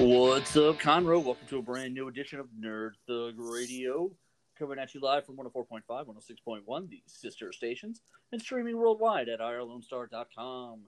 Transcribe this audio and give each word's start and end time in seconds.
What's 0.00 0.56
up, 0.56 0.78
Conroe? 0.78 1.22
Welcome 1.22 1.46
to 1.50 1.58
a 1.58 1.62
brand 1.62 1.92
new 1.92 2.08
edition 2.08 2.40
of 2.40 2.46
Nerd 2.58 2.92
Thug 3.06 3.34
Radio. 3.36 4.10
Coming 4.58 4.78
at 4.78 4.94
you 4.94 5.00
live 5.02 5.26
from 5.26 5.36
104.5, 5.36 5.82
106.1, 5.86 6.88
the 6.88 7.02
sister 7.06 7.52
stations, 7.52 8.00
and 8.32 8.40
streaming 8.40 8.78
worldwide 8.78 9.28
at 9.28 9.40
irlonestar.com. 9.40 10.80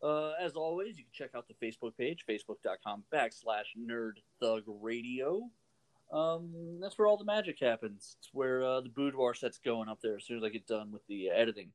Uh, 0.00 0.30
as 0.40 0.52
always, 0.52 0.96
you 0.96 1.02
can 1.02 1.12
check 1.12 1.30
out 1.34 1.46
the 1.48 1.66
Facebook 1.66 1.96
page, 1.98 2.24
facebook.com 2.30 3.02
backslash 3.12 3.64
Nerd 3.76 4.18
Thug 4.38 4.62
Radio. 4.68 5.50
Um, 6.12 6.78
that's 6.80 6.96
where 6.96 7.08
all 7.08 7.16
the 7.16 7.24
magic 7.24 7.58
happens. 7.60 8.18
It's 8.20 8.30
where 8.32 8.62
uh, 8.62 8.82
the 8.82 8.88
boudoir 8.88 9.34
set's 9.34 9.58
going 9.58 9.88
up 9.88 9.98
there 10.00 10.14
as 10.14 10.24
soon 10.24 10.38
as 10.38 10.44
I 10.44 10.48
get 10.48 10.68
done 10.68 10.92
with 10.92 11.04
the 11.08 11.30
editing. 11.30 11.72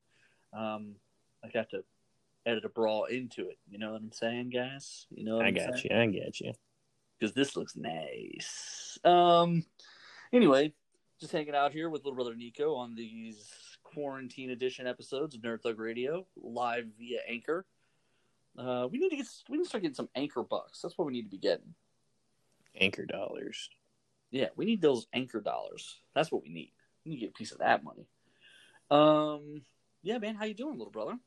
Um, 0.53 0.95
I 1.43 1.49
got 1.49 1.69
to 1.71 1.83
edit 2.45 2.63
a 2.63 2.69
brawl 2.69 3.03
into 3.03 3.49
it. 3.49 3.57
You 3.69 3.79
know 3.79 3.91
what 3.91 4.01
I'm 4.01 4.13
saying, 4.13 4.51
guys? 4.51 5.07
You 5.09 5.25
know 5.25 5.41
I 5.41 5.51
got 5.51 5.77
saying? 5.77 5.87
you. 5.91 6.19
I 6.19 6.23
got 6.23 6.39
you. 6.39 6.53
Because 7.19 7.33
this 7.33 7.55
looks 7.55 7.75
nice. 7.75 8.97
Um, 9.03 9.65
anyway, 10.33 10.73
just 11.19 11.31
hanging 11.31 11.55
out 11.55 11.71
here 11.71 11.89
with 11.89 12.03
little 12.03 12.15
brother 12.15 12.35
Nico 12.35 12.75
on 12.75 12.95
these 12.95 13.49
quarantine 13.83 14.51
edition 14.51 14.87
episodes 14.87 15.35
of 15.35 15.41
Nerd 15.41 15.61
Thug 15.61 15.79
Radio 15.79 16.25
live 16.35 16.85
via 16.97 17.19
Anchor. 17.27 17.65
Uh, 18.57 18.87
we 18.89 18.97
need 18.97 19.09
to 19.09 19.17
get 19.17 19.27
we 19.49 19.57
need 19.57 19.63
to 19.63 19.69
start 19.69 19.83
getting 19.83 19.95
some 19.95 20.09
Anchor 20.15 20.43
bucks. 20.43 20.81
That's 20.81 20.97
what 20.97 21.05
we 21.05 21.13
need 21.13 21.23
to 21.23 21.29
be 21.29 21.37
getting. 21.37 21.73
Anchor 22.79 23.05
dollars. 23.05 23.69
Yeah, 24.31 24.47
we 24.55 24.65
need 24.65 24.81
those 24.81 25.07
Anchor 25.13 25.41
dollars. 25.41 25.97
That's 26.13 26.31
what 26.31 26.43
we 26.43 26.49
need. 26.49 26.71
We 27.03 27.11
need 27.11 27.17
to 27.17 27.21
get 27.21 27.29
a 27.29 27.37
piece 27.37 27.51
of 27.51 27.59
that 27.59 27.83
money. 27.83 28.07
Um, 28.91 29.61
yeah, 30.03 30.17
man, 30.17 30.35
how 30.35 30.45
you 30.45 30.53
doing, 30.53 30.77
little 30.77 30.91
brother? 30.91 31.17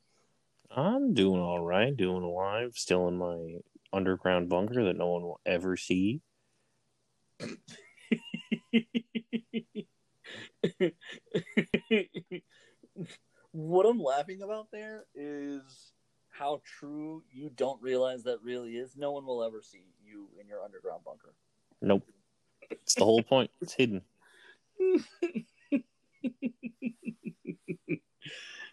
I'm 0.71 1.13
doing 1.13 1.41
all 1.41 1.59
right. 1.59 1.95
Doing 1.95 2.23
alive. 2.23 2.73
Still 2.75 3.07
in 3.07 3.17
my 3.17 3.59
underground 3.93 4.49
bunker 4.49 4.83
that 4.85 4.97
no 4.97 5.07
one 5.07 5.21
will 5.23 5.39
ever 5.45 5.77
see. 5.77 6.21
what 13.51 13.85
I'm 13.85 14.01
laughing 14.01 14.41
about 14.41 14.67
there 14.71 15.05
is 15.15 15.91
how 16.29 16.61
true 16.79 17.23
you 17.31 17.49
don't 17.55 17.81
realize 17.81 18.23
that 18.23 18.41
really 18.43 18.77
is. 18.77 18.95
No 18.95 19.11
one 19.11 19.25
will 19.25 19.43
ever 19.43 19.61
see 19.61 19.83
you 20.03 20.29
in 20.39 20.47
your 20.47 20.63
underground 20.63 21.03
bunker. 21.03 21.33
Nope. 21.81 22.03
It's 22.69 22.95
the 22.95 23.05
whole 23.05 23.23
point. 23.23 23.51
It's 23.61 23.73
hidden. 23.73 24.01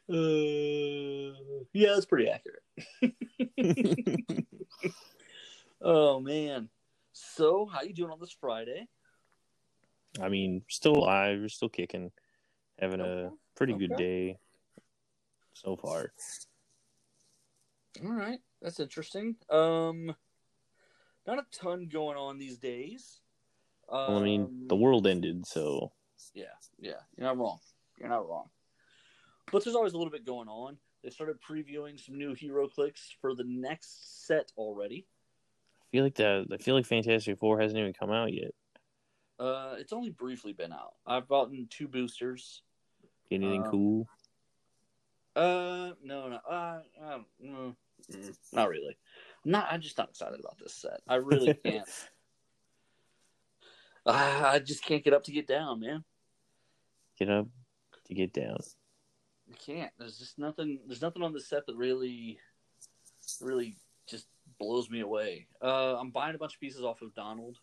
Uh, 0.08 1.64
yeah, 1.72 1.94
that's 1.94 2.06
pretty 2.06 2.28
accurate. 2.28 2.62
Oh 5.80 6.20
man. 6.20 6.68
So, 7.12 7.66
how 7.66 7.82
you 7.82 7.94
doing 7.94 8.10
on 8.10 8.20
this 8.20 8.36
Friday? 8.38 8.88
I 10.20 10.28
mean, 10.28 10.62
still 10.68 10.96
alive. 10.96 11.38
We're 11.40 11.48
still 11.48 11.68
kicking. 11.68 12.10
Having 12.78 13.00
a 13.00 13.04
Okay. 13.04 13.34
pretty 13.54 13.74
good 13.74 13.96
day 13.96 14.38
so 15.54 15.76
far. 15.76 16.12
All 18.04 18.12
right, 18.12 18.40
that's 18.60 18.80
interesting. 18.80 19.36
Um, 19.48 20.14
not 21.26 21.38
a 21.38 21.46
ton 21.50 21.88
going 21.90 22.18
on 22.18 22.38
these 22.38 22.58
days. 22.58 23.20
Um, 23.88 24.06
Well, 24.08 24.18
I 24.18 24.22
mean, 24.24 24.68
the 24.68 24.76
world 24.76 25.06
ended, 25.06 25.46
so 25.46 25.92
Yeah, 26.34 26.44
yeah, 26.78 27.00
you're 27.16 27.26
not 27.26 27.38
wrong. 27.38 27.60
You're 27.98 28.10
not 28.10 28.28
wrong. 28.28 28.50
But 29.52 29.64
there's 29.64 29.76
always 29.76 29.92
a 29.92 29.96
little 29.98 30.10
bit 30.10 30.24
going 30.26 30.48
on. 30.48 30.76
They 31.02 31.10
started 31.10 31.36
previewing 31.40 32.00
some 32.04 32.18
new 32.18 32.34
HeroClix 32.34 33.14
for 33.20 33.34
the 33.34 33.44
next 33.46 34.26
set 34.26 34.50
already. 34.56 35.06
I 35.82 35.86
feel 35.92 36.04
like 36.04 36.14
the 36.16 36.46
I 36.52 36.56
feel 36.56 36.74
like 36.74 36.84
Fantastic 36.86 37.38
Four 37.38 37.60
hasn't 37.60 37.78
even 37.78 37.92
come 37.92 38.10
out 38.10 38.32
yet. 38.32 38.50
Uh, 39.38 39.76
it's 39.78 39.92
only 39.92 40.10
briefly 40.10 40.52
been 40.52 40.72
out. 40.72 40.94
I've 41.06 41.28
bought 41.28 41.50
in 41.52 41.68
two 41.70 41.86
boosters. 41.86 42.62
Anything 43.30 43.64
Um, 43.64 43.70
cool? 43.70 44.08
Uh, 45.36 45.90
no, 46.02 46.28
no, 46.28 46.36
uh, 46.48 46.80
don't, 46.98 47.26
mm, 47.44 47.76
not 48.52 48.68
really. 48.68 48.96
I'm 49.44 49.50
not. 49.50 49.68
I'm 49.70 49.80
just 49.80 49.98
not 49.98 50.08
excited 50.08 50.40
about 50.40 50.58
this 50.58 50.74
set. 50.74 51.02
I 51.06 51.16
really 51.16 51.54
can't. 51.64 51.88
I 54.06 54.60
just 54.60 54.84
can't 54.84 55.04
get 55.04 55.12
up 55.12 55.24
to 55.24 55.32
get 55.32 55.46
down, 55.46 55.80
man. 55.80 56.04
Get 57.18 57.28
up 57.28 57.46
to 58.06 58.14
get 58.14 58.32
down. 58.32 58.56
I 59.50 59.56
can't. 59.56 59.92
There's 59.98 60.18
just 60.18 60.38
nothing. 60.38 60.80
There's 60.86 61.02
nothing 61.02 61.22
on 61.22 61.32
the 61.32 61.40
set 61.40 61.66
that 61.66 61.76
really, 61.76 62.38
really 63.40 63.76
just 64.08 64.26
blows 64.58 64.90
me 64.90 65.00
away. 65.00 65.46
Uh, 65.62 65.96
I'm 65.96 66.10
buying 66.10 66.34
a 66.34 66.38
bunch 66.38 66.54
of 66.54 66.60
pieces 66.60 66.82
off 66.82 67.02
of 67.02 67.14
Donald. 67.14 67.58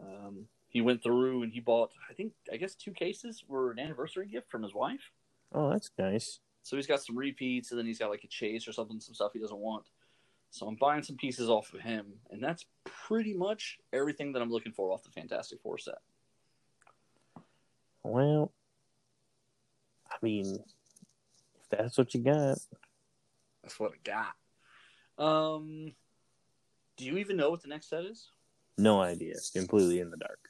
Um, 0.00 0.46
he 0.68 0.80
went 0.80 1.02
through 1.02 1.42
and 1.42 1.52
he 1.52 1.60
bought. 1.60 1.92
I 2.10 2.14
think 2.14 2.32
I 2.52 2.56
guess 2.56 2.74
two 2.74 2.92
cases 2.92 3.44
were 3.48 3.70
an 3.70 3.78
anniversary 3.78 4.26
gift 4.26 4.50
from 4.50 4.62
his 4.62 4.74
wife. 4.74 5.10
Oh, 5.52 5.70
that's 5.70 5.90
nice. 5.98 6.40
So 6.62 6.76
he's 6.76 6.86
got 6.86 7.02
some 7.02 7.16
repeats, 7.16 7.70
and 7.70 7.78
then 7.78 7.86
he's 7.86 7.98
got 7.98 8.10
like 8.10 8.24
a 8.24 8.28
chase 8.28 8.66
or 8.66 8.72
something, 8.72 8.98
some 8.98 9.14
stuff 9.14 9.32
he 9.34 9.38
doesn't 9.38 9.58
want. 9.58 9.84
So 10.50 10.66
I'm 10.66 10.76
buying 10.76 11.02
some 11.02 11.16
pieces 11.16 11.50
off 11.50 11.72
of 11.74 11.80
him, 11.80 12.06
and 12.30 12.42
that's 12.42 12.64
pretty 12.84 13.34
much 13.34 13.78
everything 13.92 14.32
that 14.32 14.42
I'm 14.42 14.50
looking 14.50 14.72
for 14.72 14.92
off 14.92 15.02
the 15.02 15.10
Fantastic 15.10 15.60
Four 15.60 15.78
set. 15.78 15.98
Well, 18.02 18.52
I 20.10 20.16
mean, 20.22 20.58
that's 21.78 21.98
what 21.98 22.14
you 22.14 22.20
got, 22.22 22.58
That's 23.62 23.78
what 23.78 23.92
I 23.92 24.26
got. 25.18 25.24
Um, 25.24 25.92
do 26.96 27.04
you 27.04 27.18
even 27.18 27.36
know 27.36 27.50
what 27.50 27.62
the 27.62 27.68
next 27.68 27.88
set 27.90 28.04
is? 28.04 28.28
no 28.76 29.00
idea. 29.00 29.34
Completely 29.54 30.00
in 30.00 30.10
the 30.10 30.16
dark. 30.16 30.40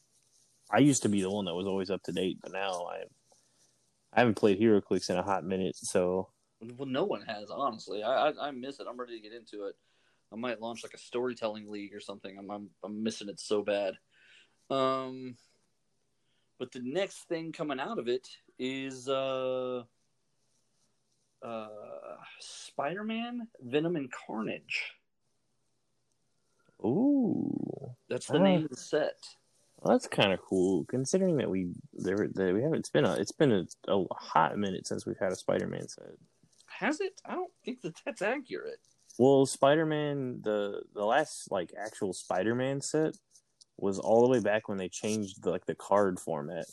I 0.71 0.79
used 0.79 1.03
to 1.03 1.09
be 1.11 1.21
the 1.21 1.31
one 1.31 1.45
that 1.45 1.55
was 1.55 1.67
always 1.67 1.91
up 1.91 2.03
to 2.05 2.13
date, 2.13 2.39
but 2.43 2.53
now 2.53 2.87
I 2.87 3.05
I 4.15 4.21
haven't 4.21 4.37
played 4.37 4.61
HeroClix 4.61 5.11
in 5.11 5.17
a 5.17 5.23
hot 5.23 5.45
minute, 5.45 5.77
so 5.77 6.29
Well, 6.77 6.89
no 6.89 7.05
one 7.05 7.23
has, 7.23 7.51
honestly. 7.51 8.03
I, 8.03 8.29
I 8.31 8.49
I 8.49 8.51
miss 8.53 8.81
it. 8.81 8.87
I'm 8.89 8.99
ready 8.99 9.17
to 9.17 9.23
get 9.29 9.37
into 9.37 9.65
it. 9.67 9.75
I 10.33 10.37
might 10.37 10.61
launch 10.61 10.83
like 10.83 10.95
a 10.95 10.99
storytelling 10.99 11.71
league 11.71 11.95
or 11.95 12.01
something. 12.01 12.37
I'm 12.39 12.51
I'm, 12.51 12.71
I'm 12.83 13.03
missing 13.03 13.29
it 13.29 13.39
so 13.41 13.63
bad. 13.63 13.95
Um, 14.71 15.37
but 16.59 16.73
the 16.73 16.81
next 16.83 17.29
thing 17.29 17.53
coming 17.53 17.81
out 17.81 17.99
of 17.99 18.09
it 18.09 18.27
is 18.59 19.09
uh, 19.09 19.83
uh, 21.45 21.69
Spider-Man, 22.41 23.49
Venom, 23.61 23.97
and 23.97 24.11
Carnage. 24.11 24.95
ooh, 26.85 27.95
That's 28.09 28.27
the 28.27 28.39
Oh. 28.39 28.43
name 28.43 28.65
of 28.65 28.71
the 28.71 28.77
set. 28.77 29.37
well, 29.79 29.95
that's 29.95 30.07
kind 30.07 30.33
of 30.33 30.41
cool. 30.41 30.85
Considering 30.87 31.37
that 31.39 31.51
we 31.51 31.75
there 31.93 32.29
that 32.29 32.55
we 32.55 32.63
haven't 32.63 32.79
it's 32.81 32.89
been 32.91 33.05
a 33.05 33.15
it's 33.15 33.33
been 33.33 33.53
a, 33.53 33.67
a 33.93 34.05
hot 34.15 34.57
minute 34.59 34.87
since 34.87 35.07
we've 35.07 35.19
had 35.19 35.33
a 35.33 35.37
Spider-Man 35.37 35.89
set. 35.89 36.11
Has 36.67 37.01
it? 37.01 37.21
I 37.25 37.33
don't 37.33 37.53
think 37.65 37.83
that 37.83 37.95
that's 38.05 38.23
accurate. 38.23 38.81
Well, 39.19 39.47
Spider-Man 39.47 40.41
the 40.43 40.83
the 40.95 41.05
last 41.05 41.51
like 41.51 41.73
actual 41.79 42.13
Spider-Man 42.13 42.81
set 42.81 43.17
was 43.77 43.99
all 43.99 44.23
the 44.23 44.29
way 44.29 44.41
back 44.41 44.69
when 44.69 44.79
they 44.79 44.89
changed 44.89 45.43
the, 45.43 45.51
like 45.51 45.67
the 45.67 45.75
card 45.75 46.19
format. 46.21 46.67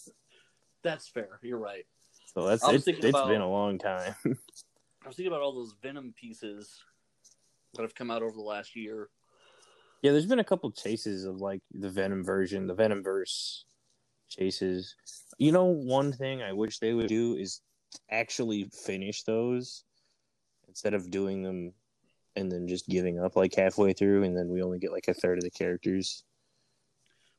That's 0.83 1.07
fair. 1.07 1.39
You're 1.41 1.57
right. 1.57 1.85
So 2.33 2.45
that's 2.47 2.67
it's, 2.67 2.87
it's 2.87 3.05
about- 3.05 3.27
been 3.27 3.41
a 3.41 3.49
long 3.49 3.77
time. 3.77 4.15
I 5.03 5.07
was 5.07 5.15
thinking 5.15 5.27
about 5.27 5.41
all 5.41 5.53
those 5.53 5.73
Venom 5.81 6.13
pieces 6.15 6.79
that 7.73 7.81
have 7.81 7.95
come 7.95 8.11
out 8.11 8.21
over 8.21 8.33
the 8.35 8.41
last 8.41 8.75
year. 8.75 9.09
yeah, 10.03 10.11
there's 10.11 10.27
been 10.27 10.39
a 10.39 10.43
couple 10.43 10.69
chases 10.71 11.25
of 11.25 11.41
like 11.41 11.61
the 11.73 11.89
Venom 11.89 12.23
version, 12.23 12.67
the 12.67 12.75
Venom 12.75 13.01
verse 13.01 13.65
chases. 14.29 14.95
You 15.39 15.51
know, 15.51 15.65
one 15.65 16.13
thing 16.13 16.43
I 16.43 16.53
wish 16.53 16.77
they 16.77 16.93
would 16.93 17.07
do 17.07 17.35
is 17.35 17.61
actually 18.11 18.69
finish 18.85 19.23
those 19.23 19.83
instead 20.67 20.93
of 20.93 21.09
doing 21.09 21.41
them 21.41 21.73
and 22.35 22.49
then 22.51 22.67
just 22.67 22.87
giving 22.87 23.19
up 23.19 23.35
like 23.35 23.55
halfway 23.55 23.91
through, 23.93 24.23
and 24.23 24.37
then 24.37 24.49
we 24.49 24.61
only 24.61 24.79
get 24.79 24.91
like 24.91 25.07
a 25.07 25.13
third 25.13 25.37
of 25.39 25.43
the 25.43 25.49
characters. 25.49 26.23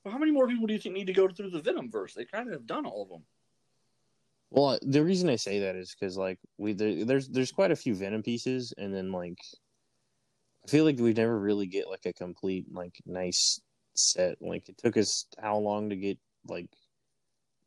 Well, 0.05 0.13
how 0.13 0.19
many 0.19 0.33
more 0.33 0.49
people 0.49 0.67
do 0.67 0.75
you 0.75 0.81
think 0.81 0.97
need 0.97 1.07
to 1.07 1.13
go 1.13 1.29
through 1.29 1.51
the 1.51 1.63
Venom 1.63 1.91
verse? 1.91 2.13
They 2.13 2.25
kind 2.25 2.49
of 2.49 2.55
have 2.55 2.67
done 2.67 2.85
all 2.87 3.05
of 3.05 3.09
them. 3.09 3.23
Well, 4.53 4.79
the 4.83 5.03
reason 5.03 5.31
I 5.31 5.37
say 5.37 5.61
that 5.61 5.77
is 5.77 5.97
because 5.99 6.19
like 6.19 6.39
we 6.59 6.75
there, 6.75 7.07
there's 7.07 7.27
there's 7.29 7.51
quite 7.51 7.71
a 7.71 7.77
few 7.77 7.95
Venom 7.95 8.23
pieces, 8.23 8.75
and 8.77 8.95
then 8.95 9.11
like 9.11 9.39
I 10.65 10.69
feel 10.69 10.85
like 10.85 10.99
we 10.99 11.15
never 11.15 11.39
really 11.39 11.67
get 11.67 11.89
like 11.89 12.05
a 12.05 12.13
complete 12.13 12.67
like 12.71 12.95
nice 13.07 13.63
set. 13.95 14.37
Like 14.43 14.69
it 14.69 14.77
took 14.77 14.99
us 14.99 15.25
how 15.41 15.57
long 15.57 15.89
to 15.89 15.97
get 15.97 16.19
like 16.47 16.69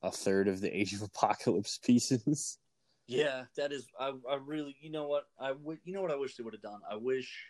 a 0.04 0.12
third 0.12 0.48
of 0.48 0.62
the 0.62 0.70
Age 0.80 0.94
of 0.94 1.02
Apocalypse 1.02 1.80
pieces. 1.80 2.60
Yeah, 3.08 3.46
that 3.58 3.72
is. 3.72 3.88
I, 4.00 4.14
I 4.30 4.36
really, 4.36 4.76
you 4.80 4.92
know 4.92 5.08
what? 5.08 5.24
I 5.40 5.54
would. 5.54 5.80
You 5.86 5.94
know 5.94 6.04
what? 6.04 6.12
I 6.12 6.18
wish 6.18 6.36
they 6.36 6.44
would 6.44 6.54
have 6.54 6.62
done. 6.62 6.81
I 6.90 6.98
wish. 6.98 7.48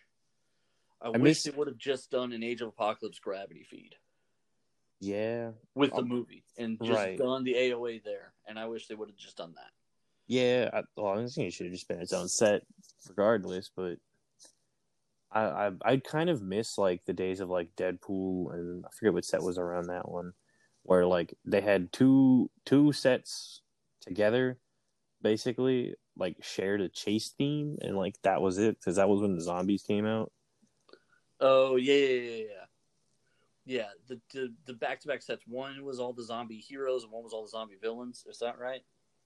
I, 1.01 1.09
wish 1.09 1.21
miss- 1.21 1.43
they 1.43 1.51
would 1.51 1.67
have 1.67 1.77
just 1.77 2.09
done 2.09 2.31
an 2.31 2.41
Age 2.41 2.61
of 2.61 2.69
Apocalypse 2.69 3.19
gravity 3.19 3.65
feed 3.69 3.95
yeah, 4.99 5.51
with 5.75 5.91
the 5.91 5.97
Um, 6.01 6.07
movie 6.09 6.43
and 6.57 6.79
just 6.83 6.91
right. 6.91 7.17
done 7.17 7.43
the 7.43 7.53
AOA 7.55 8.03
there. 8.03 8.33
And 8.47 8.57
I 8.59 8.65
wish 8.67 8.87
they 8.87 8.95
would 8.95 9.09
have 9.09 9.17
just 9.17 9.37
done 9.37 9.53
that. 9.55 9.71
yeah. 10.27 10.69
I, 10.73 10.83
well, 10.95 11.19
I 11.19 11.27
think 11.27 11.47
it 11.47 11.53
should 11.53 11.67
have 11.67 11.73
just 11.73 11.87
been 11.87 11.99
its 11.99 12.13
own 12.13 12.27
set, 12.27 12.61
regardless. 13.09 13.69
But 13.75 13.97
I, 15.31 15.41
I 15.41 15.71
I 15.83 15.97
kind 15.97 16.29
of 16.29 16.41
miss 16.41 16.77
like 16.77 17.03
the 17.05 17.13
days 17.13 17.39
of 17.39 17.49
like 17.49 17.75
Deadpool 17.75 18.53
and 18.53 18.85
I 18.85 18.89
forget 18.97 19.13
what 19.13 19.25
set 19.25 19.43
was 19.43 19.57
around 19.57 19.87
that 19.87 20.09
one, 20.09 20.33
where 20.83 21.05
like 21.05 21.33
they 21.45 21.61
had 21.61 21.91
two 21.91 22.49
two 22.65 22.91
sets 22.93 23.61
together, 24.01 24.57
basically 25.21 25.95
like 26.17 26.37
shared 26.41 26.79
a 26.81 26.87
chase 26.89 27.33
theme 27.37 27.77
and 27.81 27.97
like 27.97 28.15
that 28.21 28.41
was 28.41 28.57
it 28.57 28.79
because 28.79 28.95
that 28.95 29.09
was 29.09 29.21
when 29.21 29.35
the 29.35 29.41
zombies 29.41 29.83
came 29.83 30.05
out. 30.05 30.31
Oh 31.41 31.75
yeah, 31.75 31.93
yeah, 31.93 32.43
yeah, 32.45 32.64
yeah. 33.65 33.87
The 34.07 34.19
the 34.33 34.53
the 34.65 34.73
back 34.73 34.99
to 35.01 35.07
back 35.07 35.21
sets. 35.21 35.43
One 35.47 35.83
was 35.83 35.99
all 35.99 36.13
the 36.13 36.23
zombie 36.23 36.57
heroes, 36.59 37.03
and 37.03 37.11
one 37.11 37.23
was 37.23 37.33
all 37.33 37.43
the 37.43 37.49
zombie 37.49 37.77
villains. 37.81 38.25
Is 38.29 38.39
that 38.39 38.57
right? 38.59 38.81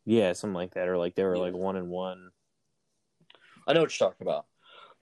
Yeah, 0.06 0.34
something 0.34 0.56
like 0.56 0.74
that, 0.74 0.88
or 0.88 0.98
like 0.98 1.16
they 1.16 1.24
were 1.24 1.36
Yeah. 1.36 1.42
like 1.44 1.54
one 1.54 1.76
and 1.76 1.90
one. 1.90 2.32
I 3.68 3.74
know 3.74 3.82
what 3.82 4.00
you're 4.00 4.10
talking 4.10 4.26
about. 4.26 4.46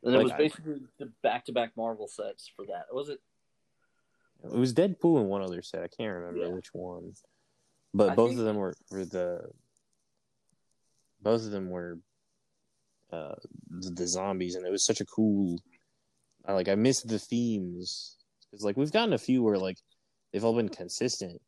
And 0.03 0.13
it 0.13 0.17
Like, 0.17 0.23
was 0.25 0.31
I- 0.33 0.37
basically 0.37 0.81
the 0.97 1.11
back 1.23 1.45
to 1.45 1.51
back 1.53 1.75
Marvel 1.77 2.07
sets 2.07 2.47
for 2.55 2.65
that. 2.65 2.85
Was 2.91 3.09
it? 3.09 3.19
It 4.43 4.51
was 4.51 4.73
Deadpool 4.73 5.19
and 5.19 5.29
one 5.29 5.41
other 5.41 5.61
set. 5.61 5.81
I 5.83 5.87
can't 5.87 6.13
remember 6.13 6.41
Yeah. 6.47 6.53
which 6.53 6.73
one, 6.73 7.13
but 7.93 8.09
I 8.11 8.15
both 8.15 8.29
think- 8.29 8.39
of 8.39 8.45
them 8.45 8.57
were, 8.57 8.75
were 8.91 9.05
the. 9.05 9.49
Both 11.21 11.45
of 11.45 11.51
them 11.51 11.69
were, 11.71 11.99
uh, 13.11 13.35
the, 13.69 13.89
the 13.89 14.07
zombies, 14.07 14.53
and 14.55 14.65
it 14.65 14.71
was 14.71 14.85
such 14.85 15.01
a 15.01 15.05
cool. 15.05 15.59
I 16.45 16.53
like 16.53 16.67
I 16.69 16.75
missed 16.75 17.07
the 17.07 17.17
themes 17.19 18.16
because 18.51 18.63
like 18.63 18.77
we've 18.77 18.91
gotten 18.91 19.13
a 19.13 19.17
few 19.17 19.43
where 19.43 19.57
like 19.57 19.77
they've 20.31 20.43
all 20.43 20.55
been 20.55 20.69
consistent, 20.69 21.41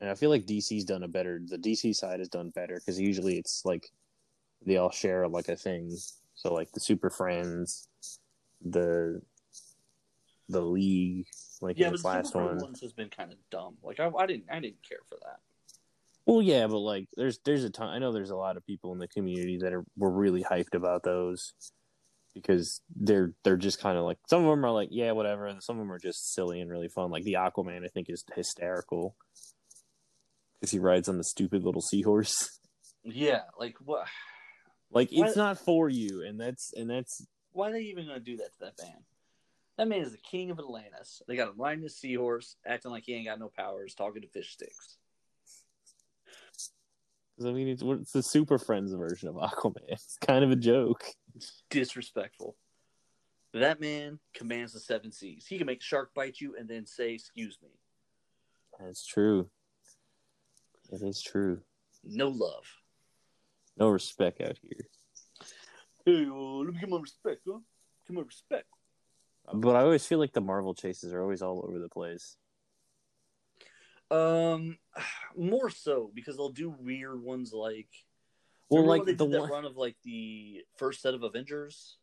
and 0.00 0.10
I 0.10 0.14
feel 0.14 0.30
like 0.30 0.46
DC's 0.46 0.84
done 0.84 1.02
a 1.02 1.08
better. 1.08 1.40
The 1.44 1.58
DC 1.58 1.94
side 1.94 2.20
has 2.20 2.28
done 2.28 2.50
better 2.50 2.74
because 2.76 3.00
usually 3.00 3.38
it's 3.38 3.62
like 3.64 3.90
they 4.64 4.76
all 4.76 4.90
share 4.90 5.28
like 5.28 5.48
a 5.48 5.56
thing. 5.56 5.96
So 6.34 6.52
like 6.52 6.72
the 6.72 6.80
Super 6.80 7.10
Friends, 7.10 7.88
the 8.64 9.20
the 10.48 10.60
League, 10.60 11.26
like 11.60 11.78
Yeah, 11.78 11.90
this 11.90 12.02
the 12.02 12.08
last 12.08 12.34
one. 12.34 12.58
ones 12.58 12.80
has 12.80 12.92
been 12.92 13.08
kind 13.08 13.32
of 13.32 13.38
dumb. 13.50 13.76
Like 13.82 14.00
I, 14.00 14.08
I 14.08 14.26
didn't, 14.26 14.44
I 14.50 14.60
didn't 14.60 14.82
care 14.86 14.98
for 15.08 15.16
that. 15.22 15.40
Well, 16.26 16.40
yeah, 16.40 16.66
but 16.66 16.78
like, 16.78 17.08
there's 17.16 17.38
there's 17.44 17.64
a 17.64 17.70
ton. 17.70 17.88
I 17.88 17.98
know 17.98 18.12
there's 18.12 18.30
a 18.30 18.36
lot 18.36 18.56
of 18.56 18.64
people 18.66 18.92
in 18.92 18.98
the 18.98 19.08
community 19.08 19.58
that 19.58 19.72
are 19.72 19.84
were 19.96 20.10
really 20.10 20.42
hyped 20.42 20.74
about 20.74 21.02
those 21.02 21.52
because 22.34 22.80
they're 22.94 23.32
they're 23.44 23.56
just 23.56 23.80
kind 23.80 23.96
of 23.96 24.04
like 24.04 24.18
some 24.28 24.44
of 24.44 24.50
them 24.50 24.64
are 24.64 24.70
like 24.70 24.88
yeah 24.90 25.12
whatever, 25.12 25.46
and 25.46 25.62
some 25.62 25.76
of 25.76 25.80
them 25.80 25.92
are 25.92 25.98
just 25.98 26.34
silly 26.34 26.60
and 26.60 26.70
really 26.70 26.88
fun. 26.88 27.10
Like 27.10 27.24
the 27.24 27.34
Aquaman, 27.34 27.84
I 27.84 27.88
think 27.88 28.10
is 28.10 28.24
hysterical 28.34 29.16
because 30.60 30.70
he 30.70 30.78
rides 30.78 31.08
on 31.08 31.18
the 31.18 31.24
stupid 31.24 31.62
little 31.62 31.82
seahorse. 31.82 32.58
Yeah, 33.02 33.42
like 33.58 33.76
what? 33.84 34.06
Like 34.90 35.08
it's 35.12 35.36
not 35.36 35.58
for 35.58 35.88
you, 35.88 36.22
and 36.22 36.40
that's 36.40 36.72
and 36.74 36.88
that's 36.88 37.26
Why 37.52 37.70
are 37.70 37.72
they 37.72 37.80
even 37.82 38.06
gonna 38.06 38.20
do 38.20 38.36
that 38.38 38.52
to 38.54 38.58
that 38.60 38.82
man? 38.82 39.04
That 39.76 39.88
man 39.88 40.02
is 40.02 40.12
the 40.12 40.18
king 40.18 40.50
of 40.50 40.58
Atlantis. 40.58 41.20
They 41.26 41.36
got 41.36 41.48
him 41.48 41.54
riding 41.58 41.82
his 41.82 41.98
seahorse, 41.98 42.56
acting 42.64 42.92
like 42.92 43.04
he 43.04 43.14
ain't 43.14 43.26
got 43.26 43.40
no 43.40 43.50
powers, 43.54 43.94
talking 43.94 44.22
to 44.22 44.28
fish 44.28 44.52
sticks. 44.52 44.96
'Cause, 47.36 47.46
I 47.46 47.52
mean 47.52 47.68
it's, 47.68 47.82
it's 47.82 48.12
the 48.12 48.22
Super 48.22 48.58
Friends 48.58 48.92
version 48.92 49.28
of 49.28 49.36
Aquaman. 49.36 49.82
It's 49.88 50.16
kind 50.18 50.44
of 50.44 50.50
a 50.50 50.56
joke. 50.56 51.04
Disrespectful. 51.70 52.56
That 53.52 53.80
man 53.80 54.18
commands 54.34 54.72
the 54.72 54.80
seven 54.80 55.12
seas. 55.12 55.46
He 55.46 55.58
can 55.58 55.66
make 55.66 55.80
a 55.80 55.84
shark 55.84 56.12
bite 56.14 56.40
you 56.40 56.56
and 56.58 56.68
then 56.68 56.86
say, 56.86 57.14
"Excuse 57.14 57.58
me." 57.62 57.68
That's 58.80 59.06
true. 59.06 59.48
It 60.90 61.02
is 61.02 61.22
true. 61.22 61.60
No 62.02 62.28
love. 62.28 62.64
No 63.76 63.88
respect 63.88 64.40
out 64.40 64.58
here. 64.60 64.88
Hey, 66.04 66.26
uh, 66.26 66.34
let 66.34 66.74
me 66.74 66.80
get 66.80 66.88
my 66.88 66.98
respect, 66.98 67.42
huh? 67.48 67.58
Get 68.08 68.14
my 68.14 68.22
respect. 68.22 68.66
But 69.52 69.76
I 69.76 69.80
always 69.82 70.04
feel 70.06 70.18
like 70.18 70.32
the 70.32 70.40
Marvel 70.40 70.74
chases 70.74 71.12
are 71.12 71.22
always 71.22 71.42
all 71.42 71.64
over 71.66 71.78
the 71.78 71.88
place. 71.88 72.36
Um, 74.10 74.78
more 75.36 75.70
so 75.70 76.10
because 76.14 76.36
they'll 76.36 76.50
do 76.50 76.70
weird 76.70 77.22
ones 77.22 77.52
like. 77.52 77.88
Well, 78.70 78.86
like 78.86 79.04
the 79.04 79.24
one, 79.24 79.50
run 79.50 79.64
of 79.66 79.76
like 79.76 79.96
the 80.04 80.62
first 80.78 81.02
set 81.02 81.14
of 81.14 81.22
Avengers. 81.22 81.98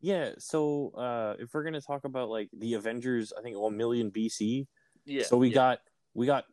yeah. 0.00 0.32
So 0.38 0.90
uh, 0.96 1.34
if 1.38 1.54
we're 1.54 1.62
gonna 1.62 1.80
talk 1.80 2.04
about 2.04 2.28
like 2.28 2.50
the 2.52 2.74
Avengers, 2.74 3.32
I 3.38 3.40
think 3.42 3.56
one 3.56 3.76
million 3.76 4.10
BC. 4.10 4.66
Yeah. 5.04 5.22
so 5.22 5.36
we 5.36 5.48
yeah. 5.48 5.54
got 5.54 5.78
we 6.14 6.26
got 6.26 6.44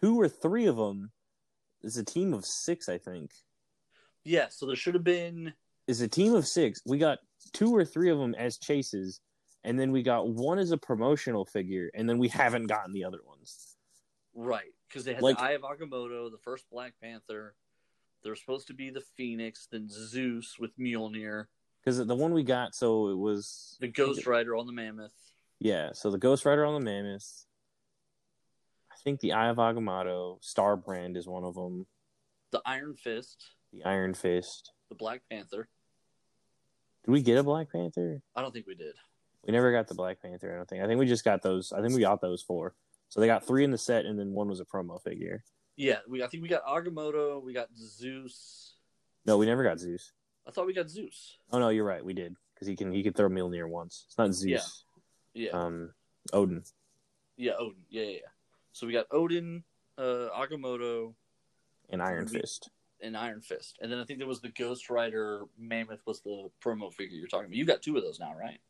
two 0.00 0.18
or 0.18 0.28
three 0.28 0.66
of 0.66 0.76
them. 0.76 1.10
It's 1.82 1.98
a 1.98 2.04
team 2.04 2.32
of 2.32 2.44
six, 2.46 2.88
I 2.88 2.96
think. 2.98 3.30
Yeah, 4.24 4.48
so 4.48 4.66
there 4.66 4.76
should 4.76 4.94
have 4.94 5.04
been 5.04 5.52
Is 5.86 6.00
a 6.00 6.08
team 6.08 6.34
of 6.34 6.46
six. 6.46 6.80
We 6.86 6.98
got 6.98 7.18
two 7.52 7.74
or 7.74 7.84
three 7.84 8.10
of 8.10 8.18
them 8.18 8.34
as 8.34 8.58
chases, 8.58 9.20
and 9.64 9.78
then 9.78 9.92
we 9.92 10.02
got 10.02 10.28
one 10.28 10.58
as 10.58 10.70
a 10.70 10.78
promotional 10.78 11.44
figure, 11.44 11.90
and 11.94 12.08
then 12.08 12.18
we 12.18 12.28
haven't 12.28 12.66
gotten 12.66 12.92
the 12.92 13.04
other 13.04 13.20
ones. 13.26 13.73
Right 14.34 14.72
because 14.88 15.04
they 15.04 15.14
had 15.14 15.22
Like- 15.22 15.36
the 15.38 15.42
Eye 15.44 15.52
of 15.52 15.62
Agamotto, 15.62 16.30
the 16.30 16.38
first 16.38 16.68
Black 16.70 16.94
Panther. 17.00 17.54
They're 18.22 18.36
supposed 18.36 18.66
to 18.68 18.74
be 18.74 18.88
the 18.90 19.02
Phoenix, 19.02 19.66
then 19.70 19.86
Zeus 19.88 20.58
with 20.58 20.76
Mjolnir, 20.78 21.46
Because 21.80 21.98
the 22.06 22.14
one 22.16 22.32
we 22.32 22.42
got, 22.42 22.74
so 22.74 23.08
it 23.08 23.16
was 23.18 23.76
the 23.80 23.88
Ghost 23.88 24.26
Rider 24.26 24.56
on 24.56 24.66
the 24.66 24.72
Mammoth. 24.72 25.12
Yeah, 25.58 25.92
so 25.92 26.10
the 26.10 26.16
Ghost 26.18 26.46
Rider 26.46 26.64
on 26.64 26.72
the 26.74 26.80
Mammoth. 26.84 27.44
I 28.90 28.96
think 28.96 29.20
the 29.20 29.32
Eye 29.34 29.48
of 29.50 29.58
Agamotto, 29.58 30.42
Star 30.42 30.76
Brand 30.76 31.16
is 31.18 31.26
one 31.28 31.44
of 31.44 31.54
them. 31.54 31.86
the 32.50 32.62
Iron 32.64 32.94
Fist, 32.96 33.50
The 33.72 33.84
Iron 33.84 34.14
Fist. 34.14 34.72
the 34.88 34.94
Black 34.94 35.20
Panther. 35.28 35.68
Did 37.04 37.10
we 37.10 37.20
get 37.20 37.36
a 37.36 37.42
Black 37.42 37.70
Panther? 37.70 38.22
I 38.34 38.40
don't 38.40 38.52
think 38.52 38.66
we 38.66 38.74
did. 38.74 38.94
We 39.44 39.52
never 39.52 39.70
got 39.72 39.88
the 39.88 39.94
Black 39.94 40.22
Panther. 40.22 40.50
I 40.52 40.56
don't 40.56 40.66
think. 40.68 40.82
I 40.82 40.86
think 40.86 40.98
we 40.98 41.04
just 41.06 41.24
got 41.24 41.42
those. 41.42 41.72
I 41.72 41.82
think 41.82 41.92
we 41.94 42.00
got 42.00 42.22
those 42.22 42.40
four. 42.42 42.74
So 43.08 43.20
they 43.20 43.26
got 43.26 43.46
three 43.46 43.64
in 43.64 43.70
the 43.70 43.78
set, 43.78 44.06
and 44.06 44.18
then 44.18 44.32
one 44.32 44.48
was 44.48 44.60
a 44.60 44.64
promo 44.64 45.00
figure. 45.02 45.44
Yeah, 45.76 45.98
we 46.08 46.22
I 46.22 46.26
think 46.28 46.42
we 46.42 46.48
got 46.48 46.64
Agamotto, 46.64 47.42
we 47.42 47.52
got 47.52 47.68
Zeus. 47.76 48.74
No, 49.26 49.36
we 49.38 49.46
never 49.46 49.62
got 49.64 49.78
Zeus. 49.78 50.12
I 50.46 50.50
thought 50.50 50.66
we 50.66 50.74
got 50.74 50.88
Zeus. 50.90 51.38
Oh 51.52 51.58
no, 51.58 51.68
you're 51.70 51.84
right. 51.84 52.04
We 52.04 52.12
did 52.14 52.34
because 52.54 52.68
he 52.68 52.76
can 52.76 52.92
he 52.92 53.02
could 53.02 53.16
throw 53.16 53.28
Mjolnir 53.28 53.68
once. 53.68 54.04
It's 54.06 54.18
not 54.18 54.32
Zeus. 54.32 54.84
Yeah, 55.32 55.50
Um, 55.50 55.92
Odin. 56.32 56.62
yeah, 57.36 57.52
Odin. 57.58 57.82
Yeah, 57.88 58.02
yeah, 58.02 58.10
yeah. 58.10 58.28
So 58.72 58.86
we 58.86 58.92
got 58.92 59.06
Odin, 59.10 59.64
uh, 59.98 60.28
Agamotto, 60.36 61.14
and 61.90 62.00
Iron 62.02 62.26
We- 62.32 62.40
Fist. 62.40 62.70
and 63.00 63.16
Iron 63.16 63.40
Fist, 63.40 63.78
and 63.80 63.90
then 63.90 63.98
I 63.98 64.04
think 64.04 64.18
there 64.20 64.28
was 64.28 64.40
the 64.40 64.48
Ghost 64.50 64.90
Rider 64.90 65.44
Mammoth 65.58 66.00
was 66.06 66.20
the 66.20 66.50
promo 66.62 66.92
figure 66.92 67.16
you're 67.18 67.26
talking 67.28 67.46
about. 67.46 67.56
You 67.56 67.64
got 67.64 67.82
two 67.82 67.96
of 67.96 68.02
those 68.04 68.20
now, 68.20 68.34
right? 68.34 68.60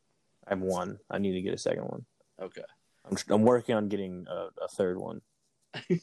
I 0.47 0.50
have 0.50 0.61
one. 0.61 0.99
I 1.11 1.18
need 1.18 1.32
to 1.32 1.42
get 1.42 1.52
a 1.54 1.59
second 1.59 1.85
one. 1.85 2.04
Okay. 2.40 2.62
I'm 3.04 3.16
I'm 3.28 3.42
working 3.42 3.75
on 3.75 3.88
getting 3.88 4.26
a, 4.28 4.49
a 4.64 4.68
third 4.68 4.99
one. 4.99 5.20
I 5.75 6.00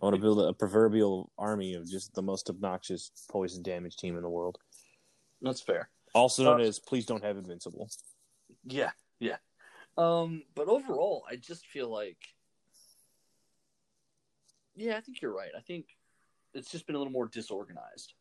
want 0.00 0.16
to 0.16 0.20
build 0.20 0.40
a 0.40 0.52
proverbial 0.52 1.30
army 1.38 1.74
of 1.74 1.88
just 1.88 2.14
the 2.14 2.22
most 2.22 2.48
obnoxious 2.50 3.10
poison 3.30 3.62
damage 3.62 3.96
team 3.96 4.16
in 4.16 4.22
the 4.22 4.28
world. 4.28 4.58
That's 5.42 5.60
fair. 5.60 5.90
Also 6.14 6.44
known 6.44 6.60
Uh, 6.60 6.64
as 6.64 6.78
please 6.78 7.06
don't 7.06 7.22
have 7.22 7.36
invincible. 7.36 7.88
Yeah, 8.64 8.90
yeah. 9.20 9.36
Um, 9.96 10.42
but 10.54 10.68
overall, 10.68 11.24
I 11.30 11.36
just 11.36 11.66
feel 11.66 11.88
like, 11.90 12.18
yeah, 14.74 14.96
I 14.96 15.00
think 15.00 15.20
you're 15.20 15.34
right. 15.34 15.50
I 15.56 15.60
think 15.60 15.86
it's 16.54 16.70
just 16.70 16.86
been 16.86 16.96
a 16.96 16.98
little 16.98 17.12
more 17.12 17.28
disorganized. 17.28 18.14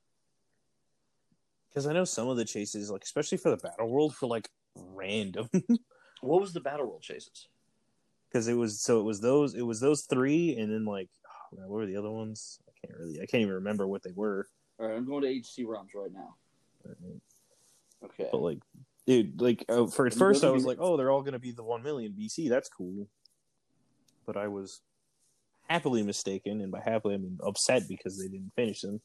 Because 1.70 1.88
I 1.88 1.94
know 1.94 2.04
some 2.06 2.28
of 2.28 2.38
the 2.38 2.46
chases, 2.46 2.90
like 2.92 3.04
especially 3.04 3.38
for 3.38 3.50
the 3.52 3.58
battle 3.58 3.90
world, 3.90 4.14
were 4.22 4.28
like 4.28 4.50
random. 4.76 5.50
What 6.22 6.42
was 6.42 6.54
the 6.54 6.60
battle 6.60 6.88
world 6.88 7.02
chases? 7.02 7.48
Because 8.30 8.48
it 8.48 8.54
was 8.54 8.82
so 8.82 9.00
it 9.00 9.04
was 9.04 9.22
those 9.22 9.56
it 9.56 9.62
was 9.62 9.80
those 9.80 10.04
three, 10.04 10.56
and 10.58 10.72
then 10.72 10.86
like 10.86 11.10
oh, 11.28 11.58
man, 11.58 11.68
what 11.68 11.78
were 11.78 11.86
the 11.86 11.98
other 11.98 12.12
ones? 12.12 12.60
I 12.68 12.72
can't 12.88 13.00
really 13.00 13.22
I 13.22 13.26
can't 13.26 13.42
even 13.42 13.56
remember 13.56 13.88
what 13.88 14.04
they 14.04 14.14
were. 14.14 14.48
All 14.80 14.88
right, 14.88 14.96
I'm 14.96 15.06
going 15.06 15.24
to 15.24 15.28
HCRealms 15.28 15.90
right 15.94 16.12
now. 16.14 16.36
Okay. 18.06 18.30
But 18.32 18.42
like, 18.42 18.60
dude, 19.06 19.42
like 19.42 19.66
uh, 19.68 19.88
for 19.88 20.08
at 20.08 20.14
first 20.14 20.44
I 20.44 20.50
was 20.52 20.64
be- 20.64 20.70
like, 20.70 20.78
oh, 20.80 20.96
they're 20.96 21.12
all 21.12 21.22
gonna 21.22 21.40
be 21.40 21.52
the 21.52 21.64
one 21.64 21.84
million 21.84 22.14
BC. 22.18 22.50
That's 22.50 22.70
cool. 22.70 23.08
But 24.26 24.38
I 24.38 24.48
was 24.48 24.82
happily 25.68 26.04
mistaken, 26.04 26.62
and 26.62 26.72
by 26.72 26.82
happily 26.82 27.16
I 27.16 27.18
mean 27.18 27.40
upset 27.46 27.84
because 27.90 28.18
they 28.18 28.28
didn't 28.28 28.54
finish 28.56 28.82
them. 28.82 29.02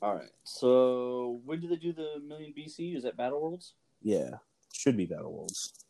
All 0.00 0.14
right. 0.14 0.30
So 0.44 1.40
when 1.44 1.60
did 1.60 1.70
they 1.70 1.76
do 1.76 1.92
the 1.92 2.20
million 2.26 2.54
BC? 2.56 2.96
Is 2.96 3.02
that 3.02 3.16
battle 3.16 3.42
worlds? 3.42 3.74
Yeah, 4.02 4.30
should 4.72 4.96
be 4.96 5.06
Battle 5.06 5.32
Worlds. 5.32 5.81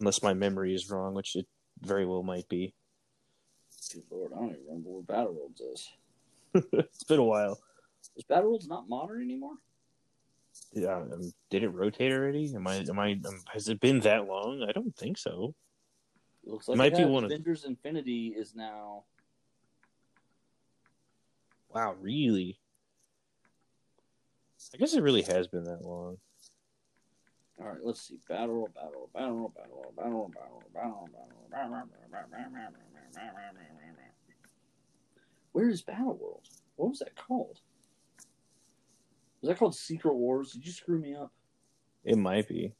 Unless 0.00 0.22
my 0.22 0.32
memory 0.34 0.74
is 0.74 0.90
wrong, 0.90 1.14
which 1.14 1.36
it 1.36 1.46
very 1.82 2.06
well 2.06 2.22
might 2.22 2.48
be. 2.48 2.74
Good 3.92 4.02
lord, 4.10 4.32
I 4.32 4.36
don't 4.36 4.48
even 4.50 4.60
remember 4.66 4.90
what 4.90 5.06
battle 5.06 5.34
worlds 5.34 5.60
is. 5.60 5.88
it's 6.72 7.04
been 7.04 7.18
a 7.18 7.24
while. 7.24 7.58
Is 8.16 8.24
battle 8.24 8.50
worlds 8.50 8.66
not 8.66 8.88
modern 8.88 9.22
anymore? 9.22 9.54
Yeah, 10.72 10.96
um, 10.96 11.32
did 11.50 11.62
it 11.62 11.68
rotate 11.68 12.12
already? 12.12 12.52
Am 12.54 12.66
I? 12.66 12.76
Am 12.76 12.98
I? 12.98 13.12
Um, 13.12 13.40
has 13.52 13.68
it 13.68 13.80
been 13.80 14.00
that 14.00 14.26
long? 14.26 14.64
I 14.68 14.72
don't 14.72 14.94
think 14.96 15.18
so. 15.18 15.54
It 16.44 16.50
looks 16.50 16.68
like 16.68 16.76
it 16.76 16.78
Might 16.78 16.96
be 16.96 17.04
one 17.04 17.24
of- 17.24 17.30
Avengers 17.30 17.64
Infinity 17.64 18.34
is 18.36 18.54
now. 18.54 19.04
Wow, 21.68 21.94
really? 22.00 22.58
I 24.74 24.76
guess 24.76 24.94
it 24.94 25.02
really 25.02 25.22
has 25.22 25.46
been 25.46 25.64
that 25.64 25.82
long. 25.82 26.18
All 27.60 27.68
right, 27.68 27.78
let's 27.82 28.00
see. 28.02 28.18
Battle, 28.28 28.68
battle, 28.74 29.10
battle, 29.12 29.52
battle, 29.54 29.92
battle, 29.96 30.32
battle, 30.34 30.62
battle, 30.72 31.08
battle. 31.12 31.90
Where 35.52 35.68
is 35.68 35.82
Battle 35.82 36.16
World? 36.16 36.46
What 36.76 36.90
was 36.90 37.00
that 37.00 37.16
called? 37.16 37.60
Was 39.40 39.48
that 39.48 39.58
called 39.58 39.74
Secret 39.74 40.14
Wars? 40.14 40.52
Did 40.52 40.64
you 40.64 40.72
screw 40.72 40.98
me 40.98 41.14
up? 41.14 41.32
It 42.04 42.16
might 42.16 42.48
be. 42.48 42.72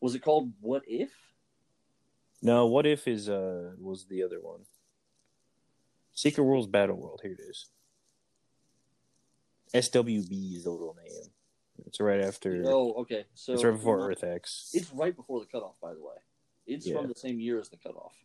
Was 0.00 0.14
it 0.14 0.20
called 0.20 0.52
What 0.60 0.82
If? 0.86 1.10
No, 2.42 2.66
What 2.66 2.86
If 2.86 3.08
is 3.08 3.30
uh 3.30 3.70
was 3.78 4.04
the 4.04 4.22
other 4.22 4.40
one. 4.40 4.60
Secret 6.12 6.44
Wars 6.44 6.66
Battle 6.66 6.96
World. 6.96 7.20
Here 7.22 7.32
it 7.32 7.40
is. 7.40 7.70
SWB 9.74 10.56
is 10.56 10.64
the 10.64 10.70
little 10.70 10.96
name. 11.02 11.30
It's 11.94 12.00
right 12.00 12.20
after. 12.22 12.60
Oh, 12.66 12.92
okay. 13.02 13.24
So 13.34 13.52
it's 13.52 13.62
right 13.62 13.70
before 13.70 14.10
Earth 14.10 14.24
X. 14.24 14.72
It's 14.74 14.92
right 14.92 15.14
before 15.14 15.38
the 15.38 15.46
cutoff, 15.46 15.76
by 15.80 15.94
the 15.94 16.00
way. 16.02 16.16
It's 16.66 16.84
Yeah. 16.88 16.96
from 16.96 17.06
the 17.06 17.14
same 17.14 17.38
year 17.38 17.60
as 17.60 17.68
the 17.68 17.76
cutoff. 17.76 18.16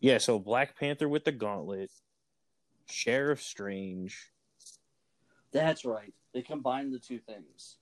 Yeah, 0.00 0.18
so 0.18 0.38
Black 0.38 0.78
Panther 0.78 1.08
with 1.08 1.24
the 1.24 1.32
Gauntlet, 1.32 1.90
Sheriff 2.90 3.40
Strange. 3.40 4.34
That's 5.50 5.86
right. 5.86 6.12
They 6.34 6.42
combined 6.42 6.92
the 6.92 6.98
two 6.98 7.20
things, 7.20 7.78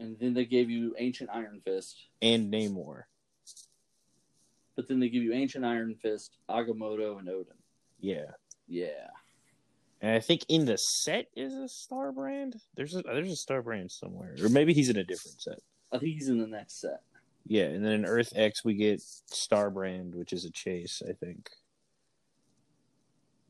and 0.00 0.18
then 0.18 0.34
they 0.34 0.46
gave 0.46 0.68
you 0.68 0.96
Ancient 0.98 1.30
Iron 1.32 1.60
Fist. 1.60 2.08
and 2.20 2.52
Namor. 2.52 3.04
But 4.74 4.88
then 4.88 4.98
they 4.98 5.08
give 5.08 5.22
you 5.22 5.32
Ancient 5.32 5.64
Iron 5.64 5.94
Fist, 5.94 6.38
Agamotto, 6.48 7.20
and 7.20 7.28
Odin. 7.28 7.54
Yeah. 8.00 8.32
Yeah. 8.66 9.10
And 10.00 10.12
I 10.12 10.20
think 10.20 10.44
in 10.48 10.64
the 10.66 10.76
set 10.76 11.26
is 11.34 11.54
a 11.54 11.68
Star 11.68 12.12
Brand. 12.12 12.56
There's 12.76 12.94
a 12.94 13.02
there's 13.02 13.30
a 13.32 13.36
Star 13.36 13.62
Brand 13.62 13.90
somewhere, 13.90 14.34
or 14.42 14.48
maybe 14.48 14.74
he's 14.74 14.90
in 14.90 14.96
a 14.98 15.04
different 15.04 15.40
set. 15.40 15.58
I 15.92 15.98
think 15.98 16.14
he's 16.14 16.28
in 16.28 16.38
the 16.38 16.46
next 16.46 16.80
set. 16.80 17.00
Yeah, 17.46 17.64
and 17.64 17.84
then 17.84 17.92
in 17.92 18.04
Earth 18.04 18.32
X 18.36 18.64
we 18.64 18.74
get 18.74 19.00
Star 19.00 19.70
Brand, 19.70 20.14
which 20.14 20.32
is 20.32 20.44
a 20.44 20.50
chase. 20.50 21.02
I 21.08 21.12
think. 21.12 21.50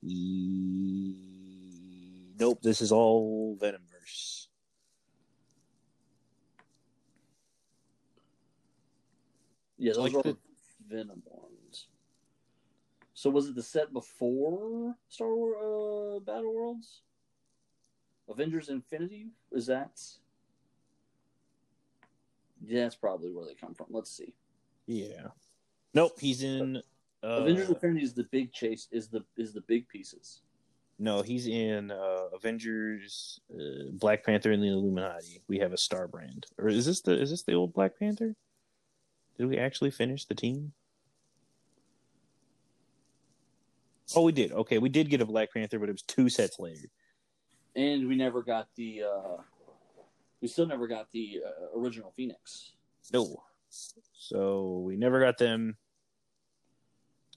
E... 0.02 1.14
Nope, 2.38 2.60
this 2.62 2.80
is 2.82 2.92
all 2.92 3.56
Venomverse. 3.60 4.46
Yeah, 9.78 9.92
those 9.94 10.12
Like 10.12 10.14
are 10.14 10.22
the- 10.32 10.36
Venom. 10.88 11.22
So 13.25 13.31
was 13.31 13.49
it 13.49 13.54
the 13.54 13.62
set 13.62 13.90
before 13.90 14.95
Star 15.09 15.35
Wars 15.35 15.57
uh, 15.57 16.21
Battle 16.31 16.54
Worlds? 16.54 17.00
Avengers 18.28 18.69
Infinity? 18.69 19.28
Is 19.50 19.64
that? 19.64 19.99
Yeah, 22.62 22.83
that's 22.83 22.97
probably 22.97 23.33
where 23.33 23.47
they 23.47 23.54
come 23.54 23.73
from. 23.73 23.87
Let's 23.88 24.14
see. 24.14 24.35
Yeah. 24.87 25.28
Nope, 25.95 26.21
he's 26.21 26.43
in. 26.43 26.83
Uh, 27.23 27.26
Avengers 27.26 27.71
Infinity 27.71 28.04
is 28.04 28.12
the 28.12 28.25
big 28.25 28.52
chase. 28.52 28.88
Is 28.93 29.09
the 29.09 29.25
is 29.38 29.54
the 29.54 29.62
big 29.62 29.88
pieces. 29.88 30.43
No, 30.99 31.23
he's 31.23 31.47
in 31.47 31.90
uh, 31.90 32.26
Avengers, 32.35 33.40
uh, 33.54 33.88
Black 33.93 34.23
Panther, 34.23 34.52
and 34.52 34.62
the 34.62 34.69
Illuminati. 34.69 35.40
We 35.49 35.59
have 35.61 35.73
a 35.73 35.78
Star 35.78 36.09
Brand, 36.09 36.45
or 36.59 36.69
is 36.69 36.85
this 36.85 37.00
the 37.00 37.19
is 37.19 37.31
this 37.31 37.43
the 37.43 37.54
old 37.54 37.73
Black 37.73 37.99
Panther? 37.99 38.37
Did 39.38 39.47
we 39.47 39.57
actually 39.57 39.93
finish 39.93 40.26
the 40.26 40.35
team? 40.35 40.75
Oh, 44.14 44.23
we 44.23 44.32
did. 44.32 44.52
Okay, 44.52 44.78
we 44.78 44.88
did 44.88 45.08
get 45.08 45.20
a 45.20 45.26
Black 45.26 45.52
Panther, 45.52 45.78
but 45.78 45.88
it 45.88 45.92
was 45.92 46.02
two 46.02 46.28
sets 46.28 46.58
later. 46.58 46.88
And 47.76 48.06
we 48.08 48.16
never 48.16 48.42
got 48.42 48.68
the. 48.76 49.02
uh 49.04 49.42
We 50.40 50.49
still 50.49 50.66
never 50.66 50.87
got 50.87 51.11
the 51.12 51.40
uh, 51.46 51.78
original 51.78 52.12
Phoenix. 52.16 52.73
No, 53.12 53.42
so 53.70 54.82
we 54.84 54.96
never 54.96 55.20
got 55.20 55.38
them. 55.38 55.76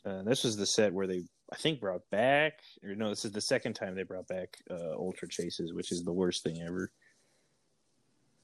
Uh, 0.05 0.23
this 0.23 0.43
was 0.43 0.55
the 0.55 0.65
set 0.65 0.93
where 0.93 1.07
they, 1.07 1.23
I 1.51 1.55
think, 1.57 1.79
brought 1.81 2.09
back, 2.09 2.59
or 2.83 2.95
no, 2.95 3.09
this 3.09 3.25
is 3.25 3.31
the 3.31 3.41
second 3.41 3.73
time 3.73 3.95
they 3.95 4.03
brought 4.03 4.27
back 4.27 4.57
uh, 4.69 4.91
Ultra 4.93 5.27
Chases, 5.27 5.73
which 5.73 5.91
is 5.91 6.03
the 6.03 6.13
worst 6.13 6.43
thing 6.43 6.61
ever. 6.61 6.91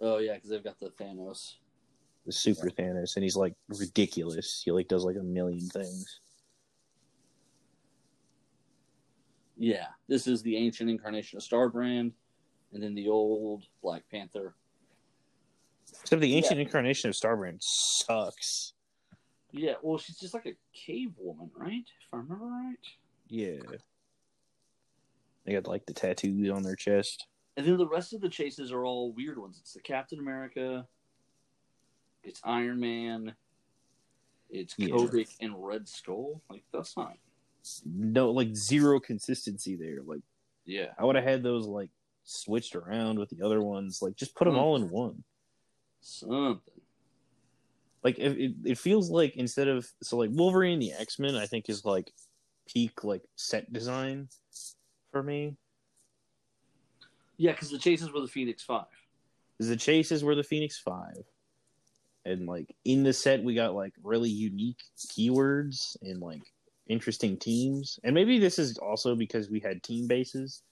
Oh 0.01 0.17
yeah, 0.17 0.33
because 0.35 0.49
they've 0.49 0.63
got 0.63 0.79
the 0.79 0.89
Thanos. 0.89 1.55
the 2.25 2.31
super 2.33 2.69
Thanos, 2.69 3.15
and 3.15 3.23
he's 3.23 3.37
like 3.37 3.53
ridiculous. 3.69 4.61
He 4.65 4.71
like 4.71 4.87
does 4.89 5.05
like 5.05 5.15
a 5.17 5.23
million 5.23 5.67
things. 5.69 6.19
Yeah, 9.57 9.87
this 10.07 10.27
is 10.27 10.41
the 10.41 10.57
ancient 10.57 10.89
incarnation 10.89 11.37
of 11.37 11.43
Starbrand, 11.43 12.11
and 12.73 12.83
then 12.83 12.95
the 12.95 13.07
old 13.07 13.65
Black 13.81 14.03
Panther. 14.09 14.55
Except 16.01 16.21
the 16.21 16.35
ancient 16.35 16.59
incarnation 16.59 17.09
of 17.09 17.15
Starbrand 17.15 17.57
sucks. 17.61 18.73
Yeah, 19.51 19.73
well, 19.83 19.99
she's 19.99 20.17
just 20.17 20.33
like 20.33 20.47
a 20.47 20.55
cave 20.73 21.11
woman, 21.19 21.51
right? 21.55 21.85
If 22.01 22.13
I 22.13 22.17
remember 22.17 22.45
right. 22.45 22.75
Yeah, 23.27 23.59
they 25.45 25.53
got 25.53 25.67
like 25.67 25.85
the 25.85 25.93
tattoos 25.93 26.49
on 26.49 26.63
their 26.63 26.75
chest. 26.75 27.27
And 27.55 27.65
then 27.65 27.77
the 27.77 27.87
rest 27.87 28.13
of 28.13 28.21
the 28.21 28.29
chases 28.29 28.71
are 28.71 28.83
all 28.83 29.11
weird 29.11 29.37
ones. 29.37 29.59
It's 29.61 29.73
the 29.73 29.81
Captain 29.81 30.17
America, 30.17 30.87
it's 32.23 32.41
Iron 32.43 32.79
Man, 32.79 33.35
it's 34.49 34.73
Yeah. 34.77 34.87
Kobik 34.87 35.35
and 35.39 35.53
Red 35.55 35.87
Skull. 35.87 36.41
Like 36.49 36.63
that's 36.73 36.97
not. 36.97 37.17
No, 37.85 38.31
like 38.31 38.55
zero 38.55 38.99
consistency 38.99 39.75
there. 39.75 39.99
Like 40.05 40.21
Yeah, 40.65 40.87
I 40.97 41.05
would 41.05 41.15
have 41.15 41.25
had 41.25 41.43
those 41.43 41.65
like 41.65 41.89
switched 42.23 42.75
around 42.75 43.19
with 43.19 43.29
the 43.29 43.45
other 43.45 43.61
ones. 43.61 44.01
Like 44.01 44.15
just 44.15 44.35
put 44.35 44.45
them 44.45 44.55
Hmm. 44.55 44.59
all 44.59 44.75
in 44.75 44.89
one. 44.89 45.23
something. 46.01 46.59
Like 48.03 48.19
it, 48.19 48.37
it, 48.37 48.51
it 48.65 48.77
feels 48.77 49.09
like 49.09 49.35
instead 49.37 49.69
of 49.69 49.87
so 50.01 50.17
like 50.17 50.29
Wolverine 50.33 50.79
the 50.79 50.91
X 50.91 51.19
Men, 51.19 51.35
I 51.35 51.45
think 51.45 51.69
is 51.69 51.85
like 51.85 52.11
peak 52.67 53.03
like 53.05 53.21
set 53.37 53.71
design 53.71 54.27
for 55.11 55.23
me. 55.23 55.55
Yeah, 57.37 57.51
because 57.53 57.71
the 57.71 57.77
chases 57.79 58.11
were 58.11 58.19
the 58.21 58.27
Phoenix 58.27 58.61
Five. 58.63 58.85
is 59.59 59.69
the 59.69 59.77
chases 59.77 60.23
were 60.23 60.35
the 60.35 60.43
Phoenix 60.43 60.77
Five, 60.79 61.23
and 62.25 62.45
like 62.45 62.75
in 62.83 63.03
the 63.03 63.13
set 63.13 63.41
we 63.43 63.55
got 63.55 63.73
like 63.73 63.93
really 64.03 64.29
unique 64.29 64.81
keywords 64.97 65.95
and 66.01 66.19
like 66.21 66.41
interesting 66.87 67.37
teams, 67.37 67.99
and 68.03 68.13
maybe 68.13 68.39
this 68.39 68.59
is 68.59 68.77
also 68.77 69.15
because 69.15 69.49
we 69.49 69.59
had 69.59 69.83
team 69.83 70.07
bases, 70.07 70.63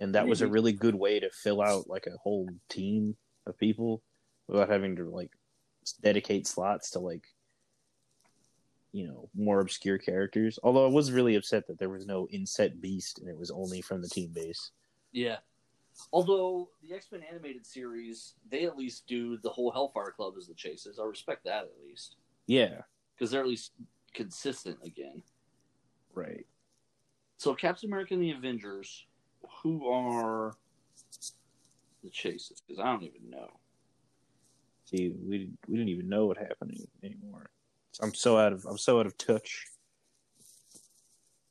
and 0.00 0.14
that 0.14 0.26
was 0.26 0.42
a 0.42 0.48
really 0.48 0.72
good 0.72 0.94
way 0.94 1.20
to 1.20 1.30
fill 1.30 1.62
out 1.62 1.88
like 1.88 2.06
a 2.06 2.16
whole 2.22 2.48
team 2.68 3.16
of 3.46 3.58
people 3.58 4.02
without 4.46 4.68
having 4.68 4.96
to 4.96 5.04
like 5.08 5.30
dedicate 6.02 6.46
slots 6.46 6.90
to 6.90 6.98
like 6.98 7.24
you 8.92 9.06
know 9.06 9.28
more 9.34 9.60
obscure 9.60 9.98
characters. 9.98 10.58
Although 10.62 10.86
I 10.86 10.90
was 10.90 11.12
really 11.12 11.36
upset 11.36 11.66
that 11.66 11.78
there 11.78 11.88
was 11.88 12.06
no 12.06 12.26
in-set 12.30 12.80
beast 12.80 13.18
and 13.18 13.28
it 13.28 13.38
was 13.38 13.50
only 13.50 13.80
from 13.80 14.02
the 14.02 14.08
team 14.08 14.30
base. 14.34 14.70
Yeah. 15.12 15.36
Although 16.12 16.68
the 16.82 16.94
X 16.94 17.08
Men 17.10 17.22
animated 17.28 17.66
series, 17.66 18.34
they 18.48 18.64
at 18.64 18.78
least 18.78 19.06
do 19.06 19.36
the 19.38 19.50
whole 19.50 19.70
Hellfire 19.70 20.12
Club 20.12 20.34
as 20.38 20.46
the 20.46 20.54
chases. 20.54 20.98
I 20.98 21.04
respect 21.04 21.44
that 21.44 21.64
at 21.64 21.72
least 21.84 22.16
Yeah, 22.46 22.82
because 23.14 23.30
they're 23.30 23.40
at 23.40 23.48
least 23.48 23.72
consistent 24.18 24.76
again. 24.84 25.22
right. 26.12 26.44
So 27.36 27.54
Captain 27.54 27.88
America 27.88 28.14
and 28.14 28.22
the 28.22 28.32
Avengers, 28.32 29.06
who 29.62 29.88
are 29.88 30.54
the 32.02 32.10
chases? 32.10 32.60
Because 32.66 32.80
I 32.80 32.86
don't 32.86 33.04
even 33.04 33.30
know. 33.30 33.48
See, 34.86 35.14
we 35.24 35.50
we 35.68 35.76
didn't 35.76 35.90
even 35.90 36.08
know 36.08 36.26
what 36.26 36.36
happened 36.36 36.76
anymore. 37.04 37.50
I'm 38.02 38.12
so 38.12 38.36
out 38.36 38.52
of 38.52 38.66
I'm 38.66 38.76
so 38.78 38.98
out 38.98 39.06
of 39.06 39.16
touch. 39.16 39.66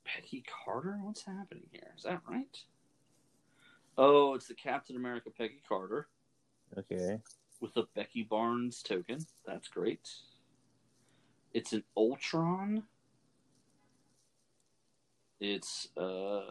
Peggy 0.03 0.43
Carter? 0.65 0.97
What's 1.01 1.24
happening 1.24 1.67
here? 1.71 1.93
Is 1.95 2.03
that 2.03 2.19
right? 2.29 2.57
Oh, 3.97 4.33
it's 4.33 4.47
the 4.47 4.55
Captain 4.55 4.97
America 4.97 5.29
Peggy 5.38 5.62
Carter 5.65 6.09
Okay, 6.77 7.17
with 7.62 7.77
a 7.77 7.83
Bucky 7.95 8.24
Barnes 8.24 8.81
token. 8.81 9.25
That's 9.45 9.69
great. 9.69 10.09
It's 11.57 11.73
an 11.73 11.83
Ultron. 11.97 12.83
It's 15.39 15.87
uh 15.97 16.41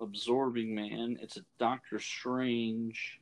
Absorbing 0.00 0.72
Man. 0.72 1.18
It's 1.20 1.36
a 1.36 1.40
Doctor 1.58 1.98
Strange. 1.98 3.18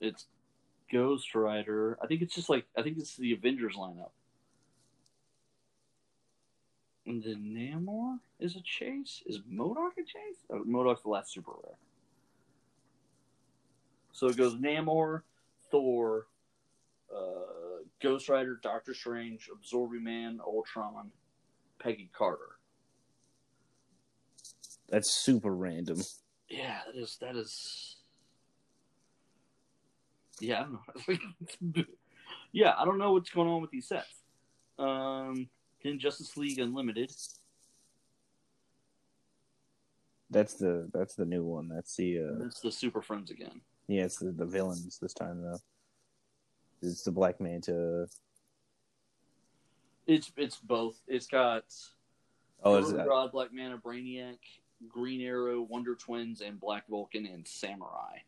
It's 0.00 0.24
Ghost 0.90 1.34
Rider. 1.34 1.98
I 2.02 2.06
think 2.06 2.22
it's 2.22 2.34
just 2.34 2.48
like 2.48 2.64
I 2.78 2.80
think 2.80 2.96
it's 2.96 3.14
the 3.18 3.34
Avengers 3.34 3.76
lineup. 3.76 4.12
And 7.04 7.22
then 7.22 7.54
Namor 7.54 8.20
is 8.40 8.56
a 8.56 8.62
chase. 8.62 9.22
Is 9.26 9.40
MODOK 9.40 9.98
a 9.98 10.02
chase? 10.02 10.46
Oh, 10.48 10.64
the 10.64 11.10
last 11.10 11.30
super 11.30 11.52
rare. 11.62 11.76
So 14.14 14.28
it 14.28 14.36
goes 14.36 14.54
Namor, 14.54 15.22
Thor, 15.72 16.28
uh, 17.14 17.82
Ghost 18.00 18.28
Rider, 18.28 18.60
Doctor 18.62 18.94
Strange, 18.94 19.50
Absorbing 19.52 20.04
Man, 20.04 20.38
Ultron, 20.46 21.10
Peggy 21.80 22.10
Carter. 22.16 22.58
that's 24.88 25.10
super 25.10 25.52
random. 25.54 26.00
Yeah, 26.48 26.78
that 26.86 27.00
is 27.00 27.18
that 27.20 27.34
is. 27.34 27.96
Yeah, 30.40 30.60
I 30.62 30.62
don't 31.06 31.74
know. 31.74 31.84
yeah, 32.52 32.74
I 32.78 32.84
don't 32.84 32.98
know 32.98 33.12
what's 33.12 33.30
going 33.30 33.48
on 33.48 33.62
with 33.62 33.72
these 33.72 33.88
sets. 33.88 34.14
Um, 34.78 35.48
then 35.82 35.98
Justice 35.98 36.36
League 36.36 36.60
Unlimited. 36.60 37.12
That's 40.30 40.54
the 40.54 40.88
that's 40.92 41.16
the 41.16 41.24
new 41.24 41.42
one. 41.42 41.68
That's 41.68 41.96
the 41.96 42.20
uh, 42.20 42.42
That's 42.42 42.60
the 42.60 42.70
Super 42.70 43.02
Friends 43.02 43.32
again. 43.32 43.60
Yeah, 43.88 44.04
it's 44.04 44.18
the, 44.18 44.32
the 44.32 44.46
villains 44.46 44.98
this 45.00 45.14
time 45.14 45.42
though. 45.42 45.58
It's 46.82 47.02
the 47.02 47.12
Black 47.12 47.40
Manta. 47.40 48.06
It's 50.06 50.30
it's 50.36 50.56
both. 50.56 51.00
It's 51.08 51.26
got 51.26 51.64
Oh, 52.64 52.76
is 52.76 52.90
it? 52.90 53.04
God, 53.04 53.32
Black 53.32 53.52
Manta, 53.52 53.76
Brainiac, 53.76 54.38
Green 54.88 55.20
Arrow, 55.20 55.60
Wonder 55.62 55.94
Twins, 55.94 56.40
and 56.40 56.58
Black 56.58 56.88
Vulcan 56.88 57.26
and 57.26 57.46
Samurai. 57.46 58.18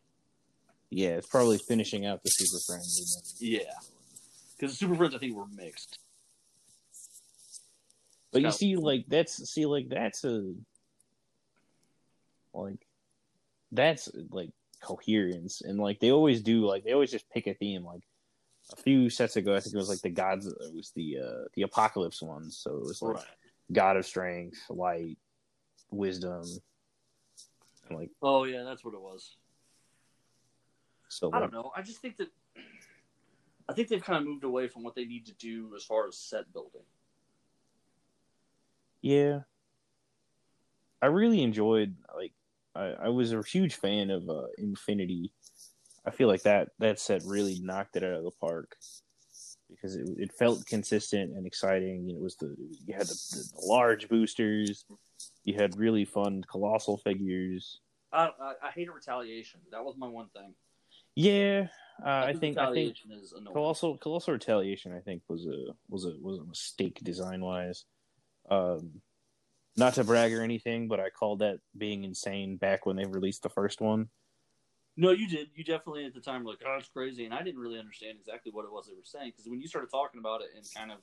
Yeah, 0.89 1.09
it's 1.09 1.27
probably 1.27 1.57
finishing 1.57 2.05
out 2.05 2.21
the 2.23 2.29
Super 2.29 2.61
Friends. 2.65 3.35
Yeah, 3.39 3.59
because 4.55 4.73
the 4.73 4.77
Super 4.77 4.95
Friends 4.95 5.15
I 5.15 5.17
think 5.17 5.35
were 5.35 5.47
mixed. 5.55 5.99
But 8.31 8.43
you 8.43 8.51
see, 8.51 8.75
like 8.75 9.05
that's 9.07 9.35
see, 9.51 9.65
like 9.65 9.89
that's 9.89 10.23
a 10.23 10.53
like 12.53 12.85
that's 13.71 14.09
like 14.29 14.51
coherence, 14.81 15.61
and 15.61 15.79
like 15.79 15.99
they 15.99 16.11
always 16.11 16.41
do, 16.41 16.65
like 16.65 16.83
they 16.83 16.93
always 16.93 17.11
just 17.11 17.29
pick 17.29 17.47
a 17.47 17.53
theme. 17.53 17.83
Like 17.83 18.01
a 18.73 18.75
few 18.75 19.09
sets 19.09 19.35
ago, 19.35 19.55
I 19.55 19.59
think 19.59 19.73
it 19.75 19.77
was 19.77 19.89
like 19.89 20.01
the 20.01 20.09
gods. 20.09 20.47
It 20.47 20.73
was 20.73 20.91
the 20.95 21.17
uh 21.19 21.43
the 21.55 21.63
apocalypse 21.63 22.21
ones. 22.21 22.57
So 22.57 22.71
it 22.77 22.83
was 22.83 23.01
like 23.01 23.15
Right. 23.15 23.25
God 23.71 23.97
of 23.97 24.05
Strength, 24.05 24.59
Light, 24.69 25.17
Wisdom, 25.91 26.43
and 27.89 27.97
like 27.97 28.09
Oh 28.21 28.43
yeah, 28.45 28.63
that's 28.63 28.83
what 28.83 28.93
it 28.93 29.01
was. 29.01 29.35
so. 31.09 31.29
I 31.31 31.39
Like, 31.39 31.51
don't 31.51 31.53
know. 31.53 31.71
I 31.75 31.81
just 31.81 31.99
think 31.99 32.17
that 32.17 32.29
I 33.69 33.73
think 33.73 33.89
they've 33.89 34.03
kind 34.03 34.19
of 34.19 34.25
moved 34.25 34.43
away 34.43 34.67
from 34.67 34.83
what 34.83 34.95
they 34.95 35.05
need 35.05 35.25
to 35.25 35.33
do 35.33 35.73
as 35.75 35.83
far 35.83 36.07
as 36.07 36.17
set 36.17 36.51
building. 36.53 36.83
Yeah, 39.01 39.41
I 41.01 41.07
really 41.07 41.43
enjoyed 41.43 41.95
like 42.15 42.33
I, 42.77 43.05
I 43.05 43.09
was 43.09 43.33
a 43.33 43.41
huge 43.41 43.75
fan 43.75 44.09
of 44.11 44.29
uh, 44.29 44.43
Infinity. 44.57 45.31
I 46.05 46.11
feel 46.11 46.27
like 46.27 46.43
that 46.43 46.69
that 46.79 46.99
set 46.99 47.23
really 47.25 47.59
knocked 47.61 47.97
it 47.97 48.03
out 48.03 48.13
of 48.13 48.23
the 48.23 48.31
park 48.31 48.75
because 49.69 49.95
it, 49.95 50.07
it 50.17 50.31
felt 50.33 50.65
consistent 50.65 51.35
and 51.35 51.45
exciting. 51.45 52.09
It 52.09 52.21
was 52.21 52.35
the 52.37 52.55
you 52.85 52.93
had 52.93 53.07
the, 53.07 53.19
the 53.31 53.67
large 53.67 54.07
boosters, 54.07 54.85
you 55.43 55.55
had 55.55 55.77
really 55.77 56.05
fun 56.05 56.43
colossal 56.49 56.97
figures. 56.97 57.79
I 58.13 58.29
I, 58.39 58.53
I 58.63 58.71
hate 58.71 58.93
retaliation. 58.93 59.59
That 59.71 59.83
was 59.83 59.95
my 59.97 60.07
one 60.07 60.27
thing. 60.35 60.53
Yeah, 61.15 61.67
uh, 62.05 62.09
I 62.09 62.33
think 62.33 62.57
I 62.57 62.65
think 62.65 62.95
retaliation 62.95 63.11
is 63.11 63.33
annoying. 63.33 63.53
colossal 63.53 63.97
colossal 63.97 64.33
retaliation. 64.33 64.93
I 64.93 64.99
think 64.99 65.23
was 65.27 65.45
a 65.45 65.73
was 65.89 66.05
a 66.05 66.13
was 66.21 66.39
a 66.39 66.45
mistake 66.45 66.99
design 67.03 67.41
wise. 67.41 67.85
Um, 68.49 69.01
not 69.77 69.93
to 69.93 70.03
brag 70.03 70.33
or 70.33 70.41
anything, 70.41 70.87
but 70.87 70.99
I 70.99 71.09
called 71.09 71.39
that 71.39 71.59
being 71.77 72.03
insane 72.03 72.57
back 72.57 72.85
when 72.85 72.95
they 72.95 73.05
released 73.05 73.43
the 73.43 73.49
first 73.49 73.79
one. 73.79 74.09
No, 74.99 75.11
you 75.11 75.27
did. 75.27 75.49
You 75.55 75.63
definitely 75.63 76.05
at 76.05 76.15
the 76.15 76.19
time 76.19 76.43
were 76.43 76.51
like, 76.51 76.63
"Oh, 76.65 76.77
it's 76.79 76.89
crazy," 76.89 77.25
and 77.25 77.33
I 77.33 77.43
didn't 77.43 77.59
really 77.59 77.77
understand 77.77 78.17
exactly 78.19 78.51
what 78.51 78.65
it 78.65 78.71
was 78.71 78.87
they 78.87 78.95
were 78.95 79.01
saying 79.03 79.31
because 79.31 79.47
when 79.47 79.61
you 79.61 79.67
started 79.67 79.91
talking 79.91 80.19
about 80.19 80.41
it 80.41 80.47
and 80.55 80.65
kind 80.75 80.91
of 80.91 80.97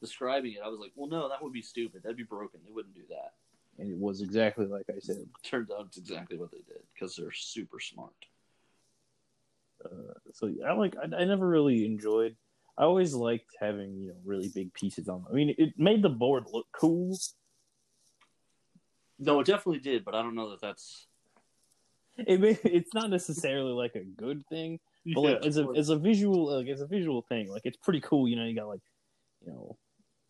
describing 0.00 0.54
it, 0.54 0.60
I 0.64 0.68
was 0.68 0.80
like, 0.80 0.90
"Well, 0.96 1.08
no, 1.08 1.28
that 1.28 1.40
would 1.42 1.52
be 1.52 1.62
stupid. 1.62 2.02
That'd 2.02 2.16
be 2.16 2.24
broken. 2.24 2.60
They 2.64 2.72
wouldn't 2.72 2.96
do 2.96 3.04
that." 3.10 3.34
And 3.78 3.92
it 3.92 3.96
was 3.96 4.22
exactly 4.22 4.66
like 4.66 4.86
I 4.90 4.98
said. 4.98 5.28
Turns 5.44 5.70
out 5.70 5.86
it's 5.86 5.98
exactly 5.98 6.36
what 6.36 6.50
they 6.50 6.58
did 6.66 6.82
because 6.92 7.14
they're 7.14 7.30
super 7.30 7.78
smart. 7.78 8.12
Uh, 9.84 10.14
so 10.32 10.52
I 10.66 10.72
like 10.72 10.96
I, 10.96 11.04
I 11.04 11.24
never 11.24 11.46
really 11.46 11.84
enjoyed. 11.86 12.36
I 12.76 12.82
always 12.82 13.14
liked 13.14 13.50
having 13.60 13.96
you 13.96 14.08
know 14.08 14.16
really 14.24 14.50
big 14.52 14.74
pieces 14.74 15.08
on. 15.08 15.24
I 15.30 15.32
mean, 15.32 15.54
it 15.58 15.74
made 15.78 16.02
the 16.02 16.08
board 16.08 16.46
look 16.52 16.66
cool. 16.72 17.16
No, 19.18 19.40
it 19.40 19.46
definitely 19.46 19.80
did, 19.80 20.04
but 20.04 20.14
I 20.14 20.22
don't 20.22 20.34
know 20.34 20.50
that 20.50 20.60
that's. 20.60 21.06
It 22.16 22.40
may, 22.40 22.58
it's 22.64 22.94
not 22.94 23.10
necessarily 23.10 23.72
like 23.72 23.94
a 23.94 24.04
good 24.04 24.46
thing, 24.48 24.80
but 25.14 25.20
like, 25.20 25.46
as 25.46 25.58
a 25.58 25.66
as 25.76 25.88
a 25.88 25.96
visual 25.96 26.56
like 26.56 26.68
as 26.68 26.80
a 26.80 26.86
visual 26.86 27.22
thing, 27.22 27.48
like 27.48 27.62
it's 27.64 27.76
pretty 27.76 28.00
cool. 28.00 28.28
You 28.28 28.36
know, 28.36 28.44
you 28.44 28.54
got 28.54 28.68
like 28.68 28.80
you 29.44 29.52
know 29.52 29.76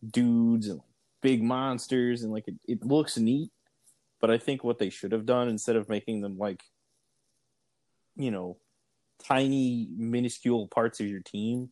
dudes 0.09 0.67
and 0.67 0.77
like, 0.77 0.87
big 1.21 1.43
monsters, 1.43 2.23
and 2.23 2.31
like 2.31 2.47
it, 2.47 2.55
it 2.67 2.83
looks 2.83 3.17
neat. 3.17 3.51
But 4.21 4.31
I 4.31 4.37
think 4.37 4.63
what 4.63 4.79
they 4.79 4.89
should 4.89 5.11
have 5.11 5.25
done 5.25 5.47
instead 5.47 5.75
of 5.75 5.87
making 5.87 6.21
them 6.21 6.37
like 6.37 6.63
you 8.15 8.31
know 8.31 8.57
tiny 9.23 9.87
minuscule 9.95 10.67
parts 10.67 10.99
of 10.99 11.07
your 11.07 11.21
team, 11.21 11.69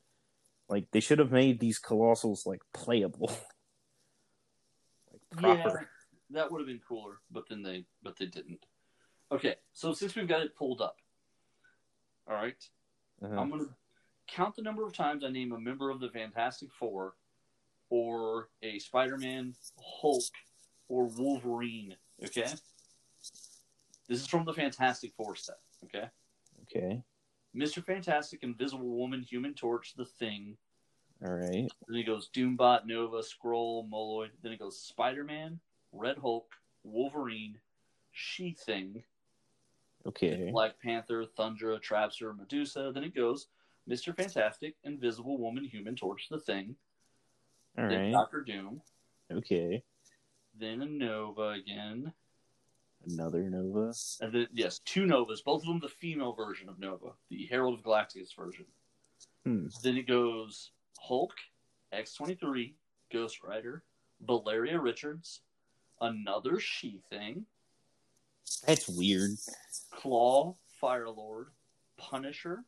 like 0.70 0.86
they 0.92 1.00
should 1.00 1.20
have 1.20 1.32
made 1.32 1.60
these 1.60 1.80
colossals 1.80 2.46
like 2.46 2.62
playable, 2.74 3.28
like 5.12 5.22
proper. 5.42 5.80
Yeah, 5.80 5.86
that 6.32 6.52
would 6.52 6.60
have 6.60 6.68
been 6.68 6.82
cooler, 6.88 7.20
but 7.32 7.48
then 7.50 7.62
they 7.62 7.86
but 8.04 8.18
they 8.18 8.26
didn't. 8.26 8.66
Okay, 9.32 9.56
so 9.74 9.94
since 9.94 10.16
we've 10.16 10.28
got 10.28 10.42
it 10.42 10.56
pulled 10.56 10.82
up, 10.82 10.98
all 12.28 12.36
right, 12.36 12.56
Uh-huh. 13.22 13.36
I'm 13.40 13.50
gonna 13.50 13.66
count 14.28 14.56
the 14.56 14.62
number 14.62 14.86
of 14.86 14.94
times 14.94 15.24
I 15.24 15.30
name 15.30 15.52
a 15.52 15.60
member 15.60 15.90
of 15.90 16.00
the 16.00 16.10
Fantastic 16.10 16.72
Four, 16.74 17.16
or 17.90 18.50
a 18.62 18.80
Spider-Man, 18.80 19.54
Hulk, 19.82 20.24
or 20.90 21.06
Wolverine. 21.06 21.96
Okay, 22.24 22.48
this 24.08 24.22
is 24.22 24.28
from 24.28 24.46
the 24.46 24.54
Fantastic 24.54 25.14
Four 25.16 25.36
set. 25.36 25.60
Okay, 25.86 26.10
Okay, 26.64 27.02
Mister 27.54 27.82
Fantastic, 27.82 28.44
Invisible 28.44 28.98
Woman, 28.98 29.22
Human 29.22 29.54
Torch, 29.54 29.94
The 29.96 30.06
Thing. 30.06 30.58
all 31.26 31.34
right. 31.34 31.68
Then 31.88 31.98
it 31.98 32.06
goes 32.06 32.30
Doombot, 32.30 32.86
Nova, 32.86 33.18
Skrull, 33.22 33.90
Moloid. 33.90 34.30
Then 34.42 34.52
it 34.54 34.60
goes 34.60 34.80
Spider 34.80 35.24
Man, 35.24 35.60
Red 35.98 36.18
Hulk, 36.18 36.50
Wolverine, 36.84 37.58
She 38.12 38.52
Thing, 38.52 39.04
Okay. 40.08 40.50
Black 40.52 40.80
Panther, 40.82 41.26
Thundra, 41.38 41.80
Trapster, 41.82 42.36
Medusa. 42.36 42.92
Then 42.94 43.04
it 43.04 43.14
goes 43.14 43.48
Mr. 43.90 44.16
Fantastic, 44.16 44.76
Invisible 44.84 45.38
Woman, 45.38 45.66
Human 45.66 45.96
Torch, 45.96 46.28
The 46.30 46.40
Thing. 46.40 46.76
All 47.78 47.88
then 47.90 48.04
right. 48.04 48.12
Doctor 48.12 48.42
Doom. 48.42 48.82
Okay. 49.32 49.84
Then 50.58 50.98
Nova 50.98 51.50
again. 51.50 52.14
Another 53.06 53.50
Nova. 53.50 53.94
And 54.22 54.34
then, 54.34 54.48
yes, 54.54 54.80
two 54.80 55.06
Novas, 55.06 55.42
both 55.42 55.62
of 55.62 55.68
them 55.68 55.80
the 55.80 55.90
female 55.90 56.34
version 56.34 56.68
of 56.70 56.80
Nova, 56.80 57.12
the 57.30 57.46
Herald 57.46 57.78
of 57.78 57.86
Galactus 57.86 58.36
version. 58.36 58.66
Hmm. 59.46 59.68
Then 59.84 59.98
it 59.98 60.08
goes 60.08 60.72
Hulk, 61.00 61.34
X23, 61.94 62.74
Ghost 63.12 63.44
Rider, 63.44 63.84
Valeria 64.26 64.80
Richards, 64.80 65.42
another 66.02 66.60
She 66.60 67.00
Thing, 67.10 67.46
That's 68.66 68.88
weird. 68.88 69.32
Claw, 69.92 70.56
Firelord, 70.82 71.48
Punisher, 71.98 72.64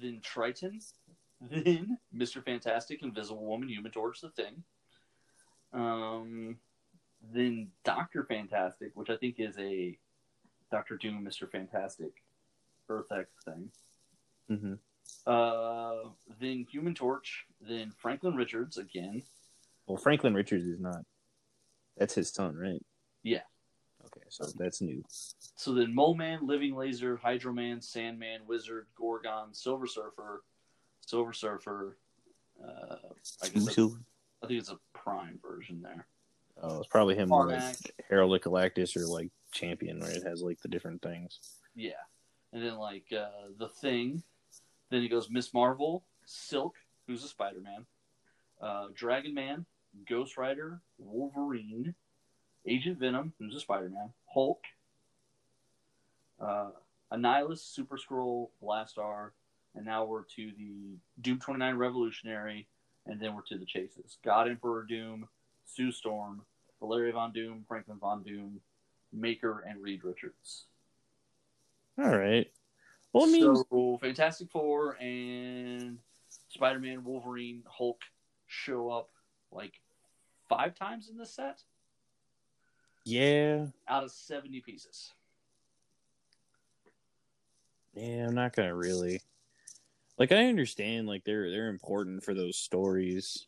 then 0.00 0.20
Triton, 0.22 0.80
then 1.40 1.98
Mr. 2.14 2.44
Fantastic, 2.44 3.02
Invisible 3.02 3.44
Woman, 3.44 3.68
Human 3.68 3.92
Torch, 3.92 4.20
The 4.20 4.30
Thing, 4.30 4.62
um, 5.72 6.56
then 7.32 7.68
Doctor 7.84 8.24
Fantastic, 8.24 8.90
which 8.94 9.10
I 9.10 9.16
think 9.16 9.36
is 9.38 9.56
a 9.58 9.96
Doctor 10.70 10.96
Doom, 10.96 11.24
Mr. 11.24 11.50
Fantastic, 11.50 12.12
Earth 12.88 13.10
X 13.12 13.28
thing. 13.44 13.70
hmm 14.48 14.74
Uh, 15.26 16.08
then 16.40 16.66
Human 16.70 16.94
Torch, 16.94 17.46
then 17.60 17.92
Franklin 17.98 18.34
Richards 18.36 18.78
again. 18.78 19.22
Well, 19.86 19.96
Franklin 19.98 20.34
Richards 20.34 20.64
is 20.64 20.80
not. 20.80 21.04
That's 22.00 22.14
his 22.14 22.30
son, 22.30 22.56
right? 22.56 22.82
Yeah. 23.22 23.42
Okay, 24.06 24.24
so 24.30 24.46
that's 24.56 24.80
new. 24.80 25.04
So 25.54 25.74
then 25.74 25.94
Mole 25.94 26.14
Man, 26.14 26.46
Living 26.46 26.74
Laser, 26.74 27.18
Hydro 27.18 27.52
Man, 27.52 27.82
Sandman, 27.82 28.40
Wizard, 28.46 28.86
Gorgon, 28.96 29.52
Silver 29.52 29.86
Surfer, 29.86 30.42
Silver 31.06 31.34
Surfer. 31.34 31.98
Uh, 32.58 32.96
I 33.42 33.48
guess 33.48 33.68
I 33.68 34.46
think 34.46 34.58
it's 34.58 34.70
a 34.70 34.78
prime 34.94 35.38
version 35.46 35.82
there. 35.82 36.06
Oh, 36.62 36.78
it's 36.78 36.88
probably 36.88 37.14
him 37.14 37.28
with 37.28 37.48
like 37.50 37.94
Herald 38.08 38.34
of 38.34 38.40
Galactus 38.40 38.96
or 38.96 39.06
like 39.06 39.30
Champion, 39.52 40.00
where 40.00 40.10
it 40.10 40.26
has 40.26 40.40
like 40.40 40.60
the 40.62 40.68
different 40.68 41.02
things. 41.02 41.38
Yeah. 41.74 41.92
And 42.54 42.64
then 42.64 42.76
like 42.76 43.12
uh, 43.12 43.48
the 43.58 43.68
Thing. 43.68 44.22
Then 44.90 45.02
he 45.02 45.08
goes 45.08 45.28
Miss 45.30 45.52
Marvel, 45.52 46.04
Silk, 46.24 46.76
who's 47.06 47.22
a 47.22 47.28
Spider 47.28 47.60
Man, 47.60 47.86
uh, 48.60 48.86
Dragon 48.94 49.34
Man, 49.34 49.66
Ghost 50.08 50.36
Rider, 50.36 50.80
Wolverine, 50.98 51.94
Agent 52.66 52.98
Venom, 52.98 53.32
who's 53.38 53.54
a 53.54 53.60
Spider 53.60 53.88
Man, 53.88 54.10
Hulk, 54.26 54.62
uh, 56.40 56.70
Annihilus, 57.12 57.58
Super 57.60 57.96
Skrull, 57.96 58.48
Blastar, 58.62 59.30
and 59.74 59.84
now 59.84 60.04
we're 60.04 60.24
to 60.36 60.50
the 60.56 60.96
Doom 61.20 61.38
29 61.38 61.74
Revolutionary, 61.76 62.66
and 63.06 63.20
then 63.20 63.34
we're 63.34 63.42
to 63.42 63.58
the 63.58 63.64
chases. 63.64 64.18
God 64.24 64.48
Emperor 64.48 64.84
Doom, 64.88 65.28
Sue 65.64 65.92
Storm, 65.92 66.42
Valeria 66.80 67.12
Von 67.12 67.32
Doom, 67.32 67.64
Franklin 67.68 67.98
Von 67.98 68.22
Doom, 68.22 68.60
Maker 69.12 69.64
and 69.68 69.82
Reed 69.82 70.04
Richards. 70.04 70.66
All 71.98 72.16
right. 72.16 72.50
Well, 73.12 73.24
I 73.24 73.26
mean, 73.26 73.56
so 73.70 73.98
Fantastic 74.00 74.50
Four 74.50 74.92
and 75.00 75.98
Spider 76.48 76.78
Man, 76.78 77.04
Wolverine, 77.04 77.62
Hulk 77.66 78.00
show 78.46 78.90
up 78.90 79.10
like 79.52 79.80
five 80.48 80.74
times 80.74 81.08
in 81.08 81.16
this 81.16 81.34
set 81.34 81.62
yeah, 83.04 83.66
out 83.88 84.04
of 84.04 84.10
70 84.10 84.60
pieces. 84.60 85.12
yeah. 87.94 88.26
I'm 88.28 88.34
not 88.34 88.54
gonna 88.54 88.74
really. 88.74 89.20
Like, 90.18 90.32
I 90.32 90.46
understand, 90.46 91.08
like 91.08 91.24
they're 91.24 91.50
they're 91.50 91.68
important 91.68 92.22
for 92.22 92.34
those 92.34 92.56
stories. 92.56 93.46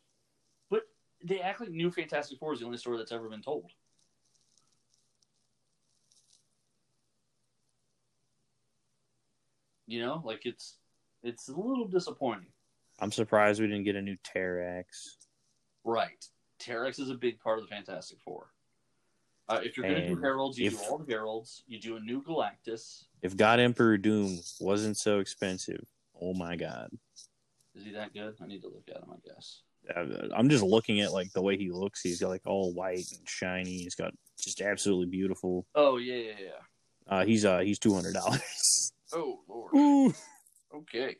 But 0.69 0.83
they 1.23 1.39
act 1.39 1.61
like 1.61 1.69
New 1.69 1.91
Fantastic 1.91 2.39
Four 2.39 2.53
is 2.53 2.59
the 2.59 2.65
only 2.65 2.77
story 2.77 2.97
that's 2.97 3.11
ever 3.11 3.29
been 3.29 3.43
told. 3.43 3.71
You 9.85 10.01
know, 10.01 10.21
like 10.25 10.45
it's 10.45 10.77
it's 11.21 11.47
a 11.49 11.55
little 11.55 11.87
disappointing. 11.87 12.47
I'm 12.99 13.11
surprised 13.11 13.61
we 13.61 13.67
didn't 13.67 13.83
get 13.83 13.95
a 13.95 14.01
new 14.01 14.17
Terrax. 14.23 15.17
Right. 15.83 16.23
Terrax 16.59 16.99
is 16.99 17.09
a 17.09 17.15
big 17.15 17.39
part 17.39 17.59
of 17.59 17.65
the 17.65 17.69
Fantastic 17.75 18.19
Four. 18.23 18.47
Uh, 19.49 19.59
if 19.63 19.75
you're 19.75 19.85
going 19.85 20.01
to 20.01 20.07
do 20.15 20.21
Heralds, 20.21 20.57
you 20.57 20.67
if- 20.67 20.73
do 20.73 20.79
all 20.89 20.97
the 20.97 21.11
Heralds. 21.11 21.63
You 21.67 21.79
do 21.79 21.97
a 21.97 21.99
new 21.99 22.21
Galactus. 22.23 23.03
If 23.21 23.35
God 23.35 23.59
Emperor 23.59 23.97
Doom 23.97 24.39
wasn't 24.61 24.97
so 24.97 25.19
expensive, 25.19 25.83
oh 26.21 26.33
my 26.33 26.55
God. 26.55 26.89
Is 27.75 27.83
he 27.83 27.91
that 27.91 28.13
good? 28.13 28.35
I 28.41 28.47
need 28.47 28.61
to 28.61 28.67
look 28.67 28.83
at 28.89 28.97
him, 29.01 29.09
I 29.11 29.17
guess. 29.27 29.61
I- 29.93 30.29
I'm 30.37 30.47
just 30.47 30.63
looking 30.63 31.01
at 31.01 31.11
like 31.11 31.31
the 31.33 31.41
way 31.41 31.57
he 31.57 31.69
looks. 31.71 32.01
He's 32.01 32.21
got 32.21 32.29
like 32.29 32.43
all 32.45 32.73
white 32.73 33.05
and 33.11 33.27
shiny. 33.27 33.79
He's 33.79 33.95
got 33.95 34.13
just 34.39 34.61
absolutely 34.61 35.07
beautiful. 35.07 35.65
Oh 35.75 35.97
yeah, 35.97 36.15
yeah, 36.15 36.35
yeah. 36.39 36.49
Uh, 37.07 37.25
he's 37.25 37.43
uh 37.43 37.59
he's 37.59 37.79
two 37.79 37.93
hundred 37.93 38.13
dollars. 38.13 38.93
Oh 39.13 39.41
lord. 39.49 39.73
Ooh. 39.75 40.13
Okay. 40.73 41.17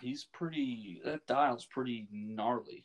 He's 0.00 0.24
pretty. 0.32 1.00
That 1.04 1.26
dial's 1.26 1.66
pretty 1.66 2.06
gnarly. 2.10 2.84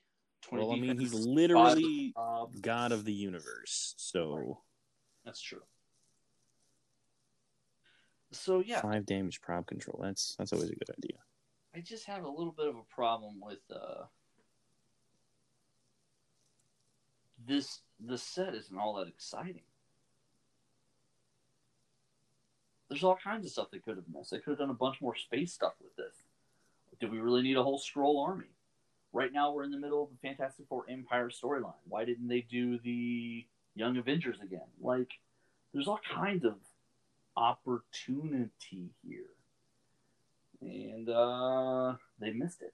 Well, 0.51 0.71
I 0.71 0.75
mean, 0.75 0.99
he's 0.99 1.13
literally 1.13 2.13
five, 2.15 2.61
God 2.61 2.91
of 2.91 3.05
the 3.05 3.13
universe. 3.13 3.95
So 3.97 4.59
that's 5.23 5.41
true. 5.41 5.63
So 8.31 8.61
yeah, 8.65 8.81
five 8.81 9.05
damage 9.05 9.41
prop 9.41 9.65
control. 9.65 9.99
That's 10.01 10.35
that's 10.37 10.53
always 10.53 10.69
a 10.69 10.75
good 10.75 10.89
idea. 10.97 11.17
I 11.75 11.79
just 11.79 12.05
have 12.05 12.23
a 12.23 12.29
little 12.29 12.53
bit 12.55 12.67
of 12.67 12.75
a 12.75 12.83
problem 12.93 13.41
with 13.41 13.59
uh, 13.73 14.05
this. 17.45 17.81
The 18.05 18.17
set 18.17 18.53
isn't 18.53 18.77
all 18.77 18.95
that 18.95 19.07
exciting. 19.07 19.63
There's 22.89 23.03
all 23.03 23.17
kinds 23.21 23.45
of 23.45 23.51
stuff 23.51 23.71
they 23.71 23.79
could 23.79 23.95
have 23.95 24.05
missed. 24.13 24.31
They 24.31 24.37
could 24.37 24.51
have 24.51 24.59
done 24.59 24.69
a 24.69 24.75
bunch 24.75 25.01
more 25.01 25.15
space 25.15 25.53
stuff 25.53 25.73
with 25.81 25.95
this. 25.95 26.24
Do 26.99 27.09
we 27.09 27.19
really 27.19 27.41
need 27.41 27.57
a 27.57 27.63
whole 27.63 27.79
Skrull 27.79 28.25
army? 28.25 28.45
Right 29.13 29.31
now, 29.31 29.53
we're 29.53 29.63
in 29.63 29.71
the 29.71 29.79
middle 29.79 30.03
of 30.03 30.09
the 30.09 30.27
Fantastic 30.27 30.65
Four 30.67 30.85
Empire 30.89 31.29
storyline. 31.29 31.73
Why 31.87 32.05
didn't 32.05 32.27
they 32.27 32.41
do 32.41 32.79
the 32.79 33.45
Young 33.75 33.97
Avengers 33.97 34.39
again? 34.41 34.67
Like, 34.81 35.11
there's 35.73 35.87
all 35.87 35.99
kinds 36.13 36.45
of 36.45 36.55
opportunity 37.37 38.91
here 39.05 39.25
and 40.61 41.09
uh, 41.09 41.93
they 42.19 42.31
missed 42.31 42.61
it. 42.61 42.73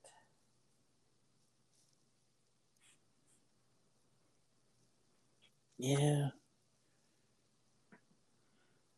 Yeah. 5.77 6.29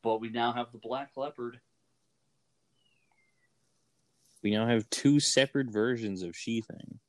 But 0.01 0.19
we 0.19 0.29
now 0.29 0.51
have 0.51 0.71
the 0.73 0.77
Black 0.77 1.11
Leopard. 1.15 1.59
We 4.43 4.51
now 4.51 4.67
have 4.67 4.89
two 4.89 5.19
separate 5.21 5.71
versions 5.71 6.21
of 6.21 6.35
She 6.35 6.61
Thing. 6.61 6.99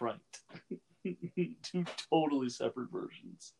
Right. 0.00 0.18
Two 1.62 1.84
totally 2.10 2.50
separate 2.50 2.90
versions. 2.90 3.52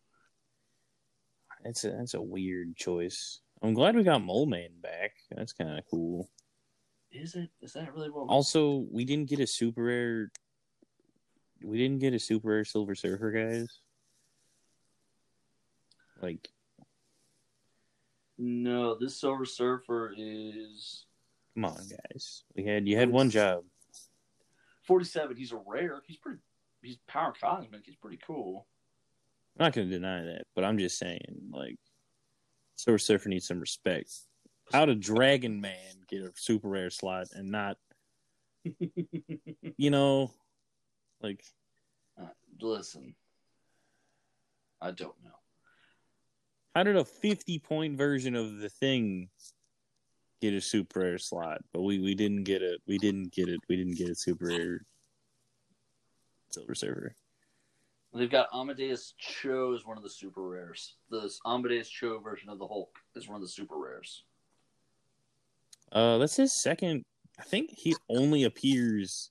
That's 1.65 1.85
a 1.85 1.91
that's 1.91 2.15
a 2.15 2.21
weird 2.21 2.77
choice. 2.77 3.41
I'm 3.63 3.75
glad 3.75 3.95
we 3.95 4.03
got 4.03 4.23
Mole 4.23 4.47
Man 4.47 4.71
back. 4.83 5.13
That's 5.31 5.53
kind 5.53 5.79
of 5.79 5.85
cool. 5.91 6.29
Is 7.13 7.35
it? 7.35 7.51
Is 7.63 7.75
that 7.75 7.95
really 7.95 8.11
what? 8.11 8.29
Also, 8.29 8.87
we 8.91 9.05
didn't 9.05 9.29
get 9.29 9.41
a 9.41 9.47
super 9.47 9.85
rare. 9.85 10.33
We 11.63 11.79
didn't 11.79 11.99
get 11.99 12.15
a 12.15 12.19
super 12.19 12.49
rare 12.49 12.65
Silver 12.65 12.95
Surfer, 12.95 13.31
guys. 13.31 13.69
Like, 16.23 16.49
No, 18.39 18.97
this 18.99 19.21
Silver 19.21 19.45
Surfer 19.45 20.15
is 20.17 21.05
come 21.55 21.65
on, 21.65 21.77
guys. 21.77 22.45
We 22.57 22.65
had 22.65 22.87
you 22.89 22.97
had 22.97 23.11
one 23.11 23.31
job. 23.31 23.65
47. 24.87 25.37
He's 25.37 25.53
a 25.53 25.61
rare. 25.67 26.03
He's 26.07 26.17
pretty. 26.17 26.41
He's 26.83 26.97
power 27.07 27.35
cosmic. 27.39 27.83
He's 27.85 27.97
pretty 27.97 28.19
cool. 28.27 28.67
I'm 29.59 29.65
not 29.67 29.73
going 29.75 29.89
to 29.89 29.95
deny 29.95 30.23
that, 30.23 30.45
but 30.55 30.65
I'm 30.65 30.79
just 30.79 30.99
saying, 30.99 31.21
like, 31.53 31.77
Silver 32.77 32.99
Surfer 32.99 33.29
needs 33.29 33.47
some 33.47 33.61
respect. 33.61 34.11
How 34.73 34.87
did 34.87 35.01
Dragon 35.01 35.61
Man 35.61 35.75
get 36.09 36.23
a 36.23 36.33
super 36.35 36.69
rare 36.69 36.89
slot 36.91 37.27
and 37.35 37.51
not, 37.51 37.77
you 39.77 39.91
know, 39.91 40.31
like, 41.21 41.45
Uh, 42.19 42.29
listen, 42.61 43.15
I 44.81 44.93
don't 44.93 45.17
know. 45.23 45.31
how 46.75 46.83
did 46.85 46.97
a 46.97 47.05
50 47.05 47.59
point 47.59 47.99
version 47.99 48.35
of 48.35 48.59
the 48.59 48.71
thing 48.71 49.29
get 50.41 50.55
a 50.55 50.61
super 50.61 51.01
rare 51.01 51.19
slot, 51.19 51.63
but 51.73 51.83
we, 51.83 51.99
we 51.99 52.15
didn't 52.15 52.45
get 52.45 52.63
it. 52.63 52.81
We 52.87 52.99
didn't 52.99 53.33
get 53.33 53.49
it. 53.49 53.61
We 53.69 53.77
didn't 53.77 53.97
get 53.97 54.11
a 54.11 54.15
super 54.15 54.47
rare 54.47 54.87
Silver 56.51 56.75
Surfer. 56.75 57.15
They've 58.13 58.31
got 58.31 58.49
Amadeus 58.53 59.15
Cho 59.19 59.73
is 59.73 59.87
one 59.87 59.97
of 59.97 60.03
the 60.03 60.11
super 60.11 60.43
rares. 60.43 60.97
The 61.11 61.31
Amadeus 61.47 61.89
Cho 61.89 62.19
version 62.19 62.49
of 62.49 62.59
the 62.59 62.67
Hulk 62.67 62.99
is 63.15 63.29
one 63.29 63.37
of 63.37 63.43
the 63.43 63.49
super 63.49 63.79
rares. 63.79 64.25
Uh, 65.93 66.19
that's 66.19 66.37
his 66.37 66.53
second. 66.53 67.05
I 67.39 67.45
think 67.45 67.71
he 67.71 67.95
only 68.09 68.45
appears 68.45 69.31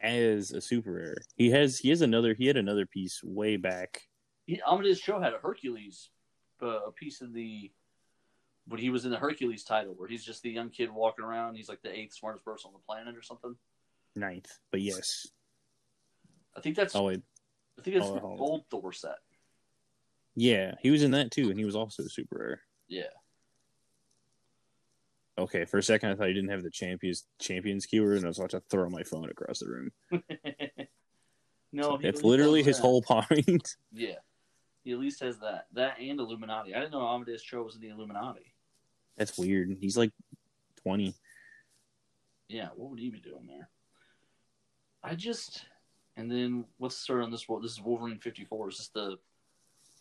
as 0.00 0.50
a 0.50 0.60
super 0.60 0.92
rare. 0.92 1.16
He 1.36 1.50
has 1.50 1.78
he 1.78 1.90
has 1.90 2.02
another 2.02 2.34
he 2.34 2.46
had 2.46 2.56
another 2.56 2.86
piece 2.86 3.22
way 3.22 3.56
back. 3.56 4.02
He, 4.46 4.60
Amadeus 4.66 5.00
Cho 5.00 5.20
had 5.20 5.34
a 5.34 5.38
Hercules, 5.38 6.10
uh, 6.62 6.86
a 6.86 6.92
piece 6.92 7.20
of 7.20 7.32
the, 7.34 7.70
when 8.68 8.80
he 8.80 8.90
was 8.90 9.04
in 9.04 9.10
the 9.10 9.16
Hercules 9.16 9.64
title, 9.64 9.94
where 9.96 10.08
he's 10.08 10.24
just 10.24 10.42
the 10.42 10.50
young 10.50 10.70
kid 10.70 10.90
walking 10.90 11.24
around. 11.24 11.56
He's 11.56 11.68
like 11.68 11.82
the 11.82 11.96
eighth 11.96 12.14
smartest 12.14 12.44
person 12.44 12.68
on 12.68 12.74
the 12.74 12.86
planet 12.86 13.16
or 13.16 13.22
something. 13.22 13.56
Ninth, 14.16 14.58
but 14.70 14.80
yes. 14.80 15.26
I 16.56 16.60
think 16.60 16.76
that's 16.76 16.94
Oh 16.94 17.04
wait, 17.04 17.22
I 17.78 17.82
think 17.82 17.96
that's 17.96 18.08
oh, 18.08 18.14
the 18.14 18.20
hold 18.20 18.40
on. 18.40 18.46
old 18.46 18.64
Thor 18.70 18.92
set. 18.92 19.18
yeah, 20.34 20.74
he 20.82 20.90
was 20.90 21.02
in 21.02 21.12
that 21.12 21.30
too, 21.30 21.50
and 21.50 21.58
he 21.58 21.64
was 21.64 21.76
also 21.76 22.02
super 22.04 22.36
rare. 22.38 22.60
Yeah, 22.88 23.10
Okay, 25.38 25.64
for 25.64 25.78
a 25.78 25.82
second 25.82 26.10
I 26.10 26.14
thought 26.16 26.26
he 26.26 26.34
didn't 26.34 26.50
have 26.50 26.64
the 26.64 26.70
champions 26.70 27.24
champions 27.38 27.86
keyword, 27.86 28.16
and 28.16 28.24
I 28.24 28.28
was 28.28 28.38
about 28.38 28.50
to 28.50 28.62
throw 28.68 28.88
my 28.90 29.04
phone 29.04 29.30
across 29.30 29.60
the 29.60 29.68
room. 29.68 29.90
no, 31.72 31.96
That's 32.02 32.24
literally 32.24 32.62
his 32.62 32.76
that. 32.76 32.82
whole 32.82 33.02
point. 33.02 33.76
Yeah, 33.92 34.16
he 34.82 34.92
at 34.92 34.98
least 34.98 35.20
has 35.20 35.38
that. 35.38 35.66
That 35.74 36.00
and 36.00 36.18
Illuminati. 36.18 36.74
I 36.74 36.80
didn't 36.80 36.92
know 36.92 37.06
Amadeus 37.06 37.42
Cho 37.42 37.62
was 37.62 37.76
in 37.76 37.80
the 37.80 37.88
Illuminati. 37.90 38.52
That's 39.18 39.36
weird. 39.36 39.76
He's 39.80 39.96
like 39.96 40.12
twenty. 40.82 41.14
Yeah, 42.48 42.68
what 42.76 42.90
would 42.90 43.00
he 43.00 43.10
be 43.10 43.20
doing 43.20 43.46
there? 43.46 43.68
I 45.02 45.14
just 45.14 45.64
and 46.16 46.30
then 46.30 46.64
what's 46.78 46.96
the 46.96 47.02
story 47.02 47.22
on 47.22 47.30
this 47.30 47.48
one? 47.48 47.62
This 47.62 47.72
is 47.72 47.82
Wolverine 47.82 48.18
fifty 48.18 48.44
four. 48.44 48.68
Is 48.68 48.78
this 48.78 48.88
the 48.88 49.18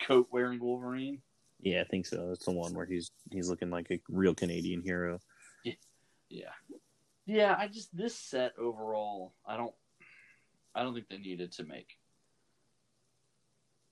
coat 0.01 0.27
wearing 0.32 0.60
Wolverine? 0.60 1.21
Yeah, 1.60 1.82
I 1.82 1.86
think 1.86 2.06
so. 2.06 2.27
That's 2.30 2.45
the 2.45 2.51
one 2.51 2.73
where 2.73 2.86
he's 2.86 3.12
he's 3.32 3.49
looking 3.49 3.69
like 3.69 3.88
a 3.91 3.99
real 4.10 4.36
Canadian 4.36 4.82
hero. 4.82 5.19
Yeah. 6.30 6.49
Yeah, 7.25 7.56
I 7.58 7.67
just 7.67 7.95
this 7.95 8.15
set 8.15 8.53
overall, 8.58 9.34
I 9.45 9.58
don't 9.58 9.73
I 10.73 10.84
don't 10.84 10.93
think 10.93 11.10
they 11.10 11.17
needed 11.17 11.51
to 11.53 11.65
make. 11.65 11.89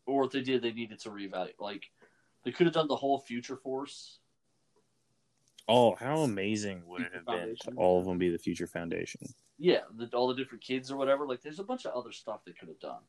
Or 0.05 0.25
if 0.25 0.31
they 0.31 0.41
did, 0.41 0.61
they 0.61 0.71
needed 0.71 0.99
to 1.01 1.09
reevaluate. 1.09 1.59
Like 1.59 1.83
they 2.43 2.51
could 2.51 2.67
have 2.67 2.73
done 2.73 2.87
the 2.87 2.95
whole 2.95 3.19
Future 3.19 3.57
Force. 3.57 4.19
Oh, 5.67 5.95
how 5.95 6.19
amazing 6.19 6.83
would 6.85 7.01
it 7.01 7.11
have 7.13 7.25
been 7.25 7.55
to 7.61 7.71
all 7.75 7.99
of 7.99 8.05
them 8.05 8.19
be 8.19 8.29
the 8.29 8.37
Future 8.37 8.67
Foundation? 8.67 9.21
Yeah, 9.57 9.79
the, 9.95 10.07
all 10.15 10.27
the 10.27 10.35
different 10.35 10.63
kids 10.63 10.91
or 10.91 10.97
whatever. 10.97 11.25
Like 11.25 11.41
there's 11.41 11.59
a 11.59 11.63
bunch 11.63 11.85
of 11.85 11.93
other 11.95 12.11
stuff 12.11 12.41
they 12.45 12.51
could 12.51 12.67
have 12.67 12.79
done. 12.79 13.01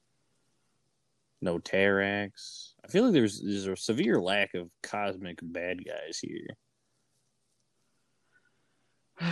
No 1.43 1.59
Terrax. 1.59 2.73
I 2.83 2.89
feel 2.89 3.05
like 3.05 3.13
there's 3.13 3.43
there's 3.43 3.67
a 3.67 3.77
severe 3.77 4.19
lack 4.21 4.55
of 4.55 4.71
cosmic 4.83 5.39
bad 5.43 5.85
guys 5.85 6.19
here. 6.19 6.57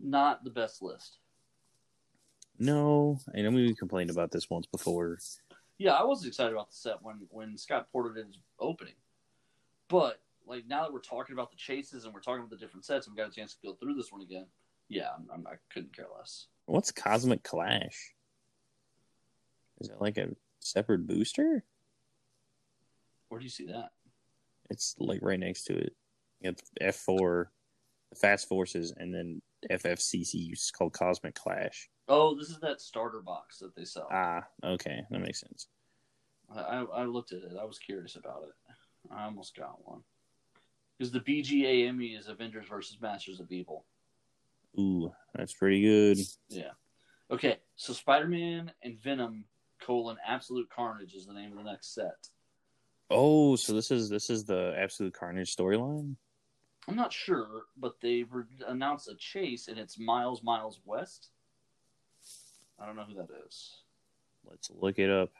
Not 0.00 0.44
the 0.44 0.50
best 0.50 0.82
list. 0.82 1.18
No, 2.58 3.18
I 3.34 3.42
know 3.42 3.50
we 3.50 3.74
complained 3.74 4.10
about 4.10 4.30
this 4.30 4.48
once 4.48 4.66
before. 4.66 5.18
Yeah, 5.78 5.92
I 5.92 6.04
was 6.04 6.24
excited 6.24 6.52
about 6.52 6.70
the 6.70 6.76
set 6.76 7.02
when 7.02 7.26
when 7.30 7.58
Scott 7.58 7.88
Porter 7.90 8.14
did 8.14 8.26
his 8.26 8.38
opening, 8.60 8.94
but 9.88 10.20
like 10.46 10.66
now 10.66 10.82
that 10.82 10.92
we're 10.92 11.00
talking 11.00 11.32
about 11.34 11.50
the 11.50 11.56
chases 11.56 12.04
and 12.04 12.14
we're 12.14 12.20
talking 12.20 12.40
about 12.40 12.50
the 12.50 12.56
different 12.56 12.84
sets, 12.84 13.06
and 13.06 13.14
we 13.14 13.22
got 13.22 13.30
a 13.30 13.34
chance 13.34 13.54
to 13.54 13.66
go 13.66 13.74
through 13.74 13.94
this 13.94 14.12
one 14.12 14.22
again. 14.22 14.46
Yeah, 14.88 15.08
I'm, 15.16 15.26
I'm, 15.32 15.46
I 15.46 15.54
couldn't 15.72 15.94
care 15.94 16.06
less. 16.16 16.46
What's 16.66 16.92
Cosmic 16.92 17.42
Clash? 17.42 18.14
Is 19.80 19.88
it 19.88 20.00
like 20.00 20.16
a 20.16 20.28
separate 20.60 21.06
booster? 21.06 21.64
Where 23.28 23.40
do 23.40 23.44
you 23.44 23.50
see 23.50 23.66
that? 23.66 23.90
It's 24.70 24.94
like 24.98 25.20
right 25.22 25.38
next 25.38 25.64
to 25.64 25.76
it. 25.76 25.94
You 26.40 26.50
have 26.50 26.58
F 26.80 26.96
four, 26.96 27.50
Fast 28.16 28.48
Forces, 28.48 28.92
and 28.96 29.12
then 29.12 29.42
FFCC 29.70 30.52
is 30.52 30.70
called 30.70 30.92
Cosmic 30.92 31.34
Clash. 31.34 31.88
Oh, 32.08 32.36
this 32.36 32.50
is 32.50 32.60
that 32.60 32.80
starter 32.80 33.20
box 33.20 33.58
that 33.58 33.74
they 33.74 33.84
sell. 33.84 34.08
Ah, 34.12 34.44
okay, 34.64 35.02
that 35.10 35.20
makes 35.20 35.40
sense. 35.40 35.68
I 36.54 36.84
I 36.94 37.04
looked 37.04 37.32
at 37.32 37.42
it. 37.42 37.56
I 37.60 37.64
was 37.64 37.78
curious 37.78 38.16
about 38.16 38.44
it. 38.44 38.74
I 39.12 39.24
almost 39.24 39.56
got 39.56 39.84
one. 39.84 40.02
Because 40.96 41.12
the 41.12 41.20
BGA 41.20 41.88
Emmy 41.88 42.08
is 42.08 42.28
Avengers 42.28 42.66
versus 42.68 42.98
Masters 43.00 43.40
of 43.40 43.50
Evil. 43.52 43.84
Ooh, 44.78 45.12
that's 45.34 45.52
pretty 45.52 45.82
good. 45.82 46.18
Yeah. 46.48 46.70
Okay, 47.30 47.58
so 47.76 47.92
Spider 47.92 48.28
Man 48.28 48.72
and 48.82 48.98
Venom 48.98 49.44
colon 49.80 50.16
Absolute 50.26 50.68
Carnage 50.70 51.14
is 51.14 51.26
the 51.26 51.32
name 51.32 51.52
of 51.52 51.58
the 51.58 51.70
next 51.70 51.94
set. 51.94 52.28
Oh, 53.10 53.56
so 53.56 53.72
this 53.72 53.90
is 53.90 54.08
this 54.08 54.30
is 54.30 54.44
the 54.44 54.74
Absolute 54.76 55.14
Carnage 55.14 55.54
storyline. 55.54 56.16
I'm 56.88 56.96
not 56.96 57.12
sure, 57.12 57.64
but 57.76 58.00
they've 58.00 58.32
re- 58.32 58.44
announced 58.66 59.08
a 59.08 59.14
chase, 59.16 59.68
and 59.68 59.78
it's 59.78 59.98
Miles 59.98 60.42
Miles 60.42 60.80
West. 60.84 61.30
I 62.78 62.86
don't 62.86 62.96
know 62.96 63.04
who 63.04 63.14
that 63.14 63.28
is. 63.46 63.78
Let's 64.48 64.70
look 64.70 64.98
it 64.98 65.10
up. 65.10 65.30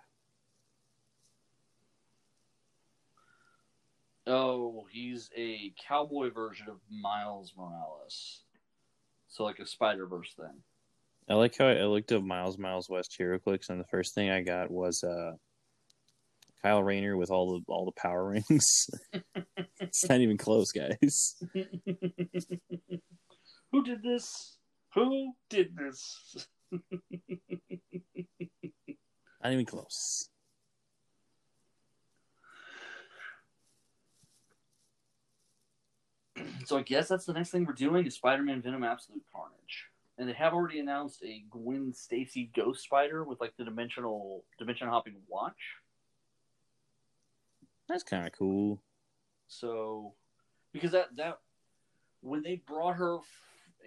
Oh, 4.27 4.87
he's 4.91 5.31
a 5.37 5.73
cowboy 5.87 6.31
version 6.33 6.69
of 6.69 6.79
Miles 6.91 7.53
Morales. 7.57 8.43
So 9.29 9.45
like 9.45 9.59
a 9.61 9.67
Spider 9.67 10.07
Verse 10.07 10.35
thing. 10.35 10.63
I 11.29 11.35
like 11.35 11.57
how 11.59 11.67
I, 11.67 11.85
looked 11.85 12.13
up 12.13 12.23
Miles 12.23 12.59
Miles 12.59 12.89
West 12.89 13.17
HeroClix, 13.19 13.69
and 13.69 13.81
the 13.81 13.85
first 13.85 14.15
thing 14.15 14.31
I 14.31 14.43
got 14.43 14.71
was 14.71 15.03
uh, 15.03 15.33
Kyle 16.63 16.83
Rayner 16.83 17.17
with 17.17 17.31
all 17.31 17.59
the 17.59 17.65
all 17.69 17.85
the 17.85 17.93
power 17.93 18.29
rings. 18.31 18.91
it's 19.81 20.09
not 20.09 20.21
even 20.21 20.37
close, 20.37 20.73
guys. 20.73 21.37
Who 23.73 23.83
did 23.85 24.03
this? 24.03 24.59
Who 24.95 25.33
did 25.51 25.77
this? 25.77 26.47
Not 29.43 29.53
even 29.53 29.67
close. 29.67 30.31
So 36.67 36.77
I 36.77 36.83
guess 36.83 37.07
that's 37.07 37.25
the 37.25 37.33
next 37.33 37.51
thing 37.51 37.65
we're 37.65 37.75
doing 37.75 38.07
is 38.07 38.17
Spider-Man 38.17 38.61
Venom 38.61 38.83
Absolute 38.83 39.23
Carnage. 39.33 39.87
And 40.19 40.29
they 40.29 40.33
have 40.33 40.53
already 40.53 40.81
announced 40.81 41.23
a 41.23 41.45
Gwen 41.49 41.93
Stacy 41.93 42.51
Ghost 42.57 42.83
Spider 42.83 43.23
with 43.23 43.41
like 43.41 43.57
the 43.57 43.63
dimensional 43.63 44.43
dimension 44.59 44.89
hopping 44.89 45.15
watch. 45.29 45.77
That's 47.89 48.03
kind 48.03 48.27
of 48.27 48.33
cool. 48.33 48.81
So 49.47 50.15
because 50.73 50.91
that 50.91 51.15
that 51.17 51.39
when 52.21 52.43
they 52.43 52.57
brought 52.67 52.97
her 52.97 53.19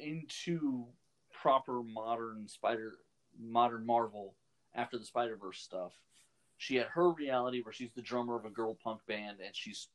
into 0.01 0.85
proper 1.33 1.83
modern 1.83 2.47
Spider 2.47 2.93
modern 3.37 3.85
Marvel 3.85 4.35
after 4.73 4.97
the 4.97 5.03
Spider 5.03 5.35
Verse 5.35 5.59
stuff, 5.59 5.91
she 6.57 6.77
had 6.77 6.87
her 6.87 7.11
reality 7.11 7.61
where 7.61 7.73
she's 7.73 7.91
the 7.93 8.01
drummer 8.01 8.37
of 8.37 8.45
a 8.45 8.49
girl 8.49 8.77
punk 8.81 9.01
band 9.05 9.39
and 9.45 9.53
she's 9.53 9.89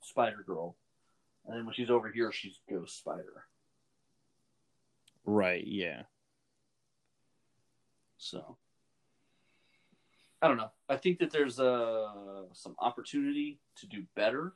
Spider 0.00 0.42
Girl, 0.46 0.76
and 1.46 1.56
then 1.56 1.64
when 1.66 1.74
she's 1.74 1.90
over 1.90 2.10
here, 2.10 2.32
she's 2.32 2.60
Ghost 2.68 2.98
Spider. 2.98 3.44
Right? 5.24 5.64
Yeah. 5.66 6.02
So 8.18 8.56
I 10.40 10.48
don't 10.48 10.56
know. 10.56 10.70
I 10.88 10.96
think 10.96 11.20
that 11.20 11.30
there's 11.30 11.60
uh, 11.60 12.44
some 12.52 12.74
opportunity 12.80 13.60
to 13.76 13.86
do 13.86 14.04
better. 14.16 14.54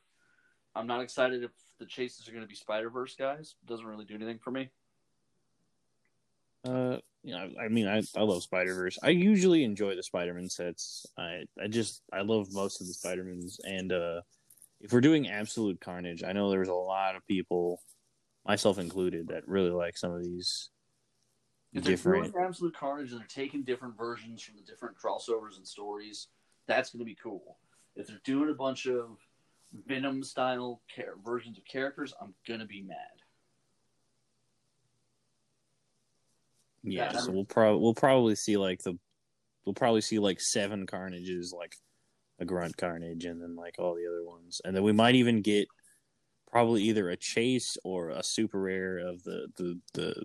I'm 0.74 0.88
not 0.88 1.00
excited 1.00 1.44
if 1.44 1.52
the 1.78 1.86
chases 1.86 2.28
are 2.28 2.32
going 2.32 2.42
to 2.42 2.48
be 2.48 2.56
Spider 2.56 2.90
Verse 2.90 3.14
guys. 3.14 3.54
Doesn't 3.66 3.86
really 3.86 4.04
do 4.04 4.14
anything 4.14 4.40
for 4.42 4.50
me. 4.50 4.68
Uh, 6.64 6.96
you 7.22 7.32
know, 7.32 7.48
I 7.60 7.68
mean, 7.68 7.86
I, 7.86 8.02
I 8.16 8.22
love 8.22 8.42
Spider 8.42 8.74
Verse. 8.74 8.98
I 9.02 9.10
usually 9.10 9.62
enjoy 9.62 9.94
the 9.94 10.02
Spider 10.02 10.34
Man 10.34 10.48
sets. 10.48 11.06
I 11.16 11.44
I 11.62 11.68
just 11.68 12.02
I 12.12 12.22
love 12.22 12.52
most 12.52 12.80
of 12.80 12.88
the 12.88 12.94
Spider 12.94 13.22
Mans, 13.22 13.60
and 13.64 13.92
uh, 13.92 14.20
if 14.80 14.92
we're 14.92 15.00
doing 15.00 15.28
Absolute 15.28 15.80
Carnage, 15.80 16.22
I 16.22 16.32
know 16.32 16.50
there's 16.50 16.68
a 16.68 16.74
lot 16.74 17.16
of 17.16 17.26
people, 17.26 17.80
myself 18.46 18.78
included, 18.78 19.28
that 19.28 19.46
really 19.48 19.70
like 19.70 19.96
some 19.96 20.12
of 20.12 20.22
these 20.22 20.70
If 21.72 21.82
they're 21.84 21.92
different. 21.92 22.32
doing 22.32 22.44
Absolute 22.44 22.74
Carnage 22.76 23.10
and 23.12 23.20
they're 23.20 23.26
taking 23.28 23.62
different 23.62 23.96
versions 23.96 24.42
from 24.42 24.56
the 24.56 24.62
different 24.62 24.96
crossovers 24.98 25.56
and 25.56 25.66
stories, 25.66 26.28
that's 26.66 26.90
going 26.90 27.00
to 27.00 27.04
be 27.04 27.16
cool. 27.22 27.56
If 27.96 28.06
they're 28.08 28.20
doing 28.24 28.50
a 28.50 28.54
bunch 28.54 28.86
of 28.86 29.18
Venom 29.86 30.22
style 30.22 30.82
versions 31.24 31.58
of 31.58 31.64
characters, 31.64 32.12
I'm 32.20 32.34
going 32.46 32.60
to 32.60 32.66
be 32.66 32.82
mad. 32.82 32.96
Yeah, 36.82 37.12
Yeah. 37.12 37.18
so 37.18 37.32
we'll 37.32 37.44
probably 37.44 37.80
we'll 37.80 37.94
probably 37.94 38.34
see 38.36 38.56
like 38.56 38.82
the 38.82 38.96
we'll 39.64 39.74
probably 39.74 40.00
see 40.00 40.18
like 40.18 40.40
seven 40.40 40.86
Carnages, 40.86 41.52
like 41.52 41.74
a 42.38 42.44
Grunt 42.44 42.76
Carnage, 42.76 43.24
and 43.24 43.40
then 43.40 43.56
like 43.56 43.76
all 43.78 43.94
the 43.94 44.06
other 44.06 44.24
ones, 44.24 44.60
and 44.64 44.74
then 44.76 44.82
we 44.82 44.92
might 44.92 45.14
even 45.14 45.40
get 45.42 45.68
probably 46.50 46.82
either 46.84 47.10
a 47.10 47.16
chase 47.16 47.76
or 47.84 48.10
a 48.10 48.22
super 48.22 48.60
rare 48.60 48.98
of 48.98 49.22
the 49.24 49.48
the 49.56 49.78
the 49.94 50.22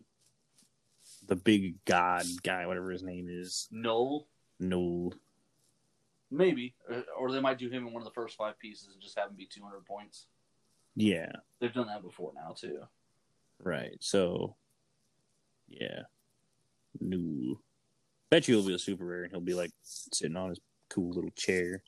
the 1.28 1.36
big 1.36 1.84
god 1.86 2.24
guy, 2.44 2.66
whatever 2.66 2.92
his 2.92 3.04
name 3.04 3.28
is. 3.30 3.68
Knull, 3.72 4.28
No, 4.60 5.12
maybe. 6.30 6.74
Uh, 6.92 7.02
Or 7.18 7.32
they 7.32 7.40
might 7.40 7.58
do 7.60 7.70
him 7.70 7.86
in 7.88 7.94
one 7.94 8.02
of 8.02 8.06
the 8.06 8.14
first 8.14 8.36
five 8.38 8.58
pieces 8.60 8.90
and 8.92 9.02
just 9.02 9.18
have 9.18 9.30
him 9.30 9.36
be 9.36 9.46
200 9.46 9.86
points. 9.86 10.26
yeah, 10.96 11.32
They've 11.60 11.74
done 11.74 11.88
that 11.88 12.02
before 12.02 12.32
now, 12.36 12.54
too. 12.58 12.80
right. 13.60 13.96
So, 14.00 14.56
yeah, 15.70 16.02
no. 17.00 17.60
Bet 18.30 18.48
you 18.48 18.56
he'll 18.58 18.68
be 18.68 18.74
a 18.74 18.80
super 18.80 19.06
rare, 19.06 19.24
and 19.24 19.32
he'll 19.32 19.42
be 19.42 19.54
like 19.54 19.72
sitting 19.84 20.36
on 20.38 20.50
his 20.50 20.60
cool 20.90 21.12
little 21.12 21.32
chair. 21.32 21.84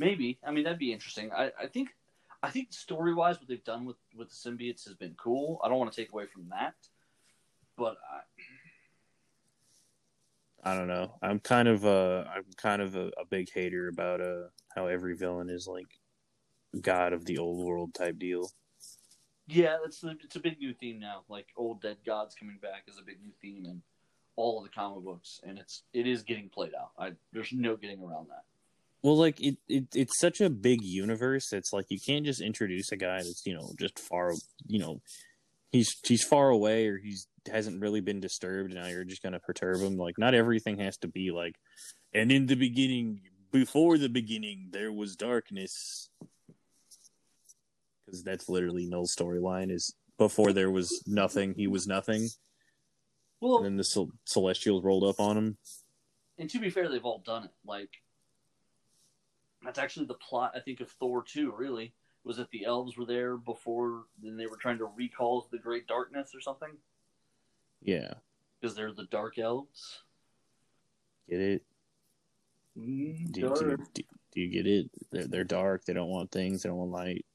Maybe. 0.00 0.38
I 0.42 0.50
mean, 0.50 0.64
that'd 0.64 0.78
be 0.78 0.94
interesting. 0.94 1.30
I, 1.30 1.50
I 1.60 1.66
think, 1.66 1.90
I 2.42 2.48
think 2.48 2.72
story 2.72 3.12
wise, 3.12 3.38
what 3.38 3.48
they've 3.48 3.62
done 3.64 3.84
with 3.84 3.98
with 4.16 4.30
the 4.30 4.34
symbiotes 4.34 4.86
has 4.86 4.94
been 4.94 5.14
cool. 5.22 5.60
I 5.62 5.68
don't 5.68 5.78
want 5.78 5.92
to 5.92 6.00
take 6.00 6.12
away 6.12 6.24
from 6.24 6.48
that, 6.48 6.74
but 7.76 7.98
I, 8.10 8.20
I 10.72 10.74
don't 10.74 10.88
know. 10.88 11.18
I'm 11.22 11.38
kind 11.38 11.68
of 11.68 11.84
uh 11.84 12.24
I'm 12.34 12.44
kind 12.56 12.80
of 12.80 12.96
a, 12.96 13.08
a 13.18 13.26
big 13.28 13.50
hater 13.52 13.88
about 13.88 14.22
uh 14.22 14.44
how 14.74 14.86
every 14.86 15.16
villain 15.16 15.50
is 15.50 15.66
like 15.66 16.00
god 16.80 17.12
of 17.12 17.26
the 17.26 17.38
old 17.38 17.66
world 17.66 17.92
type 17.94 18.18
deal. 18.18 18.50
yeah, 19.48 19.76
that's 19.82 20.02
a, 20.04 20.14
it's 20.24 20.36
a 20.36 20.40
big 20.40 20.58
new 20.58 20.72
theme 20.74 20.98
now. 20.98 21.22
Like 21.28 21.48
old 21.56 21.82
dead 21.82 21.98
gods 22.06 22.34
coming 22.34 22.58
back 22.62 22.84
is 22.88 22.98
a 22.98 23.02
big 23.02 23.20
new 23.22 23.32
theme 23.42 23.66
in 23.66 23.82
all 24.36 24.58
of 24.58 24.64
the 24.64 24.70
comic 24.70 25.04
books, 25.04 25.40
and 25.46 25.58
it's 25.58 25.82
it 25.92 26.06
is 26.06 26.22
getting 26.22 26.48
played 26.48 26.72
out. 26.74 26.92
I 26.98 27.12
there's 27.32 27.52
no 27.52 27.76
getting 27.76 28.02
around 28.02 28.28
that. 28.30 28.44
Well, 29.02 29.16
like 29.16 29.40
it, 29.40 29.56
it 29.68 29.86
it's 29.94 30.18
such 30.18 30.40
a 30.40 30.50
big 30.50 30.82
universe. 30.82 31.52
It's 31.52 31.72
like 31.72 31.86
you 31.88 31.98
can't 32.04 32.26
just 32.26 32.40
introduce 32.42 32.92
a 32.92 32.96
guy 32.96 33.16
that's 33.18 33.42
you 33.46 33.54
know 33.54 33.72
just 33.78 33.98
far 33.98 34.32
you 34.66 34.78
know 34.78 35.00
he's 35.72 35.94
he's 36.04 36.22
far 36.24 36.50
away 36.50 36.86
or 36.86 36.98
he's 36.98 37.26
hasn't 37.50 37.80
really 37.80 38.00
been 38.00 38.20
disturbed. 38.20 38.72
And 38.72 38.82
now 38.82 38.88
you're 38.88 39.04
just 39.04 39.22
gonna 39.22 39.40
perturb 39.40 39.80
him. 39.80 39.96
Like 39.96 40.18
not 40.18 40.34
everything 40.34 40.78
has 40.78 40.96
to 40.98 41.08
be 41.08 41.30
like. 41.30 41.56
And 42.12 42.30
in 42.30 42.46
the 42.46 42.56
beginning, 42.56 43.20
before 43.52 43.96
the 43.96 44.08
beginning, 44.08 44.68
there 44.72 44.92
was 44.92 45.16
darkness. 45.16 46.10
Because 48.04 48.22
that's 48.22 48.48
literally 48.48 48.86
Knull's 48.86 49.14
storyline. 49.16 49.70
Is 49.70 49.94
before 50.18 50.52
there 50.52 50.70
was 50.70 51.02
nothing, 51.06 51.54
he 51.54 51.66
was 51.68 51.86
nothing, 51.86 52.28
Well, 53.40 53.58
and 53.58 53.64
then 53.64 53.76
the 53.76 53.84
Cel- 53.84 54.10
Celestials 54.26 54.84
rolled 54.84 55.04
up 55.04 55.20
on 55.20 55.38
him. 55.38 55.58
and 56.36 56.50
to 56.50 56.58
be 56.58 56.68
fair, 56.70 56.88
they've 56.88 57.04
all 57.04 57.22
done 57.24 57.44
it. 57.44 57.50
Like 57.64 57.90
that's 59.64 59.78
actually 59.78 60.06
the 60.06 60.14
plot. 60.14 60.52
I 60.54 60.60
think 60.60 60.80
of 60.80 60.90
Thor 60.90 61.22
two. 61.22 61.52
Really, 61.56 61.92
was 62.24 62.36
that 62.38 62.50
the 62.50 62.64
elves 62.64 62.96
were 62.96 63.06
there 63.06 63.36
before? 63.36 64.04
Then 64.22 64.36
they 64.36 64.46
were 64.46 64.56
trying 64.56 64.78
to 64.78 64.86
recall 64.96 65.46
the 65.50 65.58
Great 65.58 65.86
Darkness 65.86 66.32
or 66.34 66.40
something 66.40 66.70
Yeah, 67.82 68.14
because 68.60 68.74
they're 68.76 68.92
the 68.92 69.06
Dark 69.10 69.38
Elves. 69.38 70.02
get 71.28 71.40
it? 71.40 71.62
Mm, 72.78 73.32
Do, 73.32 73.40
do, 73.54 73.76
do, 73.94 74.02
do 74.32 74.40
you 74.40 74.48
get 74.48 74.66
it? 74.66 74.90
They're, 75.10 75.26
they're 75.26 75.44
dark. 75.44 75.84
They 75.84 75.92
don't 75.92 76.08
want 76.08 76.30
things. 76.30 76.62
They 76.62 76.68
don't 76.68 76.78
want 76.78 76.90
light. 76.92 77.26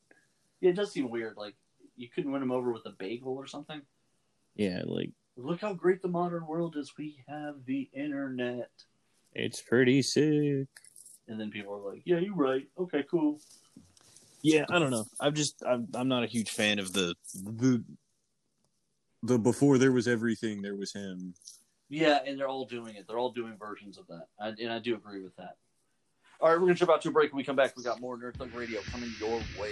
Yeah, 0.62 0.70
it 0.70 0.76
does 0.76 0.92
seem 0.94 1.10
weird. 1.10 1.36
Like 1.38 1.56
you 1.98 2.08
couldn't 2.10 2.32
win 2.32 2.42
them 2.42 2.52
over 2.52 2.72
with 2.72 2.86
a 2.86 2.92
bagel 2.98 3.36
or 3.36 3.46
something. 3.48 3.82
Yeah, 4.56 4.82
like 4.86 5.10
Look 5.38 5.60
how 5.60 5.74
great 5.74 6.02
the 6.02 6.08
modern 6.08 6.48
world 6.48 6.78
is. 6.78 6.94
We 6.98 7.18
have 7.28 7.66
the 7.66 7.90
internet. 7.94 8.70
it's 9.34 9.62
pretty 9.62 10.02
sick. 10.02 10.68
And 11.28 11.40
then 11.40 11.50
people 11.52 11.74
are 11.74 11.92
like, 11.92 12.02
"Yeah, 12.06 12.20
you're 12.20 12.36
right. 12.36 12.68
Okay, 12.78 13.04
cool." 13.10 13.40
Yeah, 14.42 14.66
I 14.70 14.80
don't 14.80 14.92
know. 14.92 15.06
I'm 15.20 15.34
just 15.34 15.64
I'm 15.66 15.88
I'm 15.96 16.08
not 16.08 16.24
a 16.24 16.28
huge 16.28 16.52
fan 16.52 16.80
of 16.80 16.94
the 16.94 17.16
the 17.34 17.84
the 19.24 19.40
before 19.40 19.78
there 19.78 19.92
was 19.92 20.08
everything 20.08 20.62
there 20.62 20.76
was 20.76 20.94
him. 20.94 21.34
Yeah, 21.90 22.20
and 22.26 22.40
they're 22.40 22.48
all 22.48 22.66
doing 22.66 22.96
it. 22.96 23.06
They're 23.08 23.18
all 23.18 23.32
doing 23.32 23.58
versions 23.58 23.98
of 23.98 24.08
that, 24.08 24.28
I, 24.40 24.50
and 24.50 24.72
I 24.72 24.80
do 24.80 24.96
agree 24.96 25.22
with 25.22 25.36
that. 25.38 25.58
All 26.42 26.50
right, 26.50 26.56
we're 26.56 26.68
gonna 26.68 26.76
jump 26.76 26.92
out 26.92 27.02
to 27.04 27.10
a 27.10 27.12
break. 27.12 27.32
When 27.32 27.38
we 27.38 27.44
come 27.44 27.56
back, 27.56 27.76
we 27.78 27.84
got 27.84 28.00
more 28.02 28.18
Nerd 28.18 28.36
Thug 28.38 28.54
Radio 28.54 28.82
coming 28.92 29.12
your 29.20 29.40
way. 29.60 29.72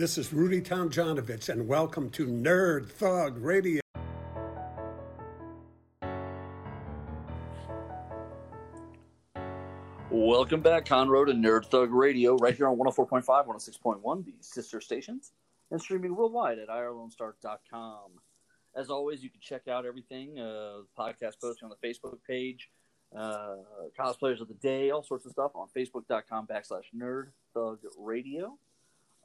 This 0.00 0.16
is 0.16 0.32
Rudy 0.32 0.62
Tomjanovich, 0.62 1.50
and 1.50 1.68
welcome 1.68 2.08
to 2.12 2.26
Nerd 2.26 2.88
Thug 2.88 3.36
Radio. 3.36 3.82
Welcome 10.08 10.62
back, 10.62 10.86
Conroe, 10.86 11.26
to 11.26 11.34
Nerd 11.34 11.66
Thug 11.66 11.92
Radio, 11.92 12.36
right 12.36 12.56
here 12.56 12.66
on 12.66 12.78
104.5, 12.78 13.26
106.1, 13.26 14.24
the 14.24 14.32
sister 14.40 14.80
stations, 14.80 15.32
and 15.70 15.78
streaming 15.78 16.16
worldwide 16.16 16.58
at 16.58 16.68
irlonestar.com. 16.68 18.12
As 18.74 18.88
always, 18.88 19.22
you 19.22 19.28
can 19.28 19.42
check 19.42 19.68
out 19.68 19.84
everything, 19.84 20.38
uh, 20.38 20.78
podcast 20.98 21.34
posting 21.42 21.68
on 21.68 21.74
the 21.78 21.86
Facebook 21.86 22.16
page, 22.26 22.70
uh, 23.14 23.56
cosplayers 24.00 24.40
of 24.40 24.48
the 24.48 24.56
day, 24.62 24.92
all 24.92 25.02
sorts 25.02 25.26
of 25.26 25.32
stuff 25.32 25.50
on 25.54 25.68
facebook.com 25.76 26.46
backslash 26.46 26.84
nerd 26.96 27.32
thug 27.52 27.80
radio. 27.98 28.56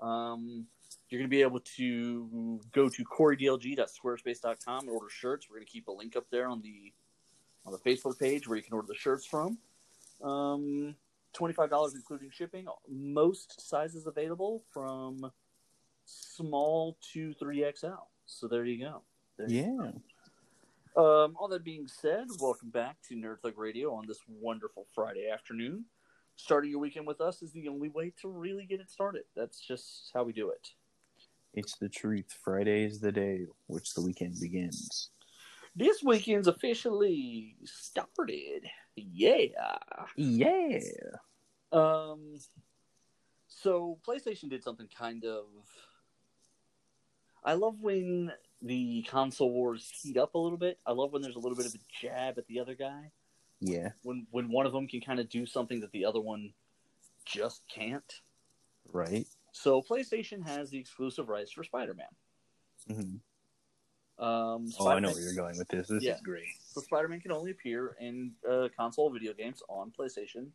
Um, 0.01 0.65
you're 1.09 1.19
going 1.19 1.29
to 1.29 1.35
be 1.35 1.41
able 1.41 1.59
to 1.77 2.59
go 2.73 2.89
to 2.89 3.03
corydlg.squarespace.com 3.05 4.79
and 4.81 4.89
order 4.89 5.09
shirts. 5.09 5.47
We're 5.49 5.57
going 5.57 5.65
to 5.65 5.71
keep 5.71 5.87
a 5.87 5.91
link 5.91 6.15
up 6.15 6.25
there 6.31 6.47
on 6.47 6.61
the 6.61 6.91
on 7.65 7.71
the 7.73 7.79
Facebook 7.79 8.19
page 8.19 8.47
where 8.47 8.57
you 8.57 8.63
can 8.63 8.73
order 8.73 8.87
the 8.87 8.95
shirts 8.95 9.25
from. 9.25 9.57
Um, 10.23 10.95
twenty-five 11.33 11.69
dollars 11.69 11.95
including 11.95 12.29
shipping. 12.31 12.67
Most 12.89 13.61
sizes 13.67 14.07
available 14.07 14.63
from 14.71 15.31
small 16.05 16.97
to 17.13 17.33
three 17.35 17.65
XL. 17.75 17.87
So 18.25 18.47
there 18.47 18.65
you 18.65 18.79
go. 18.83 19.01
There 19.37 19.49
you 19.49 19.61
Yeah. 19.61 19.91
go. 19.91 20.01
Um, 20.97 21.35
all 21.37 21.49
that 21.49 21.63
being 21.65 21.87
said, 21.87 22.27
welcome 22.39 22.69
back 22.69 22.95
to 23.09 23.15
Nerd 23.15 23.41
Thug 23.41 23.57
Radio 23.57 23.93
on 23.93 24.05
this 24.07 24.19
wonderful 24.29 24.85
Friday 24.95 25.27
afternoon. 25.29 25.83
Starting 26.37 26.71
your 26.71 26.79
weekend 26.79 27.07
with 27.07 27.21
us 27.21 27.41
is 27.41 27.51
the 27.51 27.67
only 27.67 27.89
way 27.89 28.13
to 28.21 28.27
really 28.27 28.65
get 28.65 28.79
it 28.79 28.91
started. 28.91 29.23
That's 29.35 29.59
just 29.59 30.11
how 30.13 30.23
we 30.23 30.33
do 30.33 30.49
it. 30.49 30.69
It's 31.53 31.77
the 31.77 31.89
truth. 31.89 32.37
Friday 32.43 32.83
is 32.83 32.99
the 32.99 33.11
day 33.11 33.45
which 33.67 33.93
the 33.93 34.01
weekend 34.01 34.35
begins. 34.41 35.11
This 35.75 36.03
weekend's 36.03 36.47
officially 36.47 37.55
started. 37.63 38.65
Yeah. 38.95 39.77
Yeah. 40.15 40.79
Um. 41.71 42.35
So 43.47 43.99
PlayStation 44.07 44.49
did 44.49 44.63
something 44.63 44.87
kind 44.97 45.23
of. 45.25 45.45
I 47.43 47.53
love 47.53 47.75
when 47.79 48.31
the 48.61 49.03
console 49.03 49.51
wars 49.51 49.89
heat 50.01 50.17
up 50.17 50.35
a 50.35 50.37
little 50.37 50.57
bit. 50.57 50.79
I 50.85 50.91
love 50.91 51.11
when 51.13 51.21
there's 51.21 51.35
a 51.35 51.39
little 51.39 51.57
bit 51.57 51.67
of 51.67 51.75
a 51.75 51.79
jab 52.01 52.37
at 52.37 52.47
the 52.47 52.59
other 52.59 52.75
guy. 52.75 53.11
Yeah. 53.61 53.89
When 54.03 54.27
when 54.31 54.49
one 54.49 54.65
of 54.65 54.73
them 54.73 54.87
can 54.87 55.01
kind 55.01 55.19
of 55.19 55.29
do 55.29 55.45
something 55.45 55.79
that 55.81 55.91
the 55.91 56.05
other 56.05 56.21
one 56.21 56.53
just 57.25 57.63
can't. 57.67 58.21
Right. 58.91 59.25
So 59.51 59.81
PlayStation 59.81 60.43
has 60.43 60.69
the 60.69 60.77
exclusive 60.77 61.29
rights 61.29 61.51
for 61.51 61.63
Spider-Man. 61.63 62.07
hmm 62.87 62.99
Um, 64.23 64.67
Oh, 64.79 64.87
I 64.87 64.99
know 64.99 65.11
where 65.11 65.21
you're 65.21 65.33
going 65.33 65.57
with 65.57 65.67
this. 65.69 65.87
This 65.87 66.03
Yeah. 66.03 66.15
is 66.15 66.21
great. 66.21 66.47
So 66.73 66.81
Spider-Man 66.81 67.21
can 67.21 67.31
only 67.31 67.51
appear 67.51 67.95
in 67.99 68.33
uh, 68.49 68.67
console 68.77 69.09
video 69.09 69.33
games 69.33 69.63
on 69.69 69.91
PlayStation 69.97 70.51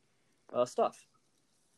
uh, 0.53 0.65
stuff. 0.67 1.07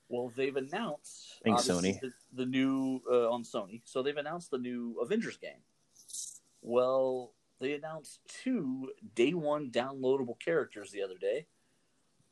Well, 0.09 0.33
they've 0.37 0.57
announced 0.57 1.41
Sony. 1.47 1.99
The, 2.01 2.13
the 2.35 2.45
new 2.45 3.01
uh, 3.11 3.31
on 3.31 3.45
Sony. 3.45 3.81
So 3.85 4.03
they've 4.03 4.17
announced 4.17 4.51
the 4.51 4.59
new 4.59 4.99
Avengers 5.01 5.39
game. 5.39 5.63
Well, 6.61 7.33
they 7.63 7.75
announced 7.75 8.21
two 8.27 8.91
day 9.15 9.33
one 9.33 9.71
downloadable 9.71 10.39
characters 10.39 10.91
the 10.91 11.03
other 11.03 11.17
day. 11.19 11.47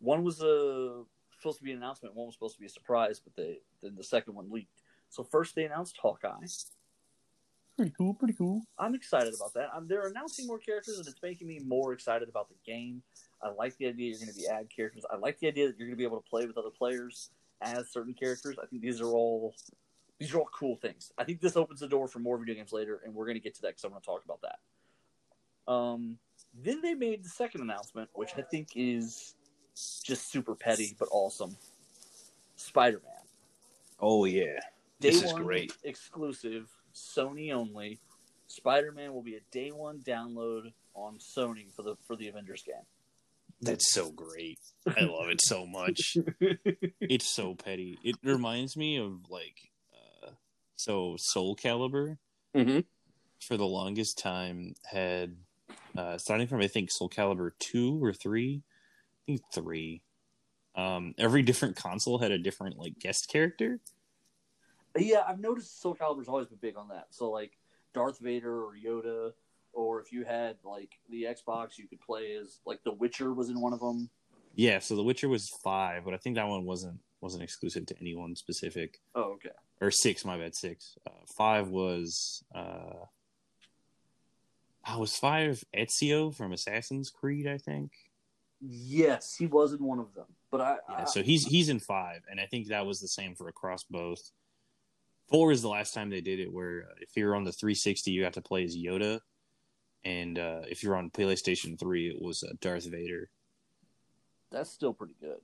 One 0.00 0.24
was 0.24 0.42
a 0.42 1.04
supposed 1.38 1.58
to 1.58 1.64
be 1.64 1.72
an 1.72 1.78
announcement. 1.78 2.14
One 2.14 2.26
was 2.26 2.34
supposed 2.34 2.56
to 2.56 2.60
be 2.60 2.66
a 2.66 2.70
surprise, 2.70 3.20
but 3.20 3.34
they 3.36 3.60
then 3.82 3.94
the 3.96 4.04
second 4.04 4.34
one 4.34 4.50
leaked. 4.50 4.82
So 5.08 5.22
first 5.22 5.54
they 5.54 5.64
announced 5.64 5.96
Hawkeye. 6.02 6.46
Pretty 7.76 7.94
cool. 7.96 8.12
Pretty 8.12 8.34
cool. 8.34 8.62
I'm 8.78 8.94
excited 8.94 9.34
about 9.34 9.54
that. 9.54 9.70
Um, 9.74 9.86
they're 9.88 10.08
announcing 10.08 10.46
more 10.46 10.58
characters, 10.58 10.98
and 10.98 11.06
it's 11.06 11.22
making 11.22 11.48
me 11.48 11.60
more 11.60 11.92
excited 11.92 12.28
about 12.28 12.48
the 12.48 12.56
game. 12.66 13.02
I 13.42 13.50
like 13.50 13.76
the 13.78 13.86
idea 13.86 14.10
you're 14.10 14.18
going 14.18 14.32
to 14.32 14.38
be 14.38 14.46
add 14.48 14.68
characters. 14.68 15.04
I 15.10 15.16
like 15.16 15.38
the 15.38 15.46
idea 15.46 15.68
that 15.68 15.78
you're 15.78 15.88
going 15.88 15.96
to 15.96 15.98
be 15.98 16.04
able 16.04 16.20
to 16.20 16.28
play 16.28 16.44
with 16.46 16.58
other 16.58 16.70
players 16.70 17.30
as 17.62 17.90
certain 17.90 18.12
characters. 18.12 18.56
I 18.62 18.66
think 18.66 18.82
these 18.82 19.00
are 19.00 19.06
all 19.06 19.54
these 20.18 20.34
are 20.34 20.40
all 20.40 20.50
cool 20.52 20.76
things. 20.76 21.12
I 21.16 21.24
think 21.24 21.40
this 21.40 21.56
opens 21.56 21.80
the 21.80 21.88
door 21.88 22.06
for 22.06 22.18
more 22.18 22.36
video 22.36 22.54
games 22.54 22.72
later, 22.72 23.00
and 23.04 23.14
we're 23.14 23.24
going 23.24 23.36
to 23.36 23.40
get 23.40 23.54
to 23.54 23.62
that 23.62 23.68
because 23.68 23.84
I'm 23.84 23.90
going 23.90 24.02
to 24.02 24.06
talk 24.06 24.24
about 24.26 24.42
that. 24.42 24.58
Um, 25.68 26.18
then 26.54 26.80
they 26.82 26.94
made 26.94 27.24
the 27.24 27.28
second 27.28 27.60
announcement, 27.62 28.10
which 28.14 28.30
I 28.36 28.42
think 28.42 28.68
is 28.74 29.34
just 30.02 30.30
super 30.30 30.54
petty 30.54 30.94
but 30.98 31.08
awesome. 31.12 31.56
Spider-Man. 32.56 33.12
Oh 34.00 34.24
yeah. 34.24 34.58
Day 35.00 35.10
This 35.10 35.22
is 35.22 35.32
great. 35.32 35.72
exclusive, 35.84 36.68
Sony 36.94 37.52
only. 37.52 37.98
Spider-Man 38.48 39.12
will 39.14 39.22
be 39.22 39.36
a 39.36 39.40
day 39.50 39.70
one 39.70 40.00
download 40.00 40.72
on 40.94 41.18
Sony 41.18 41.72
for 41.74 41.82
the 41.82 41.96
for 42.06 42.16
the 42.16 42.28
Avengers 42.28 42.62
game. 42.62 42.74
That's 43.62 43.92
so 43.92 44.10
great. 44.10 44.58
I 44.86 45.02
love 45.02 45.28
it 45.28 45.40
so 45.42 45.66
much. 45.66 46.16
it's 47.00 47.28
so 47.28 47.54
petty. 47.54 47.98
It 48.02 48.16
reminds 48.24 48.76
me 48.76 48.98
of 48.98 49.30
like 49.30 49.70
uh 49.94 50.30
so 50.76 51.16
Soul 51.18 51.56
Calibur 51.56 52.16
Mhm. 52.56 52.84
for 53.40 53.56
the 53.56 53.66
longest 53.66 54.18
time 54.18 54.74
had 54.90 55.36
uh 55.96 56.18
starting 56.18 56.46
from 56.46 56.60
I 56.60 56.66
think 56.66 56.90
Soul 56.90 57.08
Calibur 57.08 57.52
2 57.58 58.02
or 58.04 58.12
3. 58.12 58.62
I 58.62 59.20
think 59.26 59.40
3. 59.52 60.02
Um 60.76 61.14
every 61.18 61.42
different 61.42 61.76
console 61.76 62.18
had 62.18 62.32
a 62.32 62.38
different 62.38 62.78
like 62.78 62.98
guest 62.98 63.28
character. 63.28 63.80
yeah, 64.96 65.22
I've 65.26 65.40
noticed 65.40 65.80
Soul 65.80 65.96
Calibur's 65.96 66.28
always 66.28 66.48
been 66.48 66.58
big 66.60 66.76
on 66.76 66.88
that. 66.88 67.08
So 67.10 67.30
like 67.30 67.52
Darth 67.94 68.18
Vader 68.18 68.64
or 68.64 68.72
Yoda 68.74 69.32
or 69.72 70.00
if 70.00 70.12
you 70.12 70.24
had 70.24 70.56
like 70.64 70.98
the 71.10 71.24
Xbox, 71.24 71.78
you 71.78 71.86
could 71.88 72.00
play 72.00 72.32
as 72.34 72.60
like 72.66 72.82
The 72.84 72.92
Witcher 72.92 73.32
was 73.32 73.50
in 73.50 73.60
one 73.60 73.72
of 73.72 73.80
them. 73.80 74.10
Yeah, 74.54 74.80
so 74.80 74.96
The 74.96 75.02
Witcher 75.02 75.28
was 75.28 75.48
five, 75.62 76.04
but 76.04 76.14
I 76.14 76.16
think 76.16 76.36
that 76.36 76.48
one 76.48 76.64
wasn't 76.64 76.98
wasn't 77.20 77.42
exclusive 77.42 77.86
to 77.86 77.94
anyone 78.00 78.34
specific. 78.34 78.98
Oh, 79.14 79.34
okay. 79.34 79.50
Or 79.80 79.90
six, 79.90 80.24
my 80.24 80.36
bad, 80.36 80.54
six. 80.54 80.96
Uh, 81.06 81.24
five 81.36 81.68
was 81.68 82.42
uh, 82.54 83.04
I 84.84 84.96
was 84.96 85.16
five 85.16 85.62
Ezio 85.76 86.34
from 86.34 86.52
Assassin's 86.52 87.10
Creed, 87.10 87.46
I 87.46 87.58
think. 87.58 87.92
Yes, 88.60 89.36
he 89.36 89.46
was 89.46 89.72
in 89.72 89.82
one 89.82 89.98
of 89.98 90.14
them, 90.14 90.26
but 90.50 90.60
I. 90.60 90.76
Yeah, 90.88 91.02
I 91.02 91.04
so 91.04 91.22
he's 91.22 91.46
he's 91.46 91.68
in 91.68 91.80
five, 91.80 92.22
and 92.30 92.40
I 92.40 92.46
think 92.46 92.68
that 92.68 92.86
was 92.86 93.00
the 93.00 93.08
same 93.08 93.34
for 93.34 93.48
across 93.48 93.84
both. 93.84 94.32
Four 95.28 95.52
is 95.52 95.62
the 95.62 95.68
last 95.68 95.94
time 95.94 96.10
they 96.10 96.20
did 96.20 96.40
it, 96.40 96.52
where 96.52 96.88
uh, 96.90 96.94
if 97.00 97.16
you're 97.16 97.36
on 97.36 97.44
the 97.44 97.52
360, 97.52 98.10
you 98.10 98.22
got 98.22 98.32
to 98.34 98.42
play 98.42 98.64
as 98.64 98.76
Yoda, 98.76 99.20
and 100.04 100.38
uh, 100.38 100.62
if 100.68 100.82
you're 100.82 100.96
on 100.96 101.10
PlayStation 101.10 101.78
3, 101.78 102.08
it 102.08 102.20
was 102.20 102.42
uh, 102.42 102.52
Darth 102.60 102.86
Vader. 102.90 103.30
that's 104.50 104.70
still 104.70 104.92
pretty 104.92 105.14
good. 105.20 105.38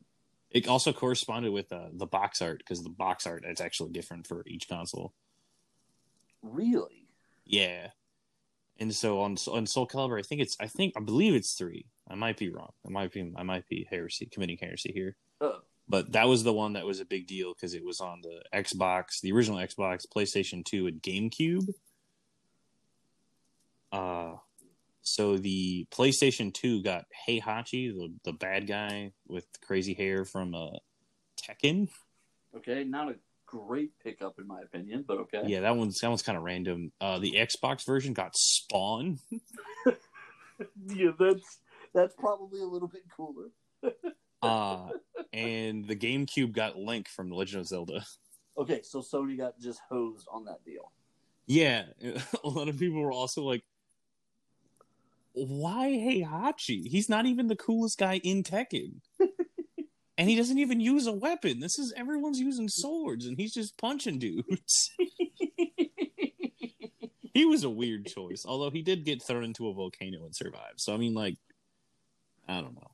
It 0.51 0.69
also 0.69 0.93
corresponded 0.93 1.53
with 1.53 1.73
uh, 1.73 1.89
the 1.93 2.07
box 2.07 2.41
art 2.43 2.59
because 2.59 2.83
the 2.83 2.91
box 2.91 3.27
art 3.27 3.45
is 3.47 3.61
actually 3.61 3.91
different 3.91 4.27
for 4.27 4.43
each 4.47 4.69
console. 4.69 5.13
Really? 6.43 7.09
Yeah, 7.45 7.89
and 8.79 8.95
so 8.95 9.21
on 9.21 9.37
on 9.51 9.67
Soul 9.67 9.87
Calibur, 9.87 10.19
I 10.19 10.23
think 10.23 10.41
it's 10.41 10.57
I 10.61 10.67
think 10.67 10.95
I 10.97 11.01
believe 11.01 11.35
it's 11.35 11.55
three. 11.55 11.87
I 12.09 12.15
might 12.15 12.37
be 12.37 12.51
wrong. 12.51 12.73
I 12.87 12.91
might 12.91 13.13
be 13.13 13.33
I 13.37 13.43
might 13.43 13.69
be 13.69 13.87
heresy 13.91 14.27
committing 14.27 14.59
heresy 14.61 14.93
here. 14.93 15.17
Oh, 15.41 15.61
but 15.89 16.13
that 16.13 16.29
was 16.29 16.43
the 16.43 16.53
one 16.53 16.73
that 16.73 16.87
was 16.87 17.01
a 17.01 17.05
big 17.05 17.27
deal 17.27 17.55
because 17.55 17.75
it 17.75 17.85
was 17.85 18.01
on 18.01 18.21
the 18.23 18.43
Xbox, 18.53 19.21
the 19.21 19.33
original 19.33 19.59
Xbox, 19.59 20.05
PlayStation 20.07 20.65
2, 20.65 20.89
and 20.89 21.03
GameCube. 21.03 21.69
Uh, 23.93 24.35
so 25.03 25.37
the 25.37 25.87
PlayStation 25.93 26.53
2 26.53 26.83
got 26.83 27.05
Heihachi, 27.29 27.95
the, 27.95 28.13
the 28.25 28.33
bad 28.33 28.67
guy 28.67 29.13
with 29.29 29.47
crazy 29.65 29.95
hair 29.95 30.25
from 30.25 30.55
uh, 30.55 30.71
Tekken. 31.41 31.89
okay. 32.57 32.83
Not 32.83 33.11
a 33.11 33.15
great 33.57 33.93
pickup 34.03 34.39
in 34.39 34.47
my 34.47 34.61
opinion, 34.61 35.05
but 35.07 35.19
okay. 35.19 35.43
Yeah, 35.47 35.61
that 35.61 35.77
one's 35.77 35.99
that 36.01 36.09
one's 36.09 36.23
kind 36.23 36.37
of 36.39 36.45
random. 36.45 36.93
Uh, 37.01 37.19
the 37.19 37.33
Xbox 37.33 37.87
version 37.87 38.13
got 38.13 38.37
Spawn. 38.37 39.19
yeah, 40.87 41.11
that's 41.19 41.59
that's 41.95 42.15
probably 42.15 42.61
a 42.61 42.67
little 42.67 42.89
bit 42.89 43.03
cooler. 43.17 43.51
Uh, 44.43 44.89
and 45.33 45.87
the 45.87 45.97
GameCube 45.97 46.53
got 46.53 46.77
Link 46.77 47.09
from 47.09 47.31
The 47.31 47.35
Legend 47.35 47.61
of 47.61 47.67
Zelda. 47.67 48.05
Okay, 48.59 48.81
so 48.83 49.01
Sony 49.01 49.37
got 49.37 49.59
just 49.61 49.81
hosed 49.89 50.27
on 50.31 50.45
that 50.47 50.65
deal. 50.65 50.93
Yeah, 51.47 51.85
a 52.45 52.49
lot 52.49 52.69
of 52.69 52.79
people 52.79 53.01
were 53.01 53.13
also 53.13 53.43
like, 53.43 53.63
"Why 55.33 55.89
Heihachi? 55.89 56.87
He's 56.87 57.09
not 57.09 57.27
even 57.27 57.47
the 57.47 57.57
coolest 57.57 57.99
guy 57.99 58.21
in 58.23 58.43
Tekken, 58.43 59.01
and 60.19 60.29
he 60.29 60.37
doesn't 60.37 60.59
even 60.59 60.81
use 60.81 61.07
a 61.07 61.13
weapon. 61.13 61.61
This 61.61 61.79
is 61.79 61.93
everyone's 61.97 62.39
using 62.39 62.69
swords, 62.69 63.27
and 63.27 63.37
he's 63.37 63.55
just 63.55 63.77
punching 63.79 64.19
dudes." 64.19 64.91
he 67.35 67.45
was 67.45 67.65
a 67.65 67.71
weird 67.71 68.07
choice, 68.07 68.45
although 68.47 68.71
he 68.71 68.83
did 68.83 69.05
get 69.05 69.23
thrown 69.23 69.45
into 69.45 69.69
a 69.69 69.75
volcano 69.75 70.25
and 70.25 70.35
survive. 70.35 70.75
So 70.77 70.95
I 70.95 70.97
mean, 70.97 71.15
like, 71.15 71.37
I 72.49 72.61
don't 72.61 72.75
know. 72.75 72.91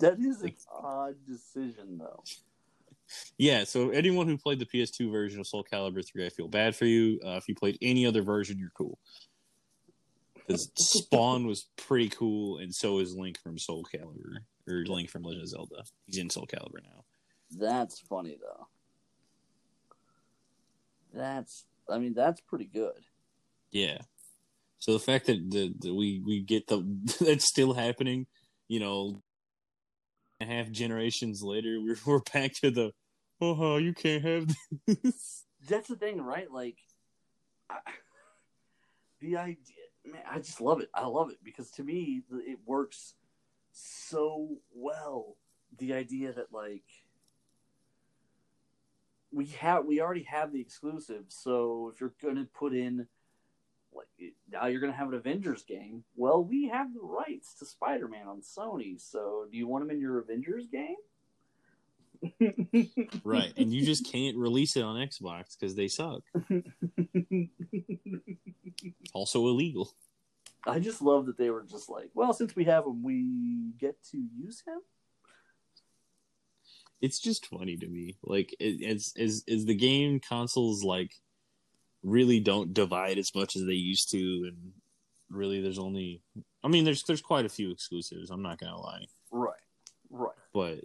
That 0.00 0.18
is 0.20 0.42
an 0.42 0.54
odd 0.70 1.16
decision, 1.26 1.98
though. 1.98 2.22
Yeah, 3.36 3.64
so 3.64 3.90
anyone 3.90 4.26
who 4.26 4.36
played 4.36 4.58
the 4.58 4.66
PS2 4.66 5.10
version 5.10 5.40
of 5.40 5.46
Soul 5.46 5.64
Calibur 5.64 6.06
3, 6.06 6.26
I 6.26 6.28
feel 6.28 6.48
bad 6.48 6.76
for 6.76 6.84
you. 6.84 7.18
Uh, 7.24 7.36
if 7.36 7.48
you 7.48 7.54
played 7.54 7.78
any 7.80 8.06
other 8.06 8.22
version, 8.22 8.58
you're 8.58 8.72
cool. 8.76 8.98
Because 10.34 10.70
Spawn 10.76 11.46
was 11.46 11.66
pretty 11.76 12.10
cool, 12.10 12.58
and 12.58 12.74
so 12.74 12.98
is 12.98 13.14
Link 13.14 13.38
from 13.42 13.58
Soul 13.58 13.84
Calibur, 13.84 14.38
or 14.68 14.84
Link 14.86 15.10
from 15.10 15.22
Legend 15.22 15.42
of 15.42 15.48
Zelda. 15.48 15.84
He's 16.06 16.18
in 16.18 16.30
Soul 16.30 16.46
Calibur 16.46 16.82
now. 16.82 17.04
That's 17.50 17.98
funny 18.00 18.36
though. 18.40 18.66
That's 21.14 21.64
I 21.88 21.98
mean 21.98 22.14
that's 22.14 22.40
pretty 22.40 22.66
good. 22.66 23.04
Yeah. 23.70 23.98
So 24.80 24.92
the 24.92 25.00
fact 25.00 25.26
that, 25.26 25.50
the, 25.50 25.74
that 25.80 25.94
we 25.94 26.22
we 26.24 26.40
get 26.40 26.66
the 26.66 26.84
that's 27.20 27.48
still 27.48 27.72
happening, 27.72 28.26
you 28.68 28.80
know, 28.80 29.22
a 30.40 30.44
half 30.44 30.70
generations 30.70 31.42
later, 31.42 31.80
we're 31.80 31.98
we're 32.06 32.20
back 32.32 32.52
to 32.60 32.70
the 32.70 32.92
oh 33.40 33.76
you 33.76 33.94
can't 33.94 34.24
have 34.24 34.54
this. 34.86 35.44
That's 35.68 35.88
the 35.88 35.96
thing, 35.96 36.20
right? 36.20 36.50
Like 36.50 36.76
I, 37.70 37.78
the 39.20 39.36
idea, 39.36 39.56
man, 40.04 40.22
I 40.30 40.38
just 40.38 40.60
love 40.60 40.80
it. 40.80 40.88
I 40.94 41.06
love 41.06 41.30
it 41.30 41.38
because 41.42 41.70
to 41.72 41.82
me 41.82 42.22
it 42.30 42.58
works 42.66 43.14
so 43.78 44.58
well. 44.74 45.36
The 45.78 45.92
idea 45.94 46.32
that 46.32 46.52
like 46.52 46.84
we 49.32 49.46
have 49.46 49.84
we 49.84 50.00
already 50.00 50.24
have 50.24 50.52
the 50.52 50.60
exclusive, 50.60 51.24
so 51.28 51.92
if 51.92 52.00
you're 52.00 52.14
gonna 52.22 52.46
put 52.58 52.74
in 52.74 53.06
like 53.94 54.06
now 54.50 54.66
you're 54.66 54.80
gonna 54.80 54.92
have 54.92 55.08
an 55.08 55.14
Avengers 55.14 55.62
game. 55.62 56.04
Well, 56.16 56.42
we 56.42 56.68
have 56.68 56.92
the 56.94 57.00
rights 57.02 57.54
to 57.58 57.66
Spider-Man 57.66 58.26
on 58.26 58.40
Sony, 58.40 59.00
so 59.00 59.46
do 59.50 59.56
you 59.56 59.66
want 59.66 59.84
him 59.84 59.90
in 59.90 60.00
your 60.00 60.18
Avengers 60.18 60.66
game? 60.66 60.96
Right, 63.24 63.52
and 63.56 63.72
you 63.72 63.84
just 63.84 64.10
can't 64.10 64.36
release 64.36 64.76
it 64.76 64.82
on 64.82 64.96
Xbox 64.96 65.56
because 65.58 65.74
they 65.74 65.88
suck. 65.88 66.22
Also 69.12 69.48
illegal. 69.48 69.92
I 70.66 70.78
just 70.80 71.00
love 71.00 71.26
that 71.26 71.38
they 71.38 71.50
were 71.50 71.62
just 71.62 71.88
like, 71.88 72.10
well, 72.14 72.32
since 72.32 72.54
we 72.56 72.64
have 72.64 72.84
him, 72.84 73.02
we 73.02 73.72
get 73.78 73.96
to 74.10 74.18
use 74.18 74.62
him. 74.66 74.80
It's 77.00 77.20
just 77.20 77.46
funny 77.46 77.76
to 77.76 77.86
me. 77.86 78.16
Like, 78.24 78.54
as 78.60 79.12
as 79.16 79.44
as 79.48 79.64
the 79.64 79.74
game 79.74 80.20
consoles 80.20 80.82
like 80.82 81.12
really 82.02 82.40
don't 82.40 82.74
divide 82.74 83.18
as 83.18 83.34
much 83.34 83.54
as 83.54 83.64
they 83.64 83.74
used 83.74 84.10
to, 84.10 84.18
and 84.18 84.72
really 85.30 85.60
there's 85.60 85.78
only, 85.78 86.22
I 86.64 86.68
mean, 86.68 86.84
there's 86.84 87.04
there's 87.04 87.22
quite 87.22 87.44
a 87.46 87.48
few 87.50 87.70
exclusives. 87.70 88.30
I'm 88.30 88.42
not 88.42 88.58
gonna 88.58 88.80
lie, 88.80 89.06
Right, 89.30 89.54
right. 90.10 90.34
but 90.52 90.80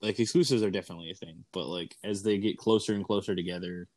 like 0.00 0.20
exclusives 0.20 0.62
are 0.62 0.70
definitely 0.70 1.10
a 1.10 1.14
thing. 1.14 1.44
But 1.52 1.66
like 1.66 1.96
as 2.04 2.22
they 2.22 2.38
get 2.38 2.58
closer 2.58 2.94
and 2.94 3.04
closer 3.04 3.34
together, 3.34 3.88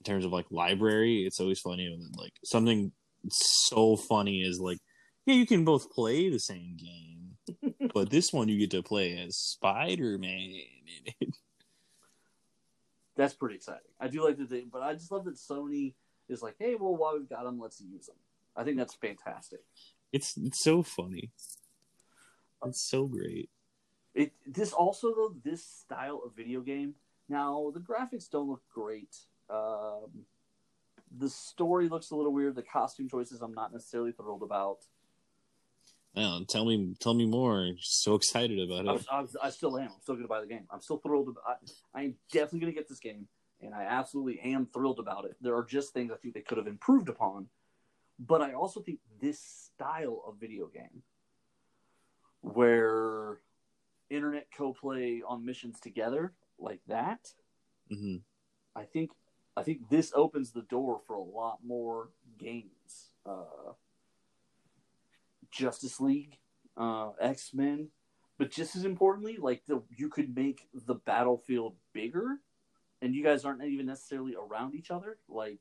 in 0.00 0.04
terms 0.04 0.24
of 0.24 0.32
like 0.32 0.46
library, 0.50 1.24
it's 1.24 1.38
always 1.38 1.60
funny 1.60 1.88
when 1.88 2.10
like 2.16 2.32
something 2.44 2.90
so 3.28 3.96
funny 3.96 4.42
is 4.42 4.60
like, 4.60 4.78
yeah, 5.26 5.34
you 5.34 5.46
can 5.46 5.64
both 5.64 5.90
play 5.90 6.30
the 6.30 6.38
same 6.38 6.76
game, 6.76 7.74
but 7.94 8.10
this 8.10 8.32
one 8.32 8.48
you 8.48 8.58
get 8.58 8.70
to 8.72 8.82
play 8.82 9.18
as 9.18 9.36
Spider 9.36 10.18
Man. 10.18 10.60
That's 13.16 13.34
pretty 13.34 13.56
exciting. 13.56 13.82
I 14.00 14.08
do 14.08 14.24
like 14.24 14.38
the 14.38 14.46
thing, 14.46 14.70
but 14.72 14.82
I 14.82 14.94
just 14.94 15.12
love 15.12 15.26
that 15.26 15.36
Sony 15.36 15.94
is 16.28 16.42
like, 16.42 16.54
hey, 16.58 16.74
well, 16.74 16.96
while 16.96 17.18
we've 17.18 17.28
got 17.28 17.44
them, 17.44 17.60
let's 17.60 17.80
use 17.80 18.06
them. 18.06 18.16
I 18.56 18.64
think 18.64 18.76
that's 18.76 18.94
fantastic. 18.94 19.60
It's 20.12 20.36
it's 20.36 20.62
so 20.62 20.82
funny. 20.82 21.30
It's 22.64 22.90
so 22.90 23.06
great. 23.06 23.48
It 24.14 24.32
this 24.46 24.72
also 24.72 25.14
though 25.14 25.34
this 25.44 25.64
style 25.64 26.22
of 26.24 26.34
video 26.34 26.60
game. 26.60 26.94
Now 27.28 27.70
the 27.72 27.80
graphics 27.80 28.28
don't 28.28 28.48
look 28.48 28.62
great. 28.74 29.14
Um, 29.48 30.24
the 31.16 31.28
story 31.28 31.88
looks 31.88 32.10
a 32.10 32.16
little 32.16 32.32
weird. 32.32 32.54
The 32.54 32.62
costume 32.62 33.08
choices 33.08 33.40
I'm 33.40 33.54
not 33.54 33.72
necessarily 33.72 34.12
thrilled 34.12 34.42
about. 34.42 34.78
Now, 36.14 36.40
tell 36.48 36.64
me 36.64 36.94
tell 36.98 37.14
me 37.14 37.26
more. 37.26 37.60
I'm 37.60 37.76
so 37.80 38.14
excited 38.14 38.58
about 38.58 38.88
I, 38.88 38.94
it. 38.94 39.06
I, 39.10 39.20
was, 39.20 39.36
I 39.42 39.50
still 39.50 39.78
am. 39.78 39.90
I'm 39.94 40.00
still 40.00 40.14
going 40.14 40.24
to 40.24 40.28
buy 40.28 40.40
the 40.40 40.46
game. 40.46 40.66
I'm 40.70 40.80
still 40.80 40.98
thrilled. 40.98 41.28
About, 41.28 41.42
I, 41.46 42.00
I'm 42.00 42.14
definitely 42.32 42.60
going 42.60 42.72
to 42.72 42.78
get 42.78 42.88
this 42.88 42.98
game, 42.98 43.28
and 43.62 43.74
I 43.74 43.84
absolutely 43.84 44.40
am 44.40 44.66
thrilled 44.66 44.98
about 44.98 45.24
it. 45.24 45.36
There 45.40 45.54
are 45.56 45.64
just 45.64 45.92
things 45.92 46.10
I 46.12 46.16
think 46.16 46.34
they 46.34 46.40
could 46.40 46.58
have 46.58 46.66
improved 46.66 47.08
upon, 47.08 47.46
but 48.18 48.40
I 48.42 48.54
also 48.54 48.80
think 48.80 48.98
this 49.20 49.40
style 49.40 50.22
of 50.26 50.40
video 50.40 50.66
game, 50.66 51.02
where 52.40 53.38
internet 54.08 54.48
co-play 54.56 55.22
on 55.26 55.44
missions 55.44 55.78
together 55.78 56.32
like 56.58 56.80
that, 56.88 57.32
hmm 57.88 58.16
I 58.74 58.84
think 58.84 59.10
I 59.60 59.62
think 59.62 59.90
this 59.90 60.10
opens 60.14 60.52
the 60.52 60.62
door 60.62 61.00
for 61.06 61.14
a 61.14 61.22
lot 61.22 61.58
more 61.62 62.08
games. 62.38 63.10
Uh, 63.26 63.74
Justice 65.50 66.00
League, 66.00 66.38
uh, 66.78 67.10
X 67.20 67.52
Men, 67.52 67.88
but 68.38 68.50
just 68.50 68.74
as 68.74 68.86
importantly, 68.86 69.36
like 69.38 69.62
the 69.66 69.82
you 69.94 70.08
could 70.08 70.34
make 70.34 70.66
the 70.72 70.94
battlefield 70.94 71.74
bigger, 71.92 72.38
and 73.02 73.14
you 73.14 73.22
guys 73.22 73.44
aren't 73.44 73.62
even 73.62 73.84
necessarily 73.84 74.34
around 74.34 74.74
each 74.74 74.90
other. 74.90 75.18
Like, 75.28 75.60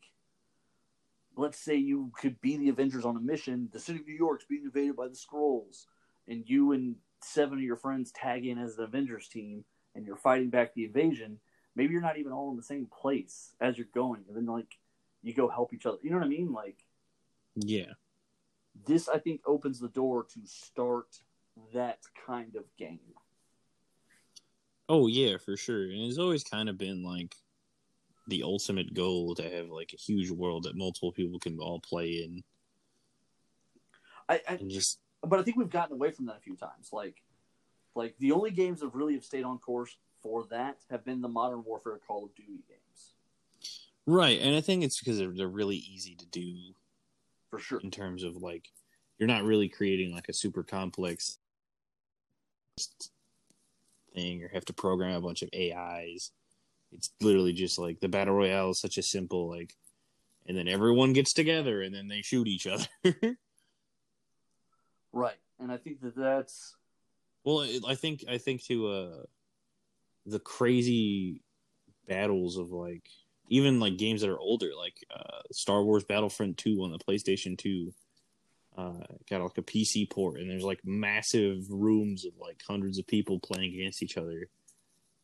let's 1.35 1.59
say 1.59 1.75
you 1.75 2.11
could 2.15 2.39
be 2.39 2.55
the 2.55 2.69
Avengers 2.69 3.03
on 3.03 3.17
a 3.17 3.21
mission. 3.21 3.67
The 3.73 3.79
city 3.79 3.99
of 3.99 4.07
New 4.07 4.13
York's 4.13 4.45
being 4.45 4.63
invaded 4.63 4.95
by 4.95 5.09
the 5.09 5.15
Skrulls, 5.15 5.87
and 6.27 6.47
you 6.47 6.71
and 6.71 6.95
seven 7.21 7.57
of 7.57 7.63
your 7.63 7.75
friends 7.75 8.13
tag 8.13 8.45
in 8.45 8.57
as 8.57 8.77
the 8.77 8.83
Avengers 8.83 9.27
team, 9.27 9.65
and 9.93 10.05
you're 10.05 10.15
fighting 10.15 10.49
back 10.49 10.73
the 10.73 10.85
invasion. 10.85 11.39
Maybe 11.75 11.93
you're 11.93 12.01
not 12.01 12.17
even 12.17 12.31
all 12.31 12.51
in 12.51 12.57
the 12.57 12.63
same 12.63 12.87
place 12.87 13.53
as 13.61 13.77
you're 13.77 13.87
going, 13.93 14.23
and 14.27 14.35
then 14.35 14.45
like 14.45 14.77
you 15.21 15.33
go 15.33 15.47
help 15.47 15.73
each 15.73 15.85
other. 15.85 15.97
You 16.01 16.11
know 16.11 16.17
what 16.17 16.25
I 16.25 16.29
mean? 16.29 16.51
Like 16.51 16.85
Yeah. 17.55 17.93
this 18.85 19.07
I 19.07 19.19
think 19.19 19.41
opens 19.45 19.79
the 19.79 19.89
door 19.89 20.25
to 20.33 20.39
start 20.45 21.17
that 21.73 21.99
kind 22.25 22.55
of 22.55 22.63
game. 22.77 22.99
Oh 24.87 25.07
yeah, 25.07 25.37
for 25.37 25.55
sure. 25.55 25.83
And 25.83 26.01
it's 26.01 26.17
always 26.17 26.43
kind 26.43 26.67
of 26.69 26.77
been 26.77 27.03
like 27.03 27.35
the 28.27 28.43
ultimate 28.43 28.93
goal 28.93 29.35
to 29.35 29.43
have 29.43 29.69
like 29.69 29.91
a 29.93 29.97
huge 29.97 30.31
world 30.31 30.63
that 30.63 30.75
multiple 30.75 31.11
people 31.11 31.39
can 31.39 31.59
all 31.59 31.79
play 31.79 32.23
in. 32.23 32.43
I, 34.27 34.41
I 34.47 34.55
And 34.55 34.69
just 34.69 34.99
but 35.21 35.39
I 35.39 35.43
think 35.43 35.57
we've 35.57 35.69
gotten 35.69 35.95
away 35.95 36.11
from 36.11 36.27
that 36.27 36.37
a 36.37 36.41
few 36.41 36.55
times. 36.55 36.89
Like, 36.93 37.21
like 37.95 38.15
the 38.19 38.31
only 38.31 38.51
games 38.51 38.79
that 38.79 38.93
really 38.93 39.15
have 39.15 39.25
stayed 39.25 39.43
on 39.43 39.57
course 39.59 39.95
for 40.21 40.45
that 40.49 40.77
have 40.89 41.05
been 41.05 41.21
the 41.21 41.27
Modern 41.27 41.63
Warfare 41.63 41.99
Call 42.07 42.25
of 42.25 42.35
Duty 42.35 42.63
games, 42.67 43.13
right, 44.05 44.39
and 44.39 44.55
I 44.55 44.61
think 44.61 44.83
it's 44.83 44.99
because 44.99 45.17
they're, 45.17 45.31
they're 45.31 45.47
really 45.47 45.77
easy 45.77 46.15
to 46.15 46.25
do 46.27 46.55
for 47.49 47.59
sure. 47.59 47.79
in 47.79 47.91
terms 47.91 48.23
of 48.23 48.37
like 48.37 48.69
you're 49.17 49.27
not 49.27 49.43
really 49.43 49.67
creating 49.67 50.13
like 50.13 50.29
a 50.29 50.33
super 50.33 50.63
complex 50.63 51.37
thing 54.13 54.43
or 54.43 54.47
have 54.49 54.65
to 54.65 54.73
program 54.73 55.15
a 55.15 55.21
bunch 55.21 55.41
of 55.41 55.49
AIs. 55.53 56.31
It's 56.91 57.11
literally 57.21 57.53
just 57.53 57.77
like 57.77 57.99
the 57.99 58.07
battle 58.07 58.33
royale 58.33 58.71
is 58.71 58.79
such 58.79 58.97
a 58.97 59.03
simple 59.03 59.49
like, 59.49 59.75
and 60.47 60.57
then 60.57 60.67
everyone 60.67 61.13
gets 61.13 61.33
together 61.33 61.81
and 61.81 61.93
then 61.93 62.07
they 62.07 62.21
shoot 62.21 62.47
each 62.47 62.65
other. 62.67 62.87
Right, 65.11 65.37
and 65.59 65.71
I 65.71 65.77
think 65.77 66.01
that 66.01 66.15
that's 66.15 66.75
well, 67.43 67.67
I 67.87 67.95
think 67.95 68.25
I 68.29 68.37
think 68.37 68.63
to 68.65 68.87
uh, 68.87 69.23
the 70.29 70.39
crazy 70.39 71.41
battles 72.07 72.57
of 72.57 72.71
like 72.71 73.03
even 73.49 73.79
like 73.79 73.97
games 73.97 74.21
that 74.21 74.29
are 74.29 74.39
older, 74.39 74.71
like 74.77 74.95
uh, 75.13 75.41
Star 75.51 75.83
Wars 75.83 76.03
Battlefront 76.03 76.57
Two 76.57 76.83
on 76.83 76.91
the 76.91 76.99
PlayStation 76.99 77.57
Two. 77.57 77.93
Uh, 78.77 79.03
got 79.29 79.41
like 79.41 79.57
a 79.57 79.61
PC 79.61 80.09
port, 80.09 80.39
and 80.39 80.49
there's 80.49 80.63
like 80.63 80.79
massive 80.85 81.65
rooms 81.69 82.25
of 82.25 82.31
like 82.39 82.61
hundreds 82.65 82.97
of 82.97 83.05
people 83.07 83.39
playing 83.39 83.73
against 83.73 84.01
each 84.01 84.15
other. 84.15 84.47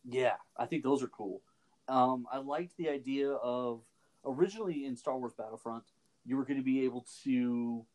yeah, 0.04 0.34
I 0.58 0.66
think 0.66 0.84
those 0.84 1.02
are 1.02 1.08
cool. 1.08 1.42
Um, 1.88 2.26
I 2.32 2.40
liked 2.40 2.76
the 2.78 2.90
idea 2.90 3.32
of 3.32 3.82
originally 4.26 4.86
in 4.86 4.96
Star 4.96 5.18
Wars 5.18 5.34
Battlefront, 5.38 5.84
you 6.26 6.36
were 6.36 6.44
going 6.44 6.58
to 6.58 6.64
be 6.64 6.84
able 6.84 7.06
to 7.24 7.86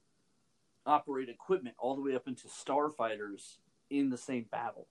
operate 0.87 1.29
equipment 1.29 1.75
all 1.79 1.95
the 1.95 2.03
way 2.03 2.15
up 2.15 2.27
into 2.27 2.49
starfighters 2.49 3.57
in 3.91 4.09
the 4.09 4.17
same 4.17 4.47
battle. 4.51 4.87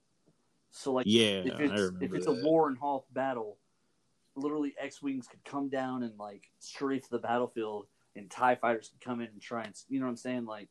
So, 0.70 0.92
like, 0.92 1.06
Yeah, 1.06 1.42
if 1.44 1.54
I 1.54 1.62
it's 1.62 1.82
remember 1.82 2.04
if 2.04 2.14
it's 2.14 2.26
that. 2.26 2.32
a 2.32 2.44
War 2.44 2.68
and 2.68 2.78
Hoth 2.78 3.04
battle, 3.12 3.58
literally 4.34 4.74
X 4.78 5.02
wings 5.02 5.26
could 5.26 5.44
come 5.44 5.68
down 5.68 6.02
and 6.02 6.18
like 6.18 6.50
strafe 6.58 7.08
the 7.08 7.18
battlefield, 7.18 7.86
and 8.16 8.30
Tie 8.30 8.54
fighters 8.56 8.88
could 8.88 9.00
come 9.00 9.20
in 9.20 9.28
and 9.28 9.40
try 9.40 9.64
and 9.64 9.74
you 9.88 9.98
know 10.00 10.06
what 10.06 10.10
I'm 10.10 10.16
saying, 10.16 10.46
like. 10.46 10.68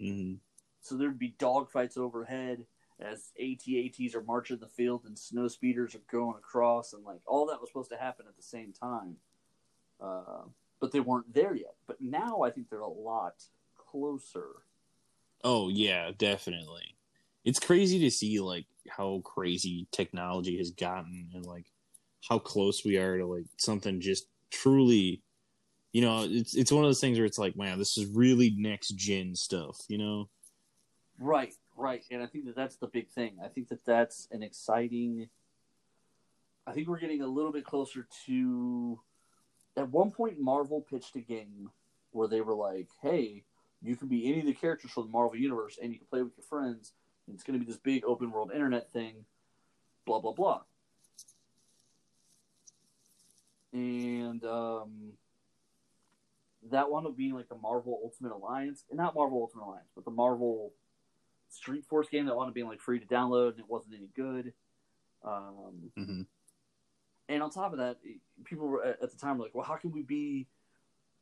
Mhm. 0.00 0.38
So 0.80 0.96
thered 0.96 1.18
be 1.18 1.34
dogfights 1.38 1.96
overhead 1.96 2.66
as 3.00 3.32
AT-ATs 3.40 4.14
are 4.14 4.22
marching 4.22 4.58
the 4.58 4.68
field 4.68 5.04
and 5.06 5.18
snow 5.18 5.48
speeders 5.48 5.94
are 5.94 6.02
going 6.10 6.36
across, 6.36 6.92
and 6.92 7.04
like 7.04 7.20
all 7.26 7.46
that 7.46 7.60
was 7.60 7.70
supposed 7.70 7.90
to 7.90 7.96
happen 7.96 8.26
at 8.28 8.36
the 8.36 8.42
same 8.42 8.72
time. 8.72 9.16
Uh, 10.00 10.42
but 10.80 10.92
they 10.92 11.00
weren't 11.00 11.32
there 11.32 11.54
yet. 11.54 11.74
But 11.86 12.00
now 12.00 12.42
I 12.42 12.50
think 12.50 12.68
they're 12.68 12.80
a 12.80 12.86
lot 12.86 13.44
closer. 13.76 14.48
Oh 15.42 15.68
yeah, 15.68 16.10
definitely. 16.16 16.94
It's 17.44 17.58
crazy 17.60 17.98
to 18.00 18.10
see 18.10 18.40
like 18.40 18.66
how 18.88 19.20
crazy 19.24 19.86
technology 19.92 20.56
has 20.58 20.70
gotten 20.70 21.30
and 21.34 21.44
like 21.46 21.66
how 22.28 22.38
close 22.38 22.84
we 22.84 22.96
are 22.96 23.18
to 23.18 23.26
like 23.26 23.46
something 23.56 24.00
just 24.00 24.26
truly 24.50 25.22
you 25.94 26.00
know, 26.00 26.26
it's 26.28 26.56
it's 26.56 26.72
one 26.72 26.82
of 26.82 26.88
those 26.88 27.00
things 27.00 27.18
where 27.18 27.24
it's 27.24 27.38
like, 27.38 27.56
man, 27.56 27.78
this 27.78 27.96
is 27.96 28.06
really 28.06 28.52
next 28.58 28.96
gen 28.96 29.36
stuff, 29.36 29.78
you 29.86 29.96
know? 29.96 30.28
Right, 31.20 31.54
right, 31.76 32.02
and 32.10 32.20
I 32.20 32.26
think 32.26 32.46
that 32.46 32.56
that's 32.56 32.74
the 32.76 32.88
big 32.88 33.08
thing. 33.08 33.36
I 33.42 33.46
think 33.46 33.68
that 33.68 33.86
that's 33.86 34.26
an 34.32 34.42
exciting. 34.42 35.28
I 36.66 36.72
think 36.72 36.88
we're 36.88 36.98
getting 36.98 37.22
a 37.22 37.28
little 37.28 37.52
bit 37.52 37.64
closer 37.64 38.08
to. 38.26 39.00
At 39.76 39.90
one 39.90 40.10
point, 40.10 40.40
Marvel 40.40 40.80
pitched 40.80 41.14
a 41.14 41.20
game 41.20 41.70
where 42.10 42.26
they 42.26 42.40
were 42.40 42.54
like, 42.54 42.88
"Hey, 43.00 43.44
you 43.80 43.94
can 43.94 44.08
be 44.08 44.26
any 44.26 44.40
of 44.40 44.46
the 44.46 44.52
characters 44.52 44.90
from 44.90 45.04
the 45.04 45.10
Marvel 45.10 45.38
universe, 45.38 45.78
and 45.80 45.92
you 45.92 45.98
can 45.98 46.08
play 46.08 46.22
with 46.22 46.36
your 46.36 46.44
friends. 46.44 46.92
It's 47.32 47.42
going 47.42 47.58
to 47.58 47.64
be 47.64 47.70
this 47.70 47.80
big 47.80 48.04
open 48.04 48.30
world 48.30 48.50
internet 48.52 48.92
thing." 48.92 49.24
Blah 50.06 50.20
blah 50.20 50.32
blah. 50.32 50.60
And 53.72 54.44
um, 54.44 55.12
that 56.70 56.90
wound 56.90 57.06
up 57.06 57.16
being 57.16 57.34
like 57.34 57.48
the 57.48 57.56
Marvel 57.56 58.00
Ultimate 58.04 58.32
Alliance, 58.32 58.84
and 58.90 58.98
not 58.98 59.14
Marvel 59.14 59.40
Ultimate 59.40 59.64
Alliance, 59.64 59.88
but 59.94 60.04
the 60.04 60.10
Marvel 60.10 60.72
Strike 61.48 61.84
Force 61.86 62.08
game 62.08 62.26
that 62.26 62.36
wound 62.36 62.48
up 62.48 62.54
being 62.54 62.68
like 62.68 62.80
free 62.80 63.00
to 63.00 63.06
download, 63.06 63.52
and 63.52 63.60
it 63.60 63.68
wasn't 63.68 63.94
any 63.94 64.08
good. 64.14 64.52
Um, 65.24 65.90
hmm 65.96 66.22
and 67.28 67.42
on 67.42 67.50
top 67.50 67.72
of 67.72 67.78
that, 67.78 67.98
people 68.44 68.66
were 68.68 68.84
at 68.84 69.02
at 69.02 69.10
the 69.10 69.16
time 69.16 69.38
were 69.38 69.44
like, 69.44 69.54
"Well, 69.54 69.64
how 69.64 69.76
can 69.76 69.92
we 69.92 70.02
be 70.02 70.46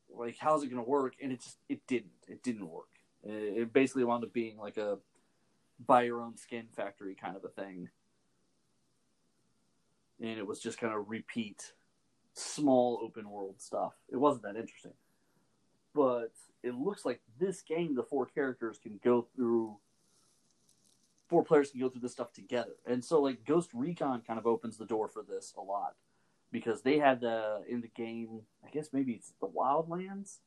like? 0.09 0.37
How's 0.37 0.63
it 0.63 0.67
going 0.67 0.83
to 0.83 0.89
work?" 0.89 1.15
And 1.21 1.31
it 1.31 1.41
just 1.41 1.57
it 1.69 1.85
didn't. 1.87 2.11
It 2.27 2.43
didn't 2.43 2.67
work. 2.67 2.89
It, 3.23 3.61
it 3.61 3.73
basically 3.73 4.03
wound 4.03 4.23
up 4.23 4.33
being 4.33 4.57
like 4.57 4.77
a 4.77 4.97
buy 5.85 6.03
your 6.03 6.21
own 6.21 6.37
skin 6.37 6.67
factory 6.75 7.15
kind 7.15 7.35
of 7.35 7.43
a 7.43 7.49
thing, 7.49 7.89
and 10.21 10.37
it 10.37 10.47
was 10.47 10.59
just 10.59 10.77
kind 10.77 10.93
of 10.93 11.09
repeat 11.09 11.73
small 12.33 12.99
open 13.03 13.29
world 13.29 13.61
stuff. 13.61 13.93
It 14.11 14.17
wasn't 14.17 14.43
that 14.43 14.55
interesting, 14.55 14.93
but 15.93 16.31
it 16.63 16.75
looks 16.75 17.05
like 17.05 17.21
this 17.39 17.61
game, 17.61 17.95
the 17.95 18.03
four 18.03 18.25
characters 18.25 18.79
can 18.81 18.99
go 19.03 19.27
through. 19.35 19.77
Four 21.29 21.43
players 21.43 21.71
can 21.71 21.79
go 21.79 21.89
through 21.89 22.01
this 22.01 22.11
stuff 22.11 22.31
together, 22.33 22.75
and 22.85 23.03
so 23.03 23.21
like 23.21 23.45
Ghost 23.45 23.71
Recon 23.73 24.21
kind 24.25 24.39
of 24.39 24.45
opens 24.45 24.77
the 24.77 24.85
door 24.85 25.07
for 25.07 25.23
this 25.23 25.53
a 25.57 25.61
lot 25.61 25.95
because 26.51 26.83
they 26.83 26.99
had 26.99 27.21
the 27.21 27.63
in 27.67 27.81
the 27.81 27.87
game. 27.87 28.41
I 28.65 28.69
guess 28.69 28.89
maybe 28.93 29.13
it's 29.13 29.33
the 29.41 29.47
Wildlands, 29.47 30.37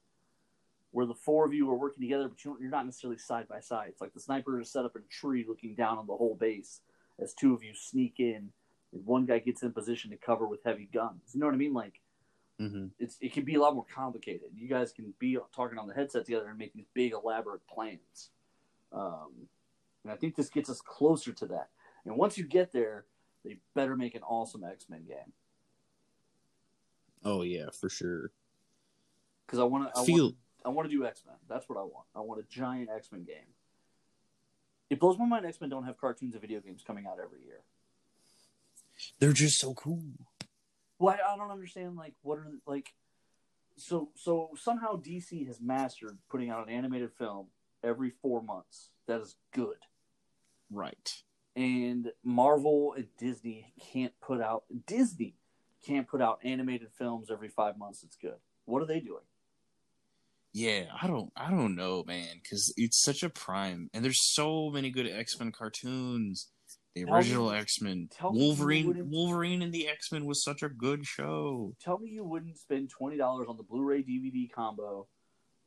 where 0.96 1.04
the 1.04 1.14
four 1.14 1.44
of 1.44 1.52
you 1.52 1.70
are 1.70 1.76
working 1.76 2.00
together, 2.00 2.26
but 2.26 2.42
you 2.42 2.52
don't, 2.52 2.58
you're 2.62 2.70
not 2.70 2.86
necessarily 2.86 3.18
side 3.18 3.46
by 3.48 3.60
side. 3.60 3.88
It's 3.90 4.00
like 4.00 4.14
the 4.14 4.20
sniper 4.20 4.58
is 4.58 4.70
set 4.70 4.86
up 4.86 4.96
in 4.96 5.02
a 5.02 5.12
tree, 5.12 5.44
looking 5.46 5.74
down 5.74 5.98
on 5.98 6.06
the 6.06 6.16
whole 6.16 6.34
base 6.34 6.80
as 7.18 7.34
two 7.34 7.52
of 7.52 7.62
you 7.62 7.74
sneak 7.74 8.14
in, 8.18 8.48
and 8.94 9.04
one 9.04 9.26
guy 9.26 9.40
gets 9.40 9.62
in 9.62 9.72
position 9.72 10.10
to 10.10 10.16
cover 10.16 10.46
with 10.46 10.64
heavy 10.64 10.88
guns. 10.90 11.20
You 11.34 11.40
know 11.40 11.46
what 11.48 11.54
I 11.54 11.58
mean? 11.58 11.74
Like 11.74 12.00
hmm 12.58 12.86
it's 12.98 13.18
it 13.20 13.34
can 13.34 13.44
be 13.44 13.56
a 13.56 13.60
lot 13.60 13.74
more 13.74 13.84
complicated. 13.94 14.48
You 14.56 14.68
guys 14.68 14.90
can 14.90 15.12
be 15.18 15.36
talking 15.54 15.76
on 15.76 15.86
the 15.86 15.92
headset 15.92 16.24
together 16.24 16.48
and 16.48 16.56
make 16.56 16.72
these 16.72 16.88
big 16.94 17.12
elaborate 17.12 17.60
plans. 17.66 18.30
Um, 18.90 19.32
and 20.02 20.10
I 20.10 20.16
think 20.16 20.34
this 20.34 20.48
gets 20.48 20.70
us 20.70 20.80
closer 20.80 21.32
to 21.32 21.46
that. 21.48 21.68
And 22.06 22.16
once 22.16 22.38
you 22.38 22.44
get 22.44 22.72
there, 22.72 23.04
they 23.44 23.58
better 23.74 23.96
make 23.96 24.14
an 24.14 24.22
awesome 24.22 24.64
X 24.64 24.86
Men 24.88 25.04
game 25.06 25.34
Oh 27.22 27.42
yeah, 27.42 27.66
for 27.70 27.90
sure. 27.90 28.30
because 29.46 29.58
I 29.58 29.64
want 29.64 29.94
to. 29.94 30.02
Feel 30.04 30.24
want, 30.24 30.36
I 30.66 30.70
want 30.70 30.90
to 30.90 30.94
do 30.94 31.06
X 31.06 31.22
Men. 31.24 31.36
That's 31.48 31.68
what 31.68 31.78
I 31.78 31.82
want. 31.82 32.06
I 32.14 32.20
want 32.20 32.40
a 32.40 32.44
giant 32.44 32.90
X 32.94 33.12
Men 33.12 33.24
game. 33.24 33.54
It 34.90 35.00
blows 35.00 35.18
my 35.18 35.24
mind. 35.24 35.46
X 35.46 35.60
Men 35.60 35.70
don't 35.70 35.84
have 35.84 35.96
cartoons 35.96 36.34
and 36.34 36.40
video 36.40 36.60
games 36.60 36.82
coming 36.84 37.06
out 37.06 37.18
every 37.22 37.40
year. 37.44 37.60
they're 39.20 39.32
just 39.32 39.60
so 39.60 39.74
cool. 39.74 40.02
Well, 40.98 41.14
I, 41.14 41.34
I 41.34 41.36
don't 41.36 41.50
understand. 41.50 41.96
Like, 41.96 42.14
what 42.22 42.38
are 42.38 42.48
like? 42.66 42.94
So, 43.78 44.10
so 44.16 44.50
somehow 44.56 44.96
DC 44.96 45.46
has 45.46 45.60
mastered 45.60 46.18
putting 46.30 46.50
out 46.50 46.66
an 46.66 46.74
animated 46.74 47.12
film 47.12 47.48
every 47.84 48.10
four 48.10 48.42
months. 48.42 48.90
That 49.06 49.20
is 49.20 49.36
good. 49.52 49.76
Right. 50.70 51.22
And 51.54 52.10
Marvel 52.24 52.94
and 52.96 53.06
Disney 53.18 53.72
can't 53.92 54.12
put 54.20 54.40
out 54.40 54.64
Disney 54.86 55.36
can't 55.86 56.08
put 56.08 56.20
out 56.20 56.40
animated 56.42 56.88
films 56.98 57.30
every 57.30 57.48
five 57.48 57.78
months. 57.78 58.02
It's 58.02 58.16
good. 58.16 58.36
What 58.64 58.82
are 58.82 58.86
they 58.86 58.98
doing? 58.98 59.22
Yeah, 60.56 60.84
I 61.02 61.06
don't 61.06 61.30
I 61.36 61.50
don't 61.50 61.74
know, 61.74 62.02
man, 62.06 62.40
cuz 62.48 62.72
it's 62.78 62.98
such 63.02 63.22
a 63.22 63.28
prime 63.28 63.90
and 63.92 64.02
there's 64.02 64.22
so 64.32 64.70
many 64.70 64.90
good 64.90 65.06
X-Men 65.06 65.52
cartoons. 65.52 66.50
The 66.94 67.04
Tell 67.04 67.14
original 67.14 67.50
X-Men, 67.52 68.08
tell 68.10 68.32
Wolverine 68.32 69.10
Wolverine 69.10 69.60
and 69.60 69.70
the 69.70 69.86
X-Men 69.86 70.24
was 70.24 70.42
such 70.42 70.62
a 70.62 70.70
good 70.70 71.04
show. 71.04 71.76
Tell 71.78 71.98
me 71.98 72.08
you 72.08 72.24
wouldn't 72.24 72.56
spend 72.58 72.88
twenty 72.88 73.18
dollars 73.18 73.48
on 73.50 73.58
the 73.58 73.64
Blu-ray 73.64 74.02
DVD 74.02 74.50
combo 74.50 75.06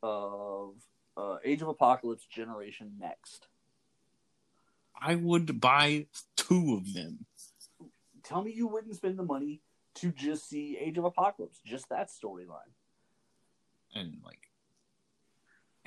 of 0.02 0.74
uh, 1.16 1.36
Age 1.44 1.62
of 1.62 1.68
Apocalypse 1.68 2.26
Generation 2.26 2.96
Next. 2.98 3.46
I 5.00 5.14
would 5.14 5.60
buy 5.60 6.06
two 6.36 6.74
of 6.74 6.94
them. 6.94 7.26
Tell 8.24 8.42
me 8.42 8.50
you 8.52 8.66
wouldn't 8.66 8.96
spend 8.96 9.16
the 9.20 9.22
money 9.22 9.62
to 9.96 10.10
just 10.10 10.48
see 10.48 10.76
Age 10.80 10.98
of 10.98 11.04
Apocalypse, 11.04 11.60
just 11.64 11.88
that 11.90 12.08
storyline. 12.10 12.74
and 13.94 14.16
like 14.24 14.49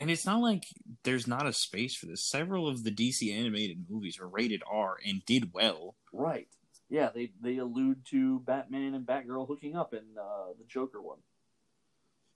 and 0.04 0.12
it's 0.12 0.26
not 0.26 0.42
like 0.42 0.66
there's 1.04 1.28
not 1.28 1.48
a 1.48 1.54
space 1.54 1.96
for 1.96 2.06
this 2.08 2.24
several 2.24 2.68
of 2.68 2.84
the 2.84 2.92
dc 2.92 3.34
animated 3.34 3.86
movies 3.90 4.20
are 4.20 4.28
rated 4.28 4.62
r 4.70 4.98
and 5.06 5.26
did 5.26 5.52
well 5.54 5.96
Right. 6.12 6.48
Yeah, 6.90 7.10
they 7.16 7.32
they 7.42 7.58
allude 7.58 8.06
to 8.12 8.40
Batman 8.42 8.94
and 8.94 9.04
Batgirl 9.08 9.48
hooking 9.48 9.76
up 9.76 9.94
in 9.96 10.04
uh, 10.20 10.54
the 10.60 10.64
Joker 10.68 11.02
one. 11.02 11.18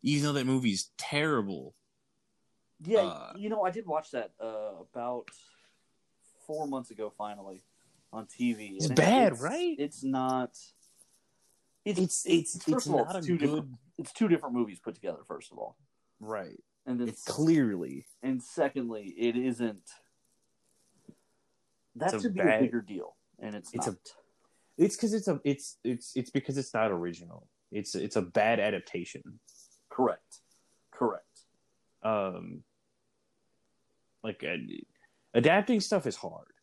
even 0.01 0.23
though 0.23 0.33
that 0.33 0.47
movie's 0.47 0.89
terrible 0.97 1.75
Yeah, 2.83 3.01
Uh, 3.01 3.33
you 3.35 3.49
know, 3.49 3.61
I 3.63 3.69
did 3.71 3.85
watch 3.85 4.11
that 4.11 4.31
uh, 4.41 4.81
about 4.81 5.27
four 6.47 6.65
months 6.67 6.89
ago. 6.89 7.11
Finally, 7.17 7.61
on 8.11 8.25
TV. 8.25 8.77
It's 8.77 8.87
bad, 8.87 9.33
it's- 9.33 9.41
right? 9.41 9.75
It's 9.77 10.03
not. 10.03 10.51
It's 11.85 11.99
It's 11.99 12.25
it's 12.25 12.51
first 12.63 12.67
it's 12.67 12.87
of 12.87 12.93
all, 12.95 13.07
it's 13.15 13.27
two 13.27 13.37
good 13.37 13.45
different. 13.45 13.69
It's 13.99 14.11
two 14.13 14.27
different 14.27 14.55
movies 14.55 14.79
put 14.79 14.95
together. 14.95 15.19
First 15.27 15.51
of 15.51 15.57
all, 15.59 15.75
right. 16.19 16.59
And 16.87 16.99
then 16.99 17.09
It's 17.09 17.23
clearly 17.23 18.07
and 18.23 18.41
secondly, 18.41 19.13
it 19.17 19.35
isn't. 19.37 19.83
That 21.95 22.13
It's 22.13 22.23
should 22.23 22.33
be 22.33 22.39
bad- 22.39 22.61
a 22.61 22.65
bigger 22.65 22.81
deal, 22.81 23.15
and 23.39 23.55
it's, 23.55 23.71
It's 23.73 23.87
a- 23.87 23.97
it's 24.77 24.95
because 24.95 25.13
it's 25.13 25.27
a 25.27 25.39
it's 25.43 25.77
it's 25.83 26.15
it's 26.15 26.29
because 26.29 26.57
it's 26.57 26.73
not 26.73 26.91
original. 26.91 27.47
It's 27.71 27.93
it's 27.95 28.15
a 28.15 28.21
bad 28.21 28.59
adaptation. 28.59 29.39
correct. 29.89 30.39
Correct. 30.91 31.41
Um, 32.03 32.63
like 34.23 34.43
uh, 34.43 34.57
adapting 35.33 35.79
stuff 35.79 36.05
is 36.07 36.15
hard. 36.15 36.53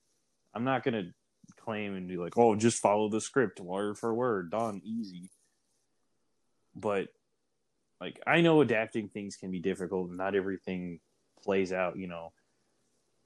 I'm 0.54 0.64
not 0.64 0.84
gonna 0.84 1.12
claim 1.56 1.94
and 1.96 2.06
be 2.08 2.16
like, 2.16 2.38
oh, 2.38 2.54
just 2.56 2.80
follow 2.80 3.08
the 3.08 3.20
script 3.20 3.60
word 3.60 3.98
for 3.98 4.14
word, 4.14 4.50
done, 4.50 4.80
easy. 4.84 5.30
But 6.76 7.08
like, 8.00 8.20
I 8.26 8.40
know 8.40 8.60
adapting 8.60 9.08
things 9.08 9.36
can 9.36 9.50
be 9.50 9.60
difficult, 9.60 10.08
and 10.08 10.18
not 10.18 10.34
everything 10.34 11.00
plays 11.42 11.72
out. 11.72 11.96
You 11.96 12.08
know, 12.08 12.32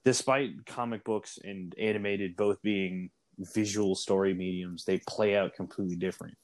despite 0.04 0.66
comic 0.66 1.04
books 1.04 1.38
and 1.42 1.74
animated 1.78 2.36
both 2.36 2.60
being 2.62 3.10
visual 3.54 3.94
story 3.94 4.34
mediums, 4.34 4.84
they 4.84 5.00
play 5.08 5.36
out 5.36 5.54
completely 5.54 5.96
different. 5.96 6.36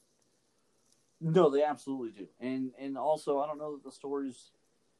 No, 1.21 1.49
they 1.49 1.63
absolutely 1.63 2.11
do, 2.11 2.27
and 2.39 2.71
and 2.79 2.97
also 2.97 3.39
I 3.39 3.47
don't 3.47 3.57
know 3.57 3.75
that 3.75 3.83
the 3.83 3.91
stories. 3.91 4.51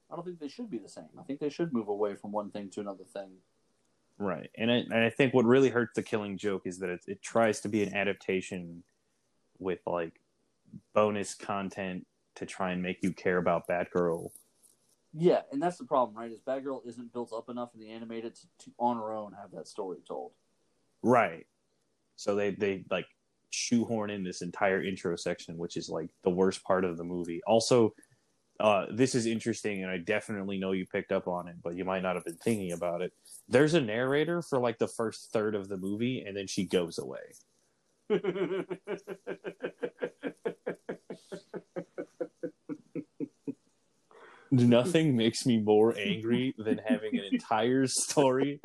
I 0.10 0.16
don't 0.16 0.24
think 0.24 0.40
they 0.40 0.48
should 0.48 0.70
be 0.70 0.78
the 0.78 0.88
same. 0.88 1.10
I 1.20 1.24
think 1.24 1.40
they 1.40 1.50
should 1.50 1.74
move 1.74 1.88
away 1.88 2.14
from 2.14 2.32
one 2.32 2.52
thing 2.52 2.70
to 2.72 2.80
another 2.80 3.04
thing. 3.04 3.32
Right, 4.18 4.50
and 4.56 4.72
I, 4.72 4.76
and 4.76 4.94
I 4.94 5.10
think 5.10 5.34
what 5.34 5.46
really 5.46 5.70
hurts 5.70 5.94
the 5.96 6.04
Killing 6.04 6.38
Joke 6.38 6.62
is 6.66 6.80
that 6.80 6.90
it, 6.90 7.02
it 7.08 7.22
tries 7.22 7.60
to 7.62 7.70
be 7.70 7.84
an 7.84 7.94
adaptation 7.94 8.84
with 9.60 9.80
like 9.86 10.22
bonus 10.94 11.34
content 11.34 12.06
to 12.36 12.46
try 12.46 12.72
and 12.72 12.82
make 12.82 13.02
you 13.02 13.12
care 13.12 13.38
about 13.38 13.68
Batgirl. 13.68 14.30
Yeah, 15.14 15.42
and 15.52 15.62
that's 15.62 15.78
the 15.78 15.86
problem, 15.86 16.18
right? 16.18 16.32
Is 16.32 16.40
Batgirl 16.40 16.86
isn't 16.86 17.14
built 17.14 17.32
up 17.34 17.50
enough 17.50 17.70
in 17.74 17.80
the 17.80 17.90
animated 17.90 18.36
to, 18.36 18.48
to 18.66 18.72
on 18.78 18.98
her 18.98 19.14
own 19.14 19.34
have 19.40 19.52
that 19.52 19.68
story 19.68 20.00
told. 20.08 20.32
Right. 21.02 21.46
So 22.18 22.36
they 22.36 22.52
they 22.52 22.86
like 22.90 23.06
shoehorn 23.52 24.10
in 24.10 24.24
this 24.24 24.42
entire 24.42 24.84
intro 24.84 25.16
section, 25.16 25.58
which 25.58 25.78
is 25.78 25.90
like 25.90 26.10
the 26.24 26.30
worst 26.30 26.64
part 26.64 26.84
of 26.84 26.98
the 26.98 27.04
movie. 27.04 27.42
Also, 27.48 27.94
uh, 28.60 28.86
this 28.92 29.16
is 29.16 29.26
interesting, 29.26 29.84
and 29.84 29.92
I 29.92 29.98
definitely 29.98 30.58
know 30.58 30.72
you 30.72 30.86
picked 30.86 31.12
up 31.12 31.28
on 31.28 31.48
it, 31.48 31.56
but 31.64 31.76
you 31.76 31.86
might 31.86 32.04
not 32.04 32.16
have 32.16 32.26
been 32.26 32.38
thinking 32.38 32.72
about 32.72 33.02
it. 33.02 33.14
There's 33.48 33.74
a 33.74 33.82
narrator 33.82 34.42
for 34.42 34.60
like 34.60 34.78
the 34.78 34.88
first 34.88 35.32
third 35.32 35.56
of 35.56 35.68
the 35.68 35.78
movie, 35.78 36.24
and 36.26 36.36
then 36.36 36.48
she 36.48 36.66
goes 36.66 36.98
away. 36.98 37.20
Nothing 44.62 45.16
makes 45.24 45.46
me 45.46 45.58
more 45.60 45.96
angry 45.98 46.54
than 46.58 46.80
having 46.86 47.18
an 47.18 47.26
entire 47.32 47.88
story 47.88 48.60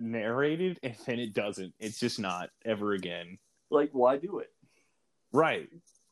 narrated 0.00 0.78
and 0.82 0.96
then 1.06 1.18
it 1.18 1.34
doesn't. 1.34 1.74
It's 1.78 1.98
just 1.98 2.18
not 2.18 2.50
ever 2.64 2.92
again. 2.92 3.38
like, 3.70 3.90
why 3.92 4.16
do 4.16 4.38
it? 4.38 4.50
Right. 5.32 5.68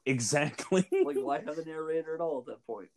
Exactly. 0.06 0.86
Like, 1.04 1.16
why 1.16 1.40
have 1.40 1.58
a 1.58 1.64
narrator 1.64 2.14
at 2.14 2.20
all 2.20 2.38
at 2.40 2.46
that 2.46 2.66
point? 2.66 2.88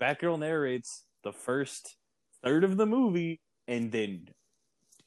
Batgirl 0.00 0.38
narrates 0.38 1.04
the 1.22 1.32
first 1.32 1.96
third 2.42 2.64
of 2.64 2.76
the 2.76 2.86
movie 2.86 3.40
and 3.68 3.92
then 3.92 4.28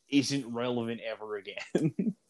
isn't 0.09 0.45
relevant 0.53 1.01
ever 1.01 1.35
again. 1.37 2.15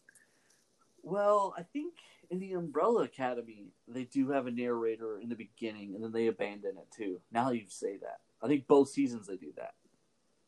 Well, 1.08 1.54
I 1.56 1.62
think 1.62 1.94
in 2.30 2.38
the 2.38 2.52
Umbrella 2.52 3.02
Academy 3.04 3.66
they 3.88 4.04
do 4.04 4.30
have 4.30 4.46
a 4.46 4.50
narrator 4.50 5.18
in 5.18 5.28
the 5.28 5.34
beginning, 5.34 5.94
and 5.94 6.02
then 6.02 6.12
they 6.12 6.26
abandon 6.26 6.76
it 6.76 6.88
too. 6.96 7.20
Now 7.32 7.50
you 7.50 7.64
say 7.68 7.96
that, 7.98 8.20
I 8.42 8.48
think 8.48 8.66
both 8.66 8.88
seasons 8.88 9.26
they 9.26 9.36
do 9.36 9.52
that. 9.56 9.74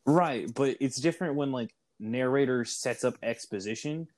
right, 0.06 0.52
but 0.54 0.76
it's 0.80 1.00
different 1.00 1.36
when 1.36 1.52
like 1.52 1.74
narrator 1.98 2.64
sets 2.64 3.04
up 3.04 3.16
exposition. 3.22 4.08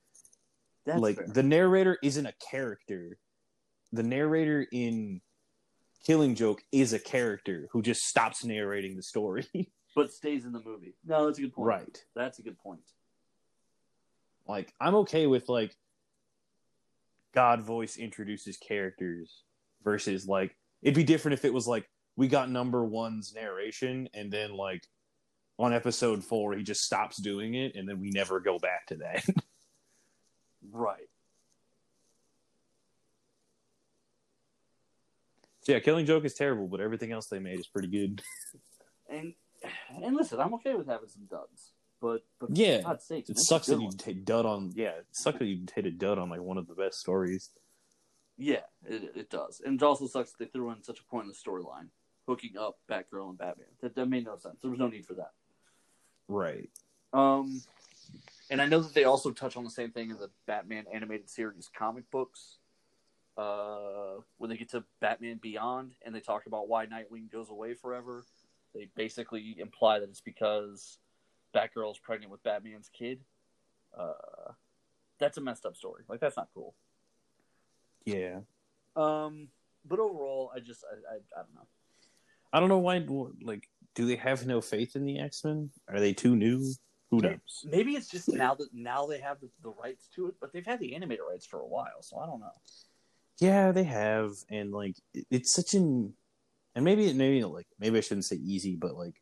That's 0.87 1.01
like 1.01 1.17
fair. 1.17 1.27
the 1.29 1.43
narrator 1.43 1.99
isn't 2.03 2.27
a 2.27 2.35
character. 2.51 3.19
The 3.93 4.03
narrator 4.03 4.67
in 4.73 5.21
Killing 6.07 6.35
Joke 6.35 6.63
is 6.73 6.93
a 6.93 6.99
character 6.99 7.69
who 7.73 7.83
just 7.83 8.03
stops 8.03 8.45
narrating 8.45 8.97
the 8.97 9.03
story. 9.03 9.47
but 9.95 10.13
stays 10.13 10.45
in 10.45 10.53
the 10.53 10.63
movie. 10.65 10.95
No, 11.05 11.27
that's 11.27 11.39
a 11.39 11.43
good 11.43 11.53
point. 11.53 11.69
right. 11.69 12.05
That's 12.15 12.39
a 12.39 12.43
good 12.43 12.59
point. 12.59 12.81
Like 14.49 14.73
I'm 14.81 14.95
okay 14.97 15.27
with 15.27 15.49
like 15.49 15.77
God 17.35 17.63
voice 17.63 17.97
introduces 17.97 18.57
characters 18.57 19.45
versus 19.83 20.27
like 20.27 20.57
it'd 20.83 20.95
be 20.95 21.05
different 21.05 21.39
if 21.39 21.45
it 21.45 21.55
was 21.55 21.67
like 21.67 21.89
we 22.17 22.29
got 22.29 22.51
number 22.51 22.85
one's 22.85 23.35
narration 23.35 24.09
and 24.15 24.33
then 24.33 24.53
like 24.53 24.83
on 25.59 25.73
episode 25.73 26.25
four 26.25 26.55
he 26.55 26.63
just 26.63 26.85
stops 26.85 27.17
doing 27.21 27.55
it 27.55 27.75
and 27.77 27.89
then 27.89 28.01
we 28.01 28.11
never 28.11 28.41
go 28.41 28.59
back 28.59 28.87
to 28.87 28.97
that. 28.97 29.25
Right. 30.73 31.09
so 35.63 35.73
yeah, 35.73 35.81
Killing 35.81 36.07
Joke 36.07 36.25
is 36.25 36.35
terrible, 36.35 36.67
but 36.67 36.81
everything 36.81 37.13
else 37.13 37.27
they 37.27 37.39
made 37.39 37.59
is 37.59 37.67
pretty 37.67 37.89
good. 37.89 38.23
And 39.09 39.35
and 40.03 40.17
listen, 40.17 40.41
I'm 40.41 40.55
okay 40.55 40.75
with 40.75 40.87
having 40.87 41.09
some 41.09 41.27
duds, 41.31 41.73
but 42.01 42.25
but 42.39 42.51
Yeah, 42.57 42.79
for 42.79 42.89
God's 42.89 43.05
sakes, 43.05 43.31
It 43.31 43.39
sucks 43.39 43.67
that 43.67 43.81
you 43.81 43.91
hit 44.05 44.25
dud 44.25 44.47
on 44.47 44.73
yeah, 44.75 44.91
it 44.91 45.07
sucks 45.13 45.39
that 45.39 45.47
you 45.47 45.67
hit 45.75 45.87
a 45.87 45.91
dud 45.91 46.19
on 46.19 46.31
like 46.31 46.41
one 46.41 46.59
of 46.59 46.67
the 46.67 46.75
best 46.75 46.99
stories. 46.99 47.51
Yeah, 48.39 48.63
it, 48.89 49.13
it 49.15 49.31
does, 49.31 49.61
and 49.65 49.81
it 49.81 49.85
also 49.85 50.07
sucks 50.07 50.33
that 50.33 50.39
they 50.39 50.51
threw 50.51 50.71
in 50.71 50.83
such 50.83 51.01
a 51.01 51.05
pointless 51.05 51.43
storyline, 51.43 51.89
hooking 52.27 52.57
up 52.59 52.79
Batgirl 52.91 53.29
and 53.29 53.39
Batman. 53.39 53.67
That 53.83 53.95
that 53.95 54.07
made 54.07 54.25
no 54.25 54.37
sense. 54.37 54.57
There 54.63 54.71
was 54.71 54.81
no 54.81 54.89
need 54.89 55.07
for 55.07 55.15
that. 55.15 55.33
Right. 56.29 56.71
Um, 57.13 57.61
and 58.51 58.63
I 58.63 58.67
know 58.67 58.81
that 58.81 58.95
they 58.95 59.05
also 59.05 59.31
touch 59.31 59.57
on 59.57 59.65
the 59.65 59.71
same 59.71 59.91
thing 59.91 60.11
in 60.11 60.17
the 60.17 60.31
Batman 60.47 60.87
animated 60.93 61.29
series 61.29 61.69
comic 61.73 62.11
books. 62.11 62.57
Uh, 63.37 64.21
when 64.39 64.51
they 64.51 64.57
get 64.57 64.71
to 64.71 64.85
Batman 65.01 65.39
Beyond 65.41 65.93
and 66.05 66.15
they 66.15 66.21
talk 66.21 66.47
about 66.47 66.69
why 66.69 66.87
Nightwing 66.87 67.31
goes 67.31 67.49
away 67.49 67.75
forever, 67.75 68.25
they 68.75 68.89
basically 68.97 69.57
imply 69.59 69.99
that 69.99 70.09
it's 70.09 70.21
because 70.21 70.99
Batgirl 71.55 71.93
is 71.93 71.99
pregnant 71.99 72.31
with 72.31 72.43
Batman's 72.43 72.89
kid. 72.89 73.21
Uh, 73.97 74.13
that's 75.19 75.37
a 75.39 75.41
messed 75.41 75.67
up 75.67 75.77
story. 75.77 76.05
Like 76.09 76.21
that's 76.21 76.37
not 76.37 76.49
cool. 76.55 76.75
Yeah. 78.05 78.41
Um, 78.97 79.49
but 79.85 79.99
overall, 79.99 80.51
I 80.55 80.61
just 80.61 80.85
I, 80.91 81.15
I, 81.15 81.41
I 81.41 81.43
don't 81.45 81.55
know. 81.55 81.67
I 82.53 82.61
don't 82.61 82.69
know 82.69 82.79
why 82.79 83.05
like 83.43 83.69
do 83.95 84.07
they 84.07 84.17
have 84.17 84.47
no 84.47 84.61
faith 84.61 84.97
in 84.97 85.05
the 85.05 85.19
X-Men? 85.19 85.71
Are 85.89 86.01
they 86.01 86.13
too 86.13 86.37
new? 86.37 86.73
Who 87.11 87.21
knows? 87.21 87.65
Maybe 87.65 87.93
it's 87.95 88.09
just 88.09 88.29
now 88.29 88.55
that 88.55 88.69
now 88.73 89.05
they 89.07 89.19
have 89.19 89.41
the, 89.41 89.49
the 89.65 89.71
rights 89.71 90.09
to 90.15 90.29
it, 90.29 90.35
but 90.41 90.53
they've 90.53 90.65
had 90.65 90.79
the 90.79 90.95
animated 90.95 91.25
rights 91.29 91.45
for 91.45 91.59
a 91.59 91.67
while, 91.67 92.03
so 92.03 92.19
I 92.19 92.27
don't 92.27 92.39
know. 92.39 92.53
Yeah, 93.41 93.73
they 93.73 93.83
have, 93.85 94.31
and 94.49 94.71
like 94.71 94.95
it- 95.13 95.27
it's 95.31 95.53
such 95.53 95.75
an, 95.75 96.15
and 96.77 96.85
maybe 96.85 97.07
it 97.07 97.17
maybe 97.17 97.43
like 97.45 97.67
maybe 97.81 97.99
I 97.99 98.01
shouldn't 98.01 98.27
say 98.27 98.37
easy, 98.37 98.77
but 98.77 98.95
like 98.95 99.21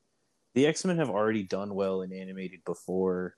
the 0.58 0.66
X 0.66 0.84
Men 0.84 0.98
have 0.98 1.08
already 1.08 1.44
done 1.44 1.72
well 1.72 2.02
in 2.02 2.12
animated 2.12 2.64
before, 2.64 3.36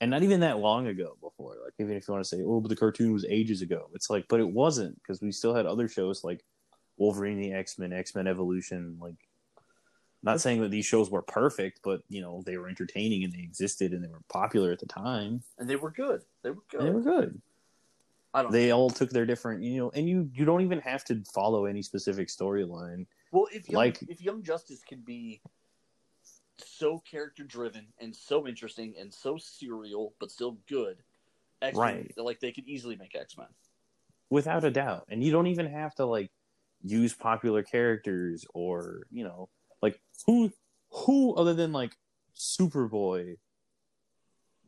and 0.00 0.08
not 0.08 0.22
even 0.22 0.38
that 0.40 0.60
long 0.60 0.86
ago 0.86 1.16
before. 1.20 1.56
Like 1.64 1.72
even 1.80 1.96
if 1.96 2.06
you 2.06 2.14
want 2.14 2.24
to 2.24 2.28
say, 2.28 2.44
oh, 2.46 2.60
but 2.60 2.68
the 2.68 2.76
cartoon 2.76 3.12
was 3.12 3.24
ages 3.28 3.60
ago, 3.60 3.90
it's 3.92 4.08
like, 4.08 4.26
but 4.28 4.38
it 4.38 4.48
wasn't 4.48 4.94
because 5.02 5.20
we 5.20 5.32
still 5.32 5.52
had 5.52 5.66
other 5.66 5.88
shows 5.88 6.22
like 6.22 6.44
Wolverine, 6.96 7.40
the 7.40 7.52
X 7.52 7.76
Men, 7.76 7.92
X 7.92 8.14
Men 8.14 8.28
Evolution. 8.28 8.98
Like, 9.00 9.16
not 10.22 10.40
saying 10.40 10.60
that 10.60 10.70
these 10.70 10.86
shows 10.86 11.10
were 11.10 11.22
perfect, 11.22 11.80
but 11.82 12.02
you 12.08 12.22
know 12.22 12.40
they 12.46 12.56
were 12.56 12.68
entertaining 12.68 13.24
and 13.24 13.32
they 13.32 13.40
existed 13.42 13.92
and 13.92 14.04
they 14.04 14.08
were 14.08 14.22
popular 14.28 14.70
at 14.70 14.78
the 14.78 14.86
time. 14.86 15.42
And 15.58 15.68
they 15.68 15.74
were 15.76 15.90
good. 15.90 16.22
They 16.44 16.50
were 16.50 16.62
good. 16.70 16.80
And 16.82 16.88
they 16.88 16.92
were 16.92 17.00
good 17.02 17.42
I 18.32 18.42
don't. 18.42 18.52
they 18.52 18.70
all 18.70 18.90
took 18.90 19.10
their 19.10 19.26
different 19.26 19.62
you 19.62 19.78
know 19.78 19.90
and 19.94 20.08
you 20.08 20.28
you 20.34 20.44
don't 20.44 20.60
even 20.62 20.80
have 20.80 21.04
to 21.04 21.22
follow 21.32 21.66
any 21.66 21.82
specific 21.82 22.28
storyline 22.28 23.06
Well, 23.30 23.46
if 23.52 23.68
young, 23.68 23.76
Like- 23.76 24.02
if 24.08 24.20
Young 24.20 24.42
Justice 24.42 24.82
can 24.88 25.00
be 25.02 25.40
so 26.58 26.98
character 27.00 27.44
driven 27.44 27.86
and 27.98 28.14
so 28.14 28.46
interesting 28.46 28.94
and 28.98 29.12
so 29.12 29.36
serial 29.36 30.14
but 30.20 30.30
still 30.30 30.58
good, 30.68 30.98
X 31.62 31.76
Men 31.76 31.84
Right. 31.84 32.14
like 32.16 32.40
they 32.40 32.52
could 32.52 32.68
easily 32.68 32.96
make 32.96 33.14
X 33.14 33.36
Men. 33.36 33.48
without 34.30 34.64
a 34.64 34.70
doubt 34.70 35.04
and 35.08 35.22
you 35.22 35.30
don't 35.30 35.46
even 35.48 35.66
have 35.66 35.94
to 35.96 36.04
like 36.06 36.30
use 36.82 37.14
popular 37.14 37.62
characters 37.62 38.44
or 38.54 39.06
you 39.10 39.24
know 39.24 39.48
like 39.82 40.00
who 40.26 40.50
who 40.90 41.34
other 41.34 41.54
than 41.54 41.72
like 41.72 41.96
superboy 42.36 43.36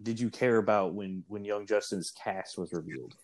did 0.02 0.20
you 0.20 0.30
care 0.30 0.58
about 0.58 0.94
when 0.94 1.24
when 1.28 1.44
Young 1.44 1.66
Justice's 1.66 2.10
cast 2.10 2.58
was 2.58 2.72
revealed 2.72 3.14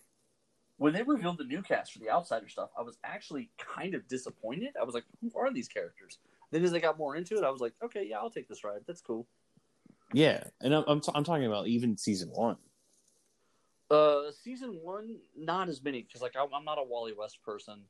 When 0.77 0.91
they 0.93 1.03
revealed 1.03 1.37
the 1.37 1.43
new 1.45 1.61
cast 1.61 1.93
for 1.93 1.99
the 1.99 2.09
Outsider 2.09 2.49
stuff, 2.49 2.69
I 2.77 2.81
was 2.81 2.97
actually 3.03 3.51
kind 3.57 3.93
of 3.93 4.07
disappointed. 4.07 4.75
I 4.79 4.83
was 4.83 4.95
like, 4.95 5.05
"Who 5.21 5.31
are 5.37 5.53
these 5.53 5.67
characters?" 5.67 6.17
Then 6.53 6.63
as 6.63 6.71
they 6.71 6.79
got 6.79 6.99
more 6.99 7.15
into 7.15 7.35
it, 7.35 7.43
I 7.43 7.49
was 7.49 7.61
like, 7.61 7.73
okay, 7.83 8.05
yeah, 8.07 8.19
I'll 8.19 8.29
take 8.29 8.47
this 8.47 8.63
ride. 8.63 8.81
That's 8.85 9.01
cool. 9.01 9.25
Yeah, 10.13 10.43
and 10.61 10.73
I'm 10.75 10.83
I'm, 10.85 11.01
t- 11.01 11.11
I'm 11.15 11.23
talking 11.23 11.47
about 11.47 11.67
even 11.67 11.97
season 11.97 12.29
one. 12.29 12.57
Uh, 13.89 14.31
season 14.43 14.79
one, 14.83 15.17
not 15.35 15.67
as 15.67 15.83
many 15.83 16.03
because 16.03 16.21
like 16.21 16.35
I, 16.35 16.45
I'm 16.55 16.63
not 16.63 16.77
a 16.77 16.83
Wally 16.83 17.13
West 17.17 17.41
person. 17.43 17.81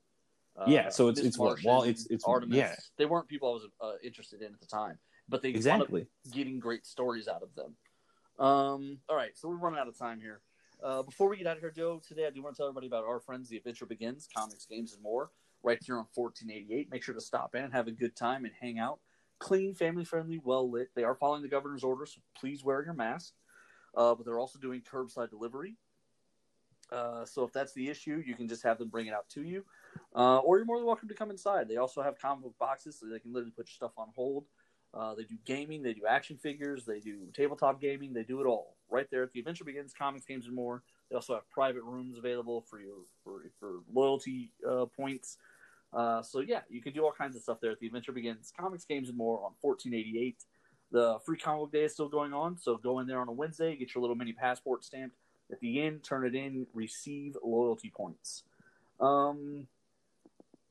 Uh, 0.56 0.66
Yeah, 0.68 0.90
so 0.90 1.10
it's- 1.10 1.26
it's 1.26 1.38
Martian, 1.38 1.68
Wall- 1.68 1.82
it's- 1.84 2.06
it's- 2.06 2.24
Artemis. 2.26 2.56
yeah. 2.58 2.76
They 2.98 3.06
weren't 3.06 3.28
people 3.28 3.50
I 3.50 3.54
was 3.54 3.68
uh, 3.82 3.98
interested 4.04 4.42
in 4.42 4.54
at 4.54 4.60
the 4.62 4.66
time, 4.68 4.98
but 5.28 5.42
they 5.42 5.50
Exactly. 5.50 6.08
getting 6.32 6.60
great 6.60 6.86
stories 6.86 7.28
out 7.28 7.42
of 7.42 7.54
them. 7.56 7.76
Um, 8.40 9.00
all 9.10 9.16
right, 9.16 9.36
so 9.38 9.50
we're 9.50 9.56
running 9.58 9.80
out 9.80 9.88
of 9.90 9.98
time 9.98 10.22
here. 10.22 10.42
Uh, 10.82 11.02
before 11.04 11.28
we 11.28 11.38
get 11.38 11.48
out 11.48 11.58
of 11.58 11.62
here, 11.62 11.72
Joe, 11.72 12.00
today 12.08 12.28
I 12.28 12.30
do 12.30 12.42
want 12.44 12.56
to 12.56 12.60
tell 12.60 12.68
everybody 12.68 12.88
about 12.88 13.04
our 13.04 13.20
friends, 13.20 13.50
The 13.50 13.58
Adventure 13.58 13.86
Begins, 13.88 14.28
comics, 14.36 14.66
games, 14.66 14.94
and 14.94 15.02
more, 15.02 15.32
right 15.64 15.80
here 15.84 15.98
on 15.98 16.06
1488. 16.14 16.92
Make 16.92 17.04
sure 17.04 17.16
to 17.16 17.22
stop 17.22 17.56
in, 17.56 17.64
and 17.64 17.74
have 17.74 17.88
a 17.88 17.92
good 17.92 18.16
time, 18.16 18.46
and 18.46 18.54
hang 18.60 18.80
out. 18.80 19.00
Clean, 19.40 19.74
family 19.74 20.06
friendly, 20.06 20.40
well 20.44 20.70
lit. 20.70 20.90
They 20.96 21.04
are 21.04 21.16
following 21.16 21.42
the 21.42 21.48
governor's 21.48 21.84
orders, 21.84 22.14
so 22.14 22.22
please 22.40 22.64
wear 22.64 22.84
your 22.84 22.94
mask. 22.94 23.34
Uh, 23.96 24.16
but 24.16 24.26
they're 24.26 24.40
also 24.40 24.60
doing 24.60 24.82
curbside 24.82 25.30
delivery. 25.30 25.76
Uh, 26.92 27.26
so 27.26 27.44
if 27.44 27.52
that's 27.54 27.74
the 27.74 27.90
issue, 27.90 28.22
you 28.26 28.36
can 28.36 28.48
just 28.48 28.64
have 28.64 28.78
them 28.78 28.90
bring 28.90 29.08
it 29.08 29.14
out 29.14 29.28
to 29.30 29.42
you, 29.42 29.64
uh, 30.16 30.38
or 30.40 30.58
you're 30.58 30.66
more 30.66 30.78
than 30.78 30.86
welcome 30.86 31.08
to 31.08 31.16
come 31.16 31.32
inside. 31.32 31.68
They 31.68 31.78
also 31.78 32.02
have 32.02 32.20
comic 32.20 32.44
book 32.44 32.56
boxes, 32.60 33.00
so 33.00 33.08
they 33.08 33.20
can 33.20 33.34
literally 33.34 33.52
put 33.52 33.68
your 33.68 33.74
stuff 33.74 33.94
on 33.98 34.10
hold. 34.16 34.46
Uh, 34.94 35.16
they 35.16 35.24
do 35.24 35.36
gaming, 35.44 35.82
they 35.82 35.94
do 35.94 36.06
action 36.08 36.38
figures, 36.38 36.86
they 36.86 37.00
do 37.00 37.22
tabletop 37.34 37.82
gaming, 37.82 38.14
they 38.14 38.22
do 38.22 38.42
it 38.42 38.46
all 38.46 38.76
right 38.92 39.08
there 39.10 39.24
at 39.24 39.32
the 39.32 39.40
Adventure 39.40 39.64
Begins, 39.64 39.92
comics, 39.92 40.26
games, 40.26 40.46
and 40.46 40.56
more. 40.56 40.84
They 41.10 41.16
also 41.16 41.34
have 41.34 41.50
private 41.50 41.82
rooms 41.82 42.18
available 42.18 42.62
for 42.62 42.80
your 42.80 42.98
for, 43.24 43.42
for 43.60 43.80
loyalty 43.92 44.52
uh, 44.68 44.86
points. 44.86 45.38
Uh, 45.94 46.22
so 46.22 46.40
yeah, 46.40 46.62
you 46.70 46.82
can 46.82 46.94
do 46.94 47.04
all 47.04 47.12
kinds 47.12 47.36
of 47.36 47.42
stuff 47.42 47.60
there 47.62 47.76
the 47.80 47.88
Adventure 47.88 48.12
Begins, 48.12 48.52
comics, 48.58 48.86
games, 48.86 49.10
and 49.10 49.18
more 49.18 49.38
on 49.38 49.54
1488. 49.62 50.38
The 50.92 51.20
free 51.26 51.38
comic 51.38 51.62
book 51.62 51.72
day 51.72 51.84
is 51.84 51.94
still 51.94 52.10
going 52.10 52.34
on, 52.34 52.58
so 52.58 52.78
go 52.78 53.00
in 53.00 53.08
there 53.08 53.20
on 53.20 53.28
a 53.28 53.32
Wednesday, 53.32 53.76
get 53.76 53.94
your 53.94 54.02
little 54.02 54.16
mini 54.16 54.34
passport 54.34 54.84
stamped 54.84 55.16
at 55.52 55.60
the 55.60 55.82
end, 55.82 56.04
turn 56.04 56.26
it 56.26 56.36
in, 56.36 56.68
receive 56.74 57.36
loyalty 57.44 57.92
points. 57.96 58.44
Um, 59.00 59.68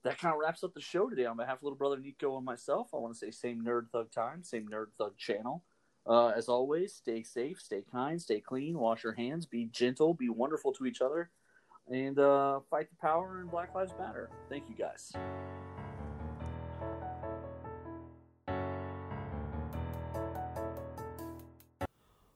that 0.04 0.18
kind 0.18 0.34
of 0.34 0.40
wraps 0.40 0.64
up 0.64 0.74
the 0.74 0.80
show 0.80 1.08
today. 1.08 1.26
On 1.26 1.36
behalf 1.36 1.58
of 1.58 1.62
little 1.62 1.78
brother 1.78 1.98
Nico 1.98 2.36
and 2.36 2.44
myself, 2.44 2.88
I 2.92 2.98
want 2.98 3.14
to 3.14 3.18
say 3.18 3.30
same 3.30 3.64
Nerd 3.64 3.90
Thug 3.90 4.10
time, 4.10 4.42
same 4.42 4.68
Nerd 4.68 4.86
Thug 4.98 5.16
channel. 5.16 5.62
Uh, 6.06 6.28
as 6.28 6.48
always, 6.48 6.94
stay 6.94 7.22
safe, 7.22 7.60
stay 7.60 7.84
kind, 7.90 8.20
stay 8.20 8.40
clean, 8.40 8.76
wash 8.76 9.04
your 9.04 9.12
hands, 9.12 9.46
be 9.46 9.66
gentle, 9.66 10.14
be 10.14 10.28
wonderful 10.28 10.72
to 10.72 10.84
each 10.84 11.00
other, 11.00 11.30
and 11.90 12.18
uh, 12.18 12.60
fight 12.70 12.88
the 12.90 12.96
power 13.00 13.40
and 13.40 13.50
Black 13.50 13.74
Lives 13.74 13.92
Matter. 13.98 14.30
Thank 14.48 14.64
you 14.68 14.74
guys. 14.74 15.12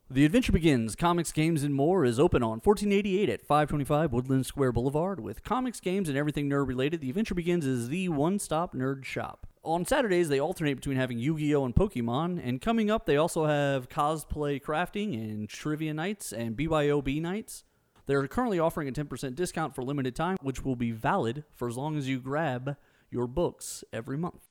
The 0.09 0.25
Adventure 0.25 0.53
Begins, 0.53 0.95
Comics, 0.97 1.31
Games, 1.33 1.63
and 1.63 1.75
More 1.75 2.05
is 2.05 2.19
open 2.19 2.43
on 2.43 2.61
1488 2.61 3.29
at 3.29 3.43
525 3.43 4.13
Woodland 4.13 4.47
Square 4.47 4.73
Boulevard. 4.73 5.21
With 5.21 5.43
comics, 5.43 5.81
games, 5.81 6.09
and 6.09 6.17
everything 6.17 6.49
nerd 6.49 6.69
related, 6.69 7.01
The 7.01 7.11
Adventure 7.11 7.35
Begins 7.35 7.67
is 7.67 7.89
the 7.89 8.09
one 8.09 8.39
stop 8.39 8.73
nerd 8.73 9.05
shop. 9.05 9.47
On 9.63 9.85
Saturdays, 9.85 10.29
they 10.29 10.41
alternate 10.41 10.77
between 10.77 10.97
having 10.97 11.19
Yu 11.19 11.37
Gi 11.37 11.55
Oh! 11.57 11.65
and 11.65 11.75
Pokemon, 11.75 12.41
and 12.43 12.63
coming 12.63 12.91
up, 12.91 13.05
they 13.05 13.17
also 13.17 13.47
have 13.47 13.89
cosplay 13.89 14.63
crafting 14.63 15.13
and 15.15 15.49
trivia 15.49 15.93
nights 15.93 16.33
and 16.33 16.57
BYOB 16.57 17.21
nights. 17.21 17.65
They're 18.07 18.27
currently 18.29 18.61
offering 18.61 18.89
a 18.89 18.93
10% 18.93 19.35
discount 19.35 19.75
for 19.75 19.83
limited 19.83 20.15
time, 20.15 20.37
which 20.41 20.65
will 20.65 20.77
be 20.77 20.93
valid 20.93 21.43
for 21.55 21.69
as 21.69 21.77
long 21.77 21.97
as 21.97 22.09
you 22.09 22.21
grab 22.21 22.77
your 23.11 23.27
books 23.27 23.83
every 23.93 24.17
month. 24.17 24.49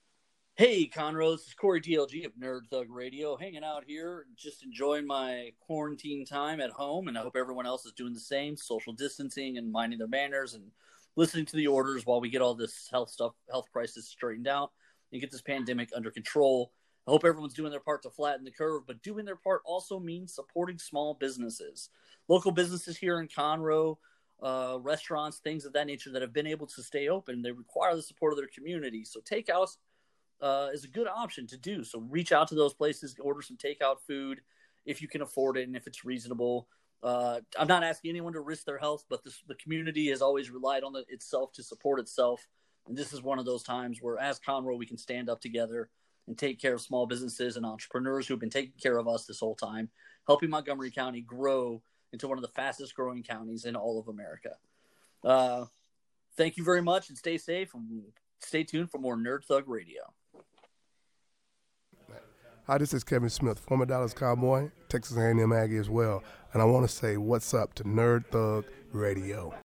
Hey, 0.56 0.89
Conroe, 0.89 1.36
this 1.36 1.47
is 1.47 1.53
Corey 1.53 1.82
DLG 1.82 2.26
of 2.26 2.34
Nerd 2.34 2.68
Thug 2.70 2.88
Radio, 2.89 3.36
hanging 3.36 3.64
out 3.64 3.84
here, 3.86 4.26
just 4.38 4.64
enjoying 4.64 5.06
my 5.06 5.51
quarantine 5.60 6.26
time 6.26 6.62
at 6.62 6.70
home, 6.70 7.08
and 7.08 7.18
I 7.18 7.22
hope 7.22 7.36
everyone 7.38 7.66
else 7.66 7.86
is 7.86 7.91
doing 7.93 8.14
the 8.14 8.20
same, 8.20 8.56
social 8.56 8.93
distancing 8.93 9.58
and 9.58 9.72
minding 9.72 9.99
their 9.99 10.08
manners 10.08 10.53
and 10.53 10.64
listening 11.18 11.45
to 11.45 11.56
the 11.56 11.68
orders 11.68 12.06
while 12.06 12.22
we 12.22 12.30
get 12.30 12.41
all 12.41 12.56
this 12.56 12.88
health 12.91 13.10
stuff, 13.10 13.34
health 13.49 13.68
crisis 13.72 14.08
straightened 14.08 14.47
out 14.47 14.72
and 15.12 15.22
get 15.22 15.32
this 15.32 15.41
pandemic 15.41 15.89
under 15.95 16.12
control. 16.12 16.72
I 17.08 17.12
hope 17.12 17.24
everyone's 17.24 17.53
doing 17.53 17.72
their 17.72 17.80
part 17.80 18.01
to 18.03 18.10
flatten 18.10 18.45
the 18.45 18.51
curve, 18.51 18.84
but 18.88 19.03
doing 19.03 19.26
their 19.26 19.36
part 19.36 19.62
also 19.64 19.99
means 19.99 20.34
supporting 20.34 20.80
small 20.80 21.14
businesses, 21.14 21.89
local 22.28 22.51
businesses 22.51 22.97
here 22.97 23.20
in 23.20 23.28
Conroe, 23.28 23.97
uh, 24.41 24.78
restaurants, 24.82 25.38
things 25.38 25.66
of 25.66 25.74
that 25.74 25.88
nature 25.88 26.12
that 26.12 26.22
have 26.22 26.34
been 26.34 26.47
able 26.47 26.68
to 26.68 26.82
stay 26.82 27.08
open. 27.08 27.41
They 27.41 27.51
require 27.51 27.95
the 27.95 28.01
support 28.01 28.34
of 28.34 28.38
their 28.38 28.49
community. 28.53 29.06
So 29.06 29.20
takeouts 29.20 29.78
uh, 30.41 30.70
is 30.74 30.84
a 30.84 30.89
good 30.89 31.08
option 31.08 31.47
to 31.47 31.58
do. 31.58 31.84
So 31.84 31.99
reach 31.99 32.32
out 32.32 32.47
to 32.49 32.56
those 32.56 32.74
places, 32.74 33.16
order 33.20 33.41
some 33.41 33.58
takeout 33.58 33.97
food 34.08 34.41
if 34.86 35.01
you 35.01 35.08
can 35.08 35.22
afford 35.22 35.58
it 35.58 35.68
and 35.68 35.76
if 35.76 35.88
it's 35.88 36.06
reasonable. 36.06 36.68
Uh, 37.03 37.39
I'm 37.58 37.68
not 37.68 37.84
asking 37.84 38.10
anyone 38.10 38.34
to 38.34 38.41
risk 38.41 38.66
their 38.66 38.80
health, 38.80 39.06
but 39.10 39.24
this, 39.24 39.41
the 39.47 39.56
community 39.56 40.10
has 40.10 40.22
always 40.22 40.49
relied 40.49 40.84
on 40.84 40.93
the, 40.93 41.06
itself 41.10 41.51
to 41.53 41.64
support 41.64 41.99
itself. 41.99 42.47
And 42.88 42.97
this 42.97 43.14
is 43.14 43.22
one 43.22 43.39
of 43.39 43.45
those 43.45 43.64
times 43.64 43.99
where, 44.01 44.18
as 44.18 44.39
Conroe, 44.39 44.78
we 44.78 44.86
can 44.86 44.97
stand 44.97 45.30
up 45.30 45.39
together 45.39 45.89
and 46.28 46.38
take 46.38 46.59
care 46.59 46.73
of 46.73 46.82
small 46.82 47.05
businesses 47.05 47.57
and 47.57 47.65
entrepreneurs 47.65 48.28
who've 48.28 48.39
been 48.39 48.49
taking 48.49 48.73
care 48.82 48.97
of 48.97 49.07
us 49.07 49.26
this 49.26 49.39
whole 49.39 49.55
time, 49.55 49.89
helping 50.28 50.49
Montgomery 50.49 50.91
County 50.91 51.21
grow 51.21 51.82
into 52.11 52.28
one 52.28 52.38
of 52.38 52.41
the 52.41 52.49
fastest 52.49 52.95
growing 52.95 53.23
counties 53.23 53.65
in 53.65 53.76
all 53.76 53.99
of 53.99 54.07
America. 54.07 54.51
Uh, 55.23 55.65
thank 56.38 56.57
you 56.57 56.63
very 56.63 56.82
much 56.82 57.09
and 57.09 57.17
stay 57.17 57.38
safe 57.38 57.73
and 57.73 58.01
stay 58.39 58.63
tuned 58.63 58.89
for 58.89 58.97
more 58.97 59.17
Nerd 59.17 59.43
Thug 59.43 59.67
Radio. 59.67 60.01
Hi, 62.67 62.80
this 62.80 62.95
is 62.95 63.03
Kevin 63.03 63.30
Smith, 63.30 63.59
former 63.59 63.86
Dallas 63.86 64.15
Cowboy, 64.15 64.71
Texas 64.89 65.17
A&M 65.17 65.53
Aggie 65.53 65.78
as 65.78 65.88
well, 65.88 66.23
and 66.51 66.63
I 66.63 66.65
want 66.65 66.89
to 66.89 66.95
say 66.95 67.15
what's 67.15 67.53
up 67.53 67.76
to 67.76 67.84
Nerd 67.84 68.26
Thug 68.32 68.65
Radio. 68.91 69.53